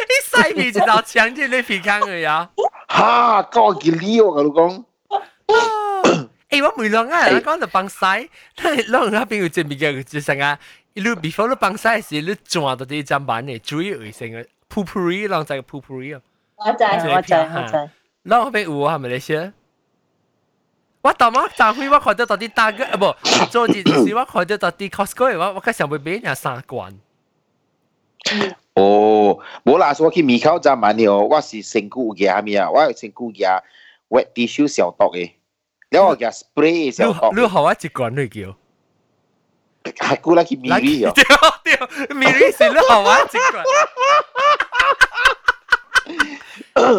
[0.08, 2.50] 你西皮就到强健你皮坑嘅呀？
[2.88, 4.84] 哈，够吉利我同你讲。
[6.50, 7.96] 诶，我每两啊，我讲就放西，
[8.56, 10.58] 但系两那边有只物件就成啊，
[10.94, 16.20] 你 before 你放西时，你转到啲砧板嘅，主要系成个 pupuri，两只 pupuri 啊。
[16.56, 17.90] 我知我知我知。
[18.24, 19.54] 两边有系咪你先？
[21.02, 23.14] 我当晚早会我看到到啲大个，啊不，
[23.50, 26.92] 做件事我看到到啲 Costco 我我佢想会俾人三罐。
[28.74, 32.70] 哦，冇啦，我去米口站买了，我是身躯嘅咩啊？
[32.70, 33.62] 我系身躯嘅
[34.08, 35.32] wet tissue 消毒嘅，
[35.90, 37.32] แล้ว我嘅 spray 消毒。
[37.34, 38.54] 你好啊，一罐嚟叫。
[39.84, 41.12] 系估啦，去米里哦。
[41.14, 41.24] 对
[41.64, 43.64] 对，米里是你好啊，一罐。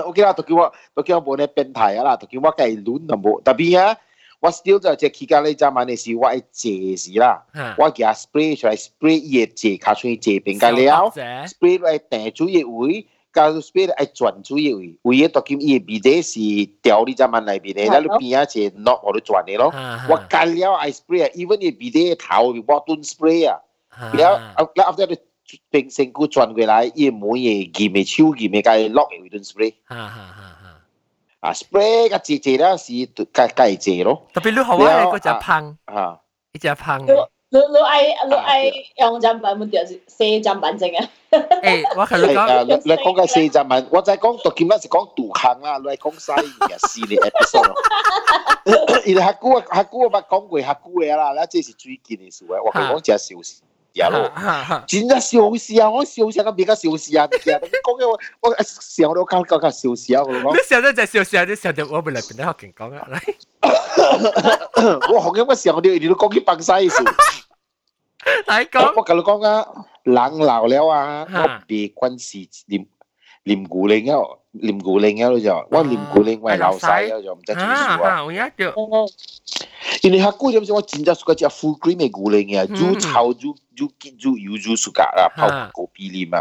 [0.06, 3.98] OK 啦，就叫我，就叫我冇咧变态啊啦，就叫我计乱就冇，特别啊，
[4.40, 7.44] 我 still 就只期间咧就买嘅是我系借时啦，
[7.78, 11.12] 我叫 spray 出嚟 spray 嘢借卡出去借边个了，
[11.48, 16.40] spray 嚟定主要位，加 spray 嚟转主要位，位嘢就叫嘢鼻仔是
[16.82, 19.72] 掉你只万嚟边咧，然后边啊只 knock 我都转嘅咯，
[20.10, 23.60] 我加了 I spray 啊，even 嘢鼻仔头我都 spray 啊，
[24.14, 24.40] 然后
[24.76, 25.18] 然后 after
[25.72, 29.74] 并成股转过来，伊冇嘢见嘅超见嘅，计落嚟段 spray。
[29.86, 30.76] 哈哈哈哈！
[31.42, 34.28] 啊 spray 个字字啦，是计计字咯。
[34.34, 36.20] 特别你好啊，嗰只胖啊，
[36.54, 37.06] 一只胖。
[37.52, 41.10] 你你爱你爱用针板冇掉四针板正啊？
[41.32, 47.74] 诶，我系你讲，你你讲嘅四针板，我就系讲读见乜是讲杜坑啦，你系讲西嘅系列 episode。
[49.08, 53.62] 因为客姑客姑我捌讲过客姑嘅啦，嗱，这是最近嘅事啊，我系讲只小事。
[53.95, 54.85] やろう。
[54.87, 55.89] 真係肇事啊！
[55.91, 57.29] 我肇事咁而家肇事啊！
[57.31, 60.23] 你講嘅我我成我都講講講肇事啊！
[60.23, 60.55] 我講。
[60.55, 61.45] 你成日就肇事啊！
[61.45, 63.09] 你成日我咪嚟變得學勁講啊！
[65.09, 67.03] 我學嘅我成日你都講起崩曬事。
[68.47, 68.95] 係講。
[68.97, 69.67] 我同你講啊，
[70.05, 72.87] 冷流了啊，我哋軍事念
[73.45, 74.19] 念古令啊。
[74.54, 78.24] 念古灵啊就，我念古灵为流西啊就唔得住啊。
[78.26, 78.74] 我一条，
[80.02, 86.40] 因为佢嗰阵时我真系嗰只 full cream 嘅古灵啊，煮炒煮煮结煮油煮苏格啊，泡个比例嘛。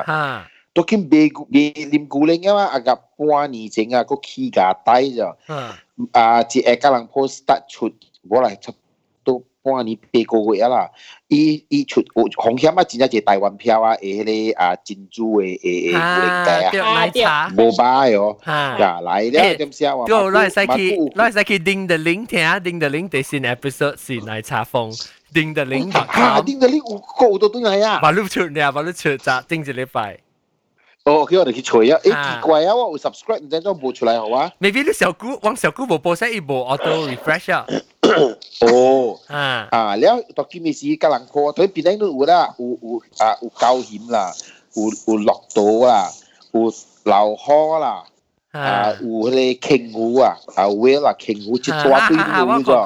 [0.74, 2.94] 都见白白念古灵啊嘛，啊个
[3.26, 5.24] 半年前啊个起价低就，
[6.12, 7.90] 啊只系个人 post 得出，
[8.28, 8.72] 我嚟出。
[9.64, 10.90] 半年八個月啦，
[11.30, 12.30] 伊伊出紅
[12.60, 30.19] 險啊，真正係台灣票啊，誒迄個啊珍珠嘅誒誒古靈街啊，奶茶，冇擺哦，呀來了點先話，個來使去來使去叮的鈴聽，叮的鈴第新 episode 是奶茶風，叮的鈴啊，叮的鈴有個都都係啊，把錄出嚟啊，把錄出咋，叮一禮拜。
[31.06, 31.99] 哦，叫我哋去吹啊！
[32.02, 37.65] 誒奇怪啊，我有 subscribe 唔知點播出嚟好啊？Maybe 你小姑往小姑冇播晒一部 auto refresh 啊。
[38.64, 38.66] 哦，
[39.28, 42.90] 啊啊，แล้วตอนกินมีสีกำลังพอตอนปีนั้นนู่นละอูอู
[43.20, 44.26] อ่าอูเกาหิมล่ะ
[44.74, 45.59] อูอูหลอกโต
[45.93, 46.02] ล่ะ
[46.55, 46.60] อู
[47.06, 47.97] เหล่าฮ้อล่ะ
[48.66, 52.20] อ่าอูเลยเข่งงูอ่ะอ่าเวล่ะเข่งงูจิตตัวตุ้ย
[52.51, 52.82] งูจ้ะ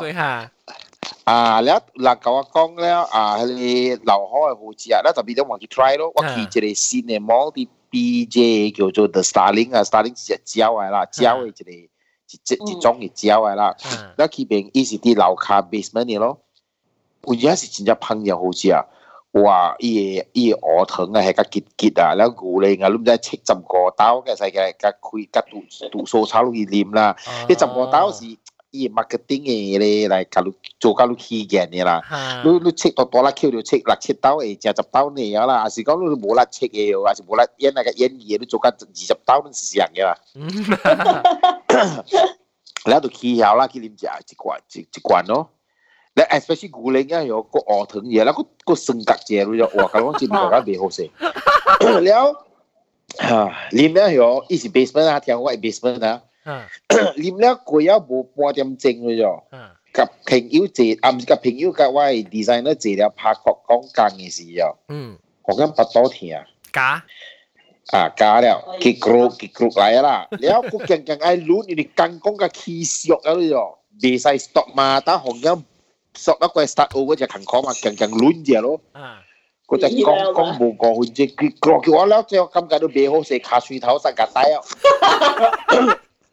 [1.29, 8.37] อ่าแล้วหลักเขา讲แล้วอ่าเลยเหล่าฮ้อหูจีอ่ะแล้วตอนปีนั้น我去 try 咯我去一个新的 multi BJ
[8.77, 11.71] 叫做 The Starling 啊，Starling 是胶嚟啦，胶嘅一个。
[12.32, 13.76] 一一一种一招的啦。
[14.18, 16.40] 那起边伊是伫楼卡 base money 咯，
[17.26, 18.72] 有阵是真正朋友好食。
[19.34, 19.76] 哇！
[19.78, 27.16] 伊个伊个啊，系个结结啊，然后励肋啊，拢在七十个刀嘅世界，佮开佮杜杜苏炒落去念啦。
[27.48, 28.26] 一十个刀是
[28.72, 32.02] 伊个 marketing 嘅咧，来佮你做佮你起见嘅啦。
[32.44, 35.62] 你你七多多啦，扣到七六七刀诶，成十刀你有啦。
[35.62, 40.18] 还是讲你无啦七嘅，还是无啦烟那个烟叶，你做佮二十刀，你是样嘅啦。
[42.86, 45.50] 咱就去後啦，去啉食一罐一一罐咯。
[46.16, 51.10] 你 especially 古靈啊，有個鵝藤嘢，那個個性格嘢，你就哇，咁樣真係大家未好食。
[52.02, 52.46] 了，
[53.20, 56.24] 啊，啉了有，伊是 basement 啊，聽我 basement 啊。
[56.88, 59.44] 啉了過咗無半點鐘你就，
[59.94, 66.30] 甲朋友坐，啊唔是甲朋友甲我 designer 坐了拍曲講講嘅時候，嗯，我咁巴肚痛。
[66.72, 67.04] 假。
[67.92, 75.64] 啊，加了，結局結局嚟啦，了我勁勁愛攣，你哋更講個氣息啊，你咯，未使 stop 嘛，但紅音
[76.14, 78.82] stop 一個 start over 就勤講嘛，勁勁攣嘢咯，
[79.68, 84.60] 嗰隻講講冇講完啫，結局叫我了，即係我今屆都未好食，下水頭生格底啊，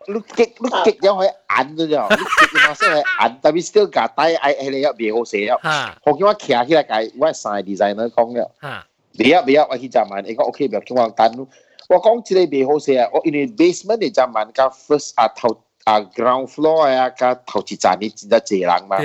[0.07, 5.59] 你極你極有去眼咗啫，你極嘛先係眼，但係 still 格底，係係你又未好食啊，
[6.05, 8.51] 紅音我騎起嚟計，我係 designer 講了。
[9.17, 10.25] 你要不要我去加满？
[10.25, 11.31] 你讲 OK，不要跟我单。
[11.89, 18.97] 我讲这里不好些，我因为 basement 的加满，加 first 啊头啊 ground floor 啊，加头几站你知道几人嘛？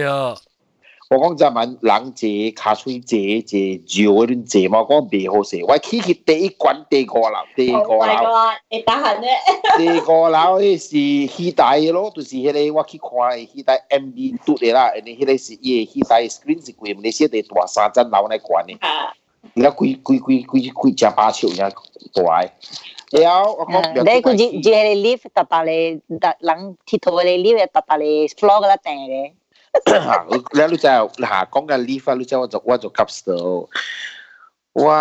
[1.10, 5.64] 我讲加满人姐，卡水挤挤，酒一人挤嘛，讲不好些。
[5.64, 9.28] 我起去第一关第个楼，第个楼，你打喊的。
[9.78, 18.74] 第个楼那是期待咯，就是迄个我去看期待 MB 多的啦，那迄个是也期待 screen 是贵，那些得大三层楼来管的。
[19.57, 21.71] 而家贵贵贵贵贵正八千呀
[22.17, 22.51] 大。
[23.13, 23.77] แล้ว我讲。
[24.09, 25.71] 你佢只只系 lift 搭搭嚟，
[26.49, 28.05] 人铁头嚟 lift 搭搭嚟
[28.39, 29.33] floor 嗰啦定嘅。
[30.57, 30.97] แล้วรู้จัก
[31.31, 33.65] หากล้องการรีฟ้ารู้จักว่าจะว่าจะกับสเตอร์
[34.85, 35.01] ว่า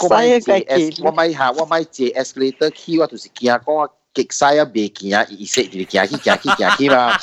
[0.00, 3.76] ก็ไม่เจเอสว่าไม่หาว่าไม่เจเอสเลเตอร์คีว่าตัวสิกี้ก็
[4.23, 5.25] 格啥也袂见啊！
[5.29, 7.17] 伊说就是行去行去行去嘛，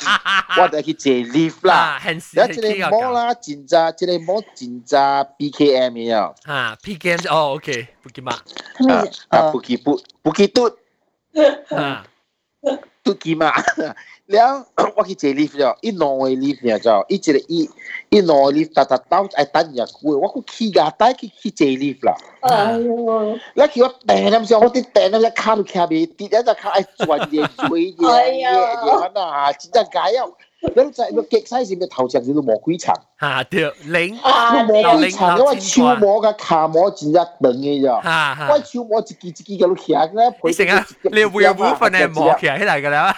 [0.59, 1.99] 我得去借力啦。
[2.03, 6.33] 然后一个莫啦紧张，一个莫紧张，P K M 呀。
[6.43, 8.33] 哈，P K M，哦，OK，不骑嘛？
[8.89, 10.69] 啊，啊，不骑不不骑嘟，
[11.69, 12.05] 啊，
[13.03, 13.51] 嘟骑嘛？
[14.27, 14.65] 了，
[14.95, 17.69] 我去这 leaf 了，一两个 leaf 了，就一直一
[18.09, 22.15] 一两个 leaf，哒哒哒，哎，等人过，我去起个，带去去这 leaf 啦。
[22.41, 27.27] 哎呦，那叫我等那么我的等那么看都看不，第一只看哎转的
[27.67, 28.51] 追的，哎呀，
[29.13, 30.23] 那真正解呀。
[30.64, 32.94] 你就个极西线嘅头像叫做魔鬼墙。
[33.20, 34.18] 吓对，零。
[34.18, 38.02] 个魔鬼墙因为超魔嘅卡魔真一等嘅咋。
[38.02, 38.52] 吓吓。
[38.52, 40.34] 我超魔一支一支嘅都起来咧。
[40.42, 40.86] 你成啊？
[41.10, 43.14] 你会有部分系魔起来起来㗎啦。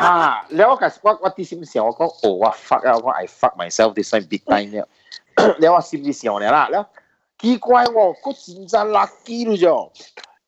[0.00, 0.46] 吓！
[0.50, 4.84] 你我我我啲闪时候我讲哦，我 fuck 啊，我 I fuck myself this time big time 咧。
[5.60, 6.84] 你话闪啲时候嚟啦，咧
[7.38, 9.90] 奇怪喎，个真真 lucky 咯啫，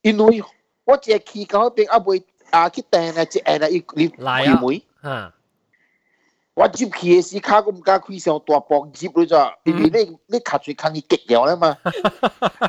[0.03, 0.43] 因为
[0.85, 4.83] 我只企嗰边啊会啊去订啊只诶啊要你开门。
[5.03, 5.33] 吓！
[6.58, 9.56] 我接起嘅時，卡咁加開上大磅接你咋？
[9.64, 11.78] 因為你你卡住卡你極掉啦嘛，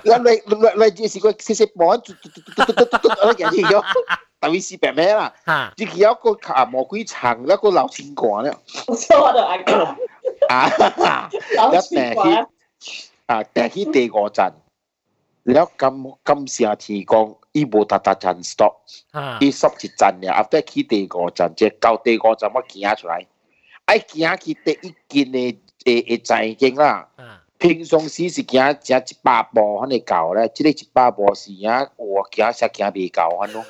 [0.04, 0.42] 你你
[0.84, 3.82] 你你是個細細磅，嘟嘟嘟嘟嘟嘟嘟，我見住咗，
[4.42, 5.32] 特別是病咩啦？
[5.74, 8.54] 只佢有個卡魔鬼長，一個老千官咧。
[8.86, 9.96] 我笑我都嗌佢。
[10.50, 10.68] 啊！
[11.30, 12.46] 一定係
[13.24, 14.52] 啊，定係第五站，
[15.44, 17.38] 然後咁咁時啊提供。
[17.52, 18.74] 伊無達達站 stop，
[19.40, 23.26] 伊 stop 一站咧，after 去第五站，即到第五站我行出來。
[23.87, 24.93] 爱行去第一
[25.23, 27.07] 间嘅诶诶站经啦。
[27.59, 30.51] 平常时是行行一百步，安尼够咧。
[30.53, 33.63] 即个一百步是啊，我行实行袂够安咯。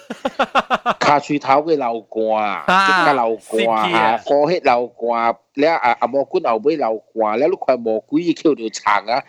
[1.00, 9.24] 骹喙头会流汗，脚甲流汗，啊，裤迄流汗，了啊啊毛骨后尾流汗，了你看魔鬼伊扣着长啊，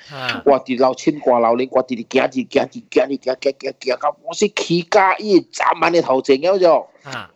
[0.47, 7.27] 我伫流清汗流淋，我伫伫行伫行伫行伫行行行行到我是起价伊站满嘅头前了咗，开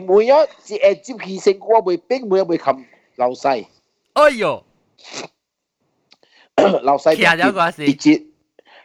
[0.00, 2.84] 门啊，一下接起身我袂变门袂冚
[3.16, 3.66] 流势。
[4.14, 4.62] 哎呦！
[6.82, 8.24] 老细骑了个是，一节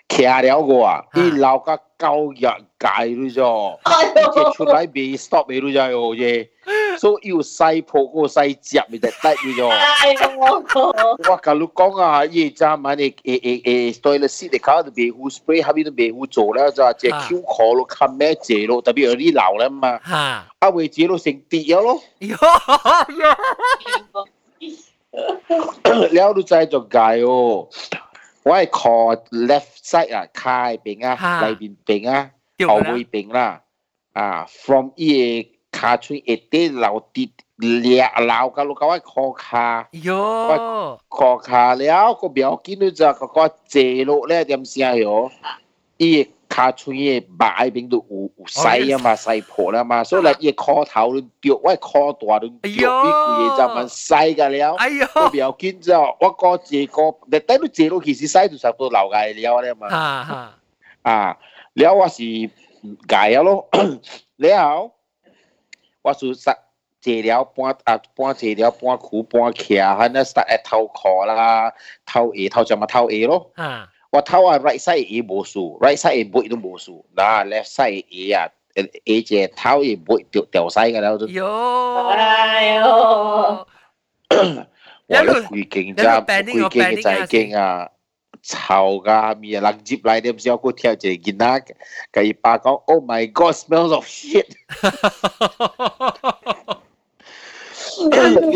[0.09, 6.49] 骑了个啊，伊流个九日界咯啫，一出来未 stop 未咯啫喎嘢，
[6.99, 11.31] 所以要细铺个细接咪就得咯啫。
[11.31, 13.61] 我甲你讲啊，伊阵晚你诶诶
[13.95, 19.99] 诶，对了，试你搞到维护 spray，后边都维护做啦，就只 Q 可咯，看咩借咯，特别有啲流啦嘛，
[20.59, 22.01] 啊为借咯成跌咗咯。
[26.13, 27.67] 了你再做界哦，
[28.43, 31.15] 我系 call left side 啊，开边啊，
[31.49, 32.31] 内边边啊，
[32.67, 33.61] 后尾边啦，
[34.13, 45.29] 啊，from 伊个 卡嘴一啲流跌掠流个路个我 call 卡，哟，call 卡了个表见到就个个借落咧点先哟，
[45.97, 54.75] 伊卡嘴嘅摆边度有有细啊嘛，细破啦嘛，所以咧伊壳头都掉，我壳大都掉，呢个嘢就问细㗎了。
[54.75, 59.87] 哎呦，个表见之后，我个借个，你等到借到其实细到十到流嘅了咧嘛。
[59.87, 60.53] 哈哈，
[61.03, 61.37] 啊，
[61.75, 62.17] 了我是
[63.07, 63.69] 解咯，
[64.37, 64.91] 了
[66.05, 66.55] 我是实
[66.99, 71.73] 借了半啊半借了半裤半骑，喺那 start 诶头壳啦，
[72.05, 73.51] 头下头就咪头下咯。
[73.55, 73.87] 啊。
[74.11, 78.49] 我头啊 right side A 无数，right side A 背都无数，嗱 left side A 啊，
[79.05, 81.25] A 只头也背掉掉晒㗎啦都。
[81.27, 83.65] 哟，哎呦！
[85.07, 87.89] 我咧攰劲咋，攰劲嘅就系劲啊！
[88.46, 91.58] chào ga mi à, lăng jeep lại đem giao cô theo chị gina
[92.12, 94.46] cái bà có oh my god smells of shit.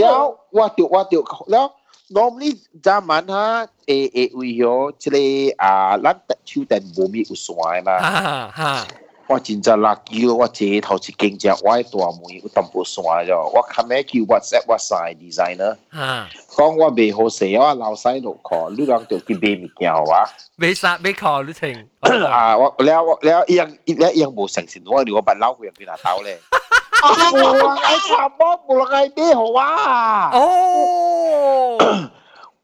[0.01, 0.23] แล้ว
[0.57, 1.23] ว่าติวว่าติว
[1.53, 1.67] แล้ว
[2.11, 2.51] normally
[2.87, 7.95] zaman ha a a we yo chile a lan ta chu ten bomi uswai la
[8.03, 8.73] ha ha.
[9.30, 9.30] 哈哈。
[9.30, 15.76] 我真正 lucky 咯，我这头一间只我大门有淡薄线咗，我看咩叫 WhatsApp 我晒 designer。
[15.90, 16.28] 哈。
[16.50, 20.30] 讲我未好势，我老细落课，你两条去买物件好啊？
[20.58, 21.88] 未杀未考你听。
[22.02, 26.40] 啊，我了我了一样一样一样无诚信，我我把老虎俾他偷咧。
[27.02, 30.30] 冇人爱传播，冇人爱买好啊！
[30.38, 31.78] 哦。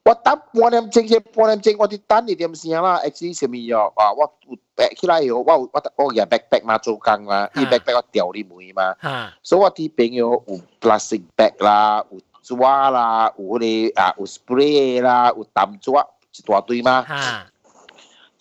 [0.04, 2.96] 我等半点钟先，半点钟我啲等你点先啦？
[3.04, 4.32] X 上面有啊，我
[4.76, 8.96] 背起来后，我我我嘅 backpack 嘛做工嘛，啲 backpack 我掉啲梅嘛，
[9.44, 12.58] 所以我啲朋友有 plastic bag 啦，有纸
[12.92, 15.92] 啦，有啲啊有 spray 啦，有淡纸
[16.34, 17.06] 一大堆嘛。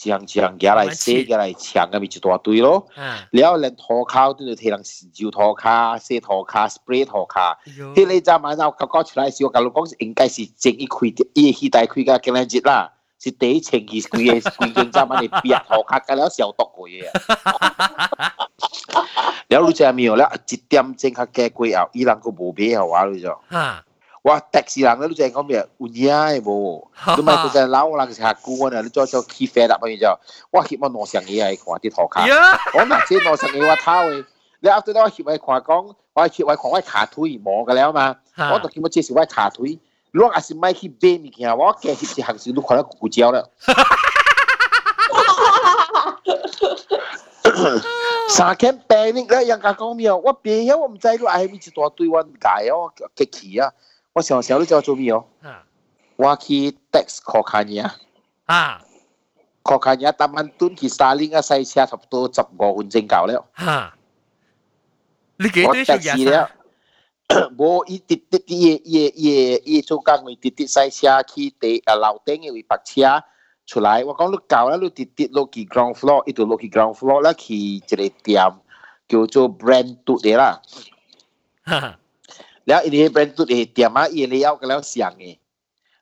[0.02, 2.86] 一项一项夹来洗夹来抢咁咪一大堆咯。
[3.32, 7.54] 然后连涂骹都要睇人烧涂骹、洗涂骹、spray 涂骹。
[7.94, 12.93] 迄个zaman 我搞搞出来时，我甲你讲是应该是正一开，伊迄代开甲今日日啦，
[13.24, 17.04] 是第一前期规个规件 zaman 嘅别涂骹，甲了消毒过嘅。
[19.48, 20.30] 然后你知未有啦？
[20.48, 23.38] 一点钟较加过后，伊人个无买互我你就。
[24.22, 24.38] 哇！
[24.38, 25.66] 迪士人咧都正讲咩？
[25.78, 28.80] 有嘢嘅无，你咪佢就老人下顾啊！
[28.82, 30.06] 你再再起飞啦，咪就
[30.50, 32.20] 我翕我攞上嘢嚟看啲图卡，
[32.74, 34.24] 我嗱先攞上嘢我偷嘅。
[34.60, 38.16] 你后头我翕嚟看讲，我翕嚟看我ขา腿冇嘅了嘛，
[38.52, 39.78] 我就叫我介绍我ขา腿，
[40.14, 43.44] 如果系是咪去买物件，我嘅翕一行时都看到骨胶啦。
[48.28, 50.12] 三间病历咧，人家讲咩？
[50.12, 53.72] 我病咗，我唔知你系咪一大堆我解啊，我激气啊！
[54.12, 55.24] 我想想你知我做咩哦？
[56.16, 57.96] 我去 tax 考卡尼啊！
[58.46, 58.82] 啊！
[59.62, 63.44] 考卡尼搭晚蹲去沙岭啊，塞车差不多十五分钟够了。
[63.56, 63.94] 吓！
[65.36, 66.50] 你几多时间了？
[67.56, 73.22] 无伊直直伊伊伊伊做工咪直直塞车去地啊楼顶嘅位白车
[73.66, 74.04] 出来。
[74.04, 78.52] 我讲你够啦，你直直落去 ground floor，一度落去 ground floor 啦，去一个店
[79.08, 80.60] 叫做 brand 度嘅啦。
[81.64, 81.98] 哈！
[82.66, 85.36] แล้วอีนี่เป็นตัวเดียมาอีเลี้ยวกันแล้วเสียงเอง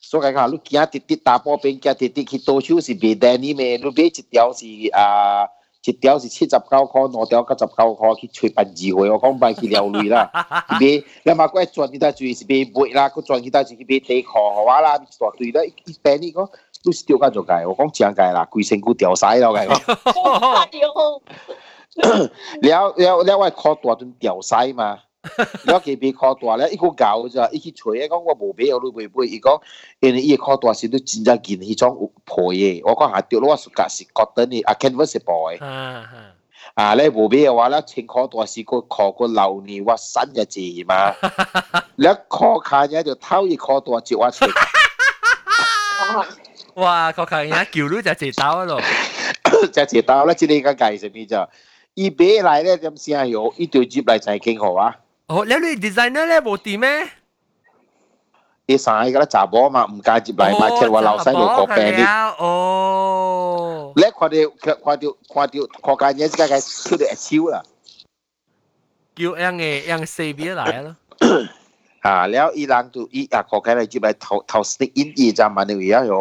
[0.09, 3.77] 所以讲，你今日直直打波边，今日直直去多少是别单呢咩？
[3.77, 4.65] 你别一条是
[4.97, 4.99] 啊
[5.86, 10.32] 一条是七十九块，两条九十九块去吹班机会，我讲卖去了镭啦，
[10.72, 11.04] 是咪？
[11.24, 16.50] 两百块转去搭就是卖卖啦，佮转去搭就是卖地裤，好哇啦，一大堆啦，一百你讲，
[16.84, 17.66] 都是丢个做介？
[17.68, 19.68] 我讲正介啦，规身骨掉晒了介。
[22.62, 25.00] 了了了，我靠大墩掉晒嘛。
[25.64, 29.62] 了给别考大了，一个搞着，一去吹，讲我无必要，你袂背，佢讲，
[30.02, 36.36] 因为一课大时都真正见一种破嘢，我讲下掉了，我是假是觉得你啊，canvas boy，啊啊，
[36.76, 41.16] 啊，你无必要话了，请考大时个考个老年话三日字嘛，
[41.96, 44.46] 你考看人就偷一考大就话出，
[46.76, 48.82] 哇，考看人叫你就知刀咯，
[49.72, 51.48] 就知刀啦，今天个计是咩就，
[51.94, 54.98] 伊俾来咧点声哟，伊就接来再倾好啊。
[55.33, 57.09] 哦，你你 designer 咧冇掂咩？
[58.67, 62.35] 啲晒噶啦，查波嘛，唔介接嚟买，即系话老细度个病啲。
[62.39, 64.37] 哦，你看到
[64.85, 67.63] 看到看到看间嘢，家嘅超到一超啦。
[69.17, 70.97] 叫样嘅样四边嚟咯。
[72.03, 76.21] 啊，แล้วอีหลังตัวอีอ่ะขอแค่ไหนจิบไปเท่าเท่า sneak in อีจามันเนี่ยอยู่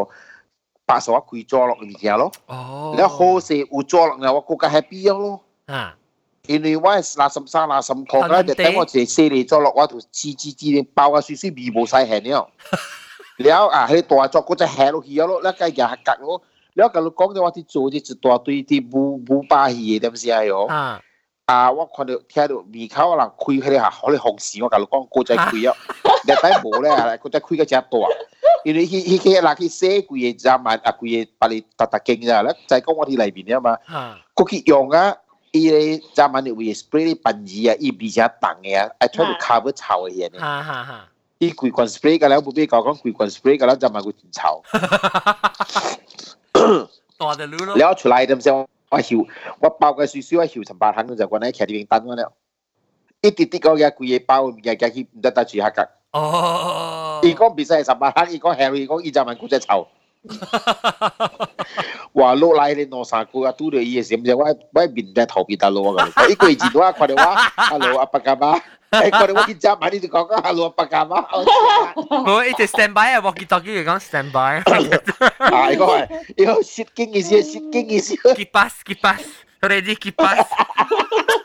[0.88, 2.31] 八十我贵咗落物件咯。
[2.48, 2.95] 哦。
[2.95, 5.41] แล้ว好势有咗落咧，我更加 happy 咯。
[5.68, 5.95] 啊。
[6.53, 12.49] 因為我係嗱十三、嗱十五啦，就等我坐四年咗落，我條黐黐黐包啊，水水味無晒痕了。
[13.39, 16.43] 了啊，迄大作嗰隻痕落去咯，那個牙格我，
[16.74, 20.66] 了甲你講嘅我啲做啲一大堆啲烏烏巴戲嘅點先係哦。
[21.47, 25.77] 啊，我看到聽到面口有人開迄個嚇，可能紅線我甲你講，嗰隻開啊，
[26.27, 27.99] 你睇無咧，嗰隻開個真大。
[28.65, 33.77] 因為迄迄個人去洗規個針啊，啊規個把你突突勁啊，咧再講我哋內面啊嘛，
[34.37, 35.16] 嗰去用啊。
[35.52, 35.77] 伊个
[36.14, 40.39] zaman 你会 spray 啲槟字啊，伊比较重嘅啊，I try to cover 臭嘅嘢。
[40.39, 41.07] 哈哈哈！
[41.39, 44.64] 伊规罐 spray 嘅啦，冇俾讲讲规罐 spray 嘅啦，就问佢臭。
[47.18, 47.76] 大只佬咯。
[47.76, 48.53] แล้ว出来点先？
[48.89, 49.27] 我晓，
[49.60, 52.31] 我包嘅水水我晓成八行就讲咧，企喺边等我了。
[53.22, 55.88] 一啲啲嗰嘅规个包嘅嘅佢唔得得住下格。
[56.11, 57.19] 哦。
[57.23, 59.88] 伊讲比赛十八行，伊讲 Harry 讲伊就问佢只臭。
[62.14, 68.60] 话落嚟你攞三个啊，拄到伊嘅时，唔知我我面在头边大佬啊个，一个字我看到我，hello 阿伯家妈，
[68.91, 71.23] 诶看到我见只买你就讲讲 hello 阿伯家妈，
[72.34, 80.35] 我一直 stand by 啊，walkie talkie 讲 stand by，啊，呢个系呢个 shit 经嘅事，shit 经嘅事，kipas，kipas，ready kipas。
[80.35, 81.40] แล้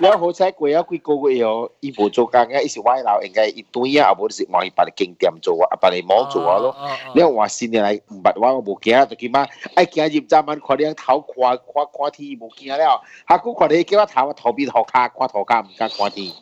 [0.00, 6.76] ว好彩過啊幾個月哦，伊無做工嘅，伊是歪鬧，應該一堆啊，無就是望伊把你經店做啊，把你網做啊咯。
[7.14, 16.32] 你話新年嚟唔捌我無驚，就叫嘛，哎驚入閘門看你頭看看看天無驚了，下個看你叫我頭頭邊頭卡看頭卡毋敢看天。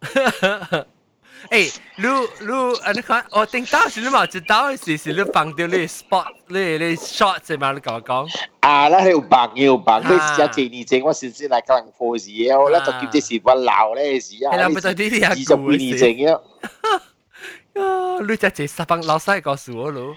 [1.49, 7.73] 诶，你你你看，我听到是你嘛知道是是你放掉你 spot 你你 shot 系嘛？
[7.73, 8.29] 你讲讲。
[8.61, 14.53] 啊，那有棒有棒，你试几年前我先先嚟可能破事嘅，我咧就叫啲事我闹咧事啊。
[14.53, 15.43] 系啦，咪就呢啲二十
[15.77, 16.33] 几年前嘅。
[16.33, 20.15] 啊，你只只十分老细告诉我咯。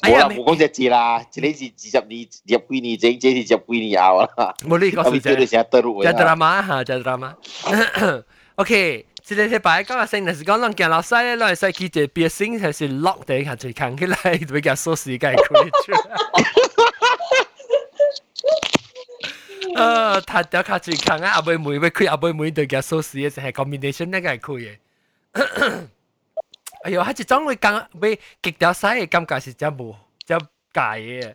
[0.00, 4.54] 哎呀，冇讲只字啦，这里是二十年、二十几年前，这是二十几年后啦。
[4.66, 5.46] 冇呢个事啫。
[5.46, 6.02] 就得路。
[6.02, 9.06] 就 drama 吓，就 drama。OK。
[9.28, 14.16] 即系礼拜讲嘅性，就是讲人见老细咧，攞嚟使记者别性，系是 lock 地下最近起来，
[14.52, 15.92] 比较锁时间佢出。
[19.76, 24.78] 呃，他掉卡最近啊，阿妹妹要开阿妹妹对嘅锁时嘅就系 combination 那个系开嘅。
[26.84, 27.86] 哎呦，他一种会讲要
[28.42, 29.96] 极条晒嘅感觉是真无
[30.26, 30.38] 真
[30.72, 31.34] 解嘅。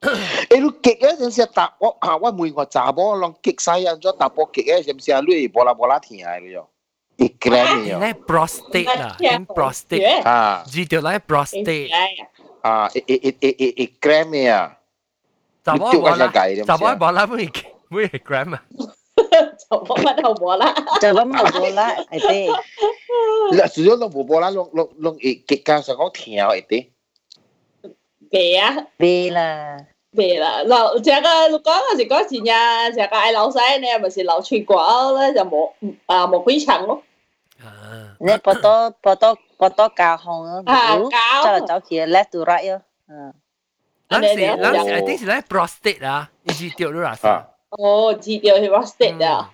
[0.00, 0.16] 诶，
[0.54, 6.24] 你极嘅阵时搭我啊，我每个查波拢极晒啊，咗搭波极嘅阵时啊，你波啦波啦听
[7.21, 10.03] อีกแล้วเนี่ Like prostate là, in prostate.
[10.29, 10.39] อ่า
[10.73, 11.89] Gì tiểu like prostate.
[12.65, 14.55] อ่าอีอีอีอีอีกแล้วเนี่ย
[15.65, 16.27] Chả bỏ bỏ là,
[16.67, 17.47] chả bỏ bỏ là mới
[17.89, 18.61] mới gram à.
[19.61, 20.69] Chả bỏ bắt đầu bỏ là.
[21.03, 22.39] จะว่ามาโบละไอ้เต้
[23.55, 26.79] แล้วสุดยอดลงบัวบัวละลงลงลงอีกกิจการสังเขาเที่ยวไอ้ติ
[28.33, 28.35] Bé
[28.65, 28.67] á.
[28.99, 29.03] เบ
[29.37, 29.49] ลา
[30.12, 31.28] 未啦，老这个
[31.58, 35.70] 讲嗰时嗰时呀，这个爱老细呢，咪是老吹广咧，就冇
[36.06, 37.02] 啊冇几长咯。
[38.20, 43.32] 你播多播多播多教控咯，啊教，走嚟走去 left to right 咯，嗯。
[44.08, 47.16] 嗰时嗰时 I think 是咧 prostate 啊，你知掉咗啦。
[47.70, 49.52] 哦，知掉系 prostate 啊。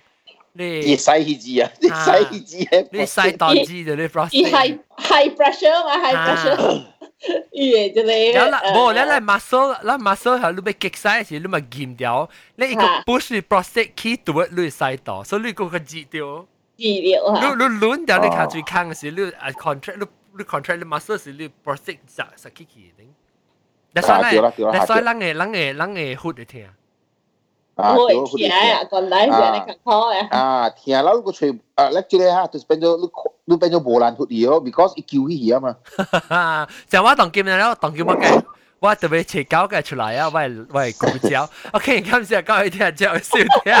[0.53, 4.49] 你你细气字啊，你细气字啊，你细档字就你 prostate。
[4.49, 6.83] 系 high pressure 嘛，high pressure。
[7.51, 8.31] 嘢就你。
[8.31, 12.29] 有啦，冇你嚟 muscle，你 muscle 系你被激晒时，你咪减掉。
[12.55, 16.45] 你一个 push 你 prostate key 到你细档，所以你个个截掉。
[16.77, 17.39] 截掉啊！
[17.41, 20.05] 你你攣掉你卡最康嘅时，你啊 contract 你
[20.37, 23.13] 你 contract 你 muscle 时，你 prostate 实实 key key 定。
[23.93, 26.65] 但系咧，但系人嘅人嘅人嘅 hood 嚟听。
[26.65, 26.73] 啊，
[27.80, 30.12] Boy, yeah, got life when I can call.
[30.30, 31.58] Ah, tia lau ko chui.
[31.76, 33.12] Uh, actually ha, to spend your look
[33.46, 35.74] lu spend your bolan hood yo because it kill here ma.
[36.90, 38.42] Chào wa tong kim na lao tong kim ma kai.
[38.80, 40.40] 我特别切高个出来啊，我
[40.72, 41.46] 我股票。
[41.72, 43.74] OK，感谢各位听众收听。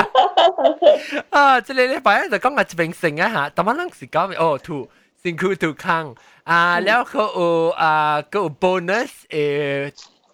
[1.30, 4.86] 啊，这里咧，反正就讲个一边性啊哈，但我咱是讲哦，土
[5.22, 6.14] 辛苦土康
[6.44, 9.90] 啊，然后有啊，个 bonus 诶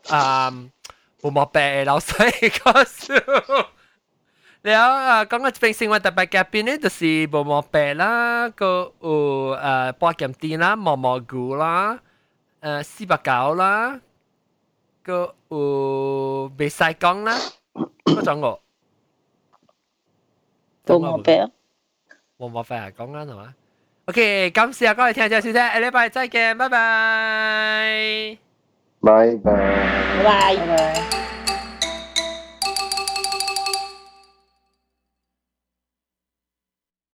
[0.08, 0.50] 啊。
[0.50, 0.66] Um,
[1.21, 2.09] 冇冇病老细
[2.57, 3.03] 嗰时。
[4.65, 4.87] แล้ว
[5.31, 6.99] ก็ก็จะเป็นสิ่งว่าแต่ไปแกปีนี้就是
[7.33, 8.03] 冇冇病啦，
[8.59, 8.69] ก็
[9.01, 9.09] 有
[9.57, 11.99] 诶八剑店啦，毛毛菇啦，
[12.61, 13.99] 诶四百九啦。
[15.03, 17.35] 个有未使讲啦，
[18.05, 18.61] 嗰种我
[20.85, 21.51] 冇毛病，
[22.37, 23.55] 冇毛病啊，讲紧系嘛？
[24.05, 26.55] OK，感谢各位听众小姐，下礼拜再见，
[29.06, 29.52] 拜拜，
[30.16, 31.35] 拜拜，拜拜。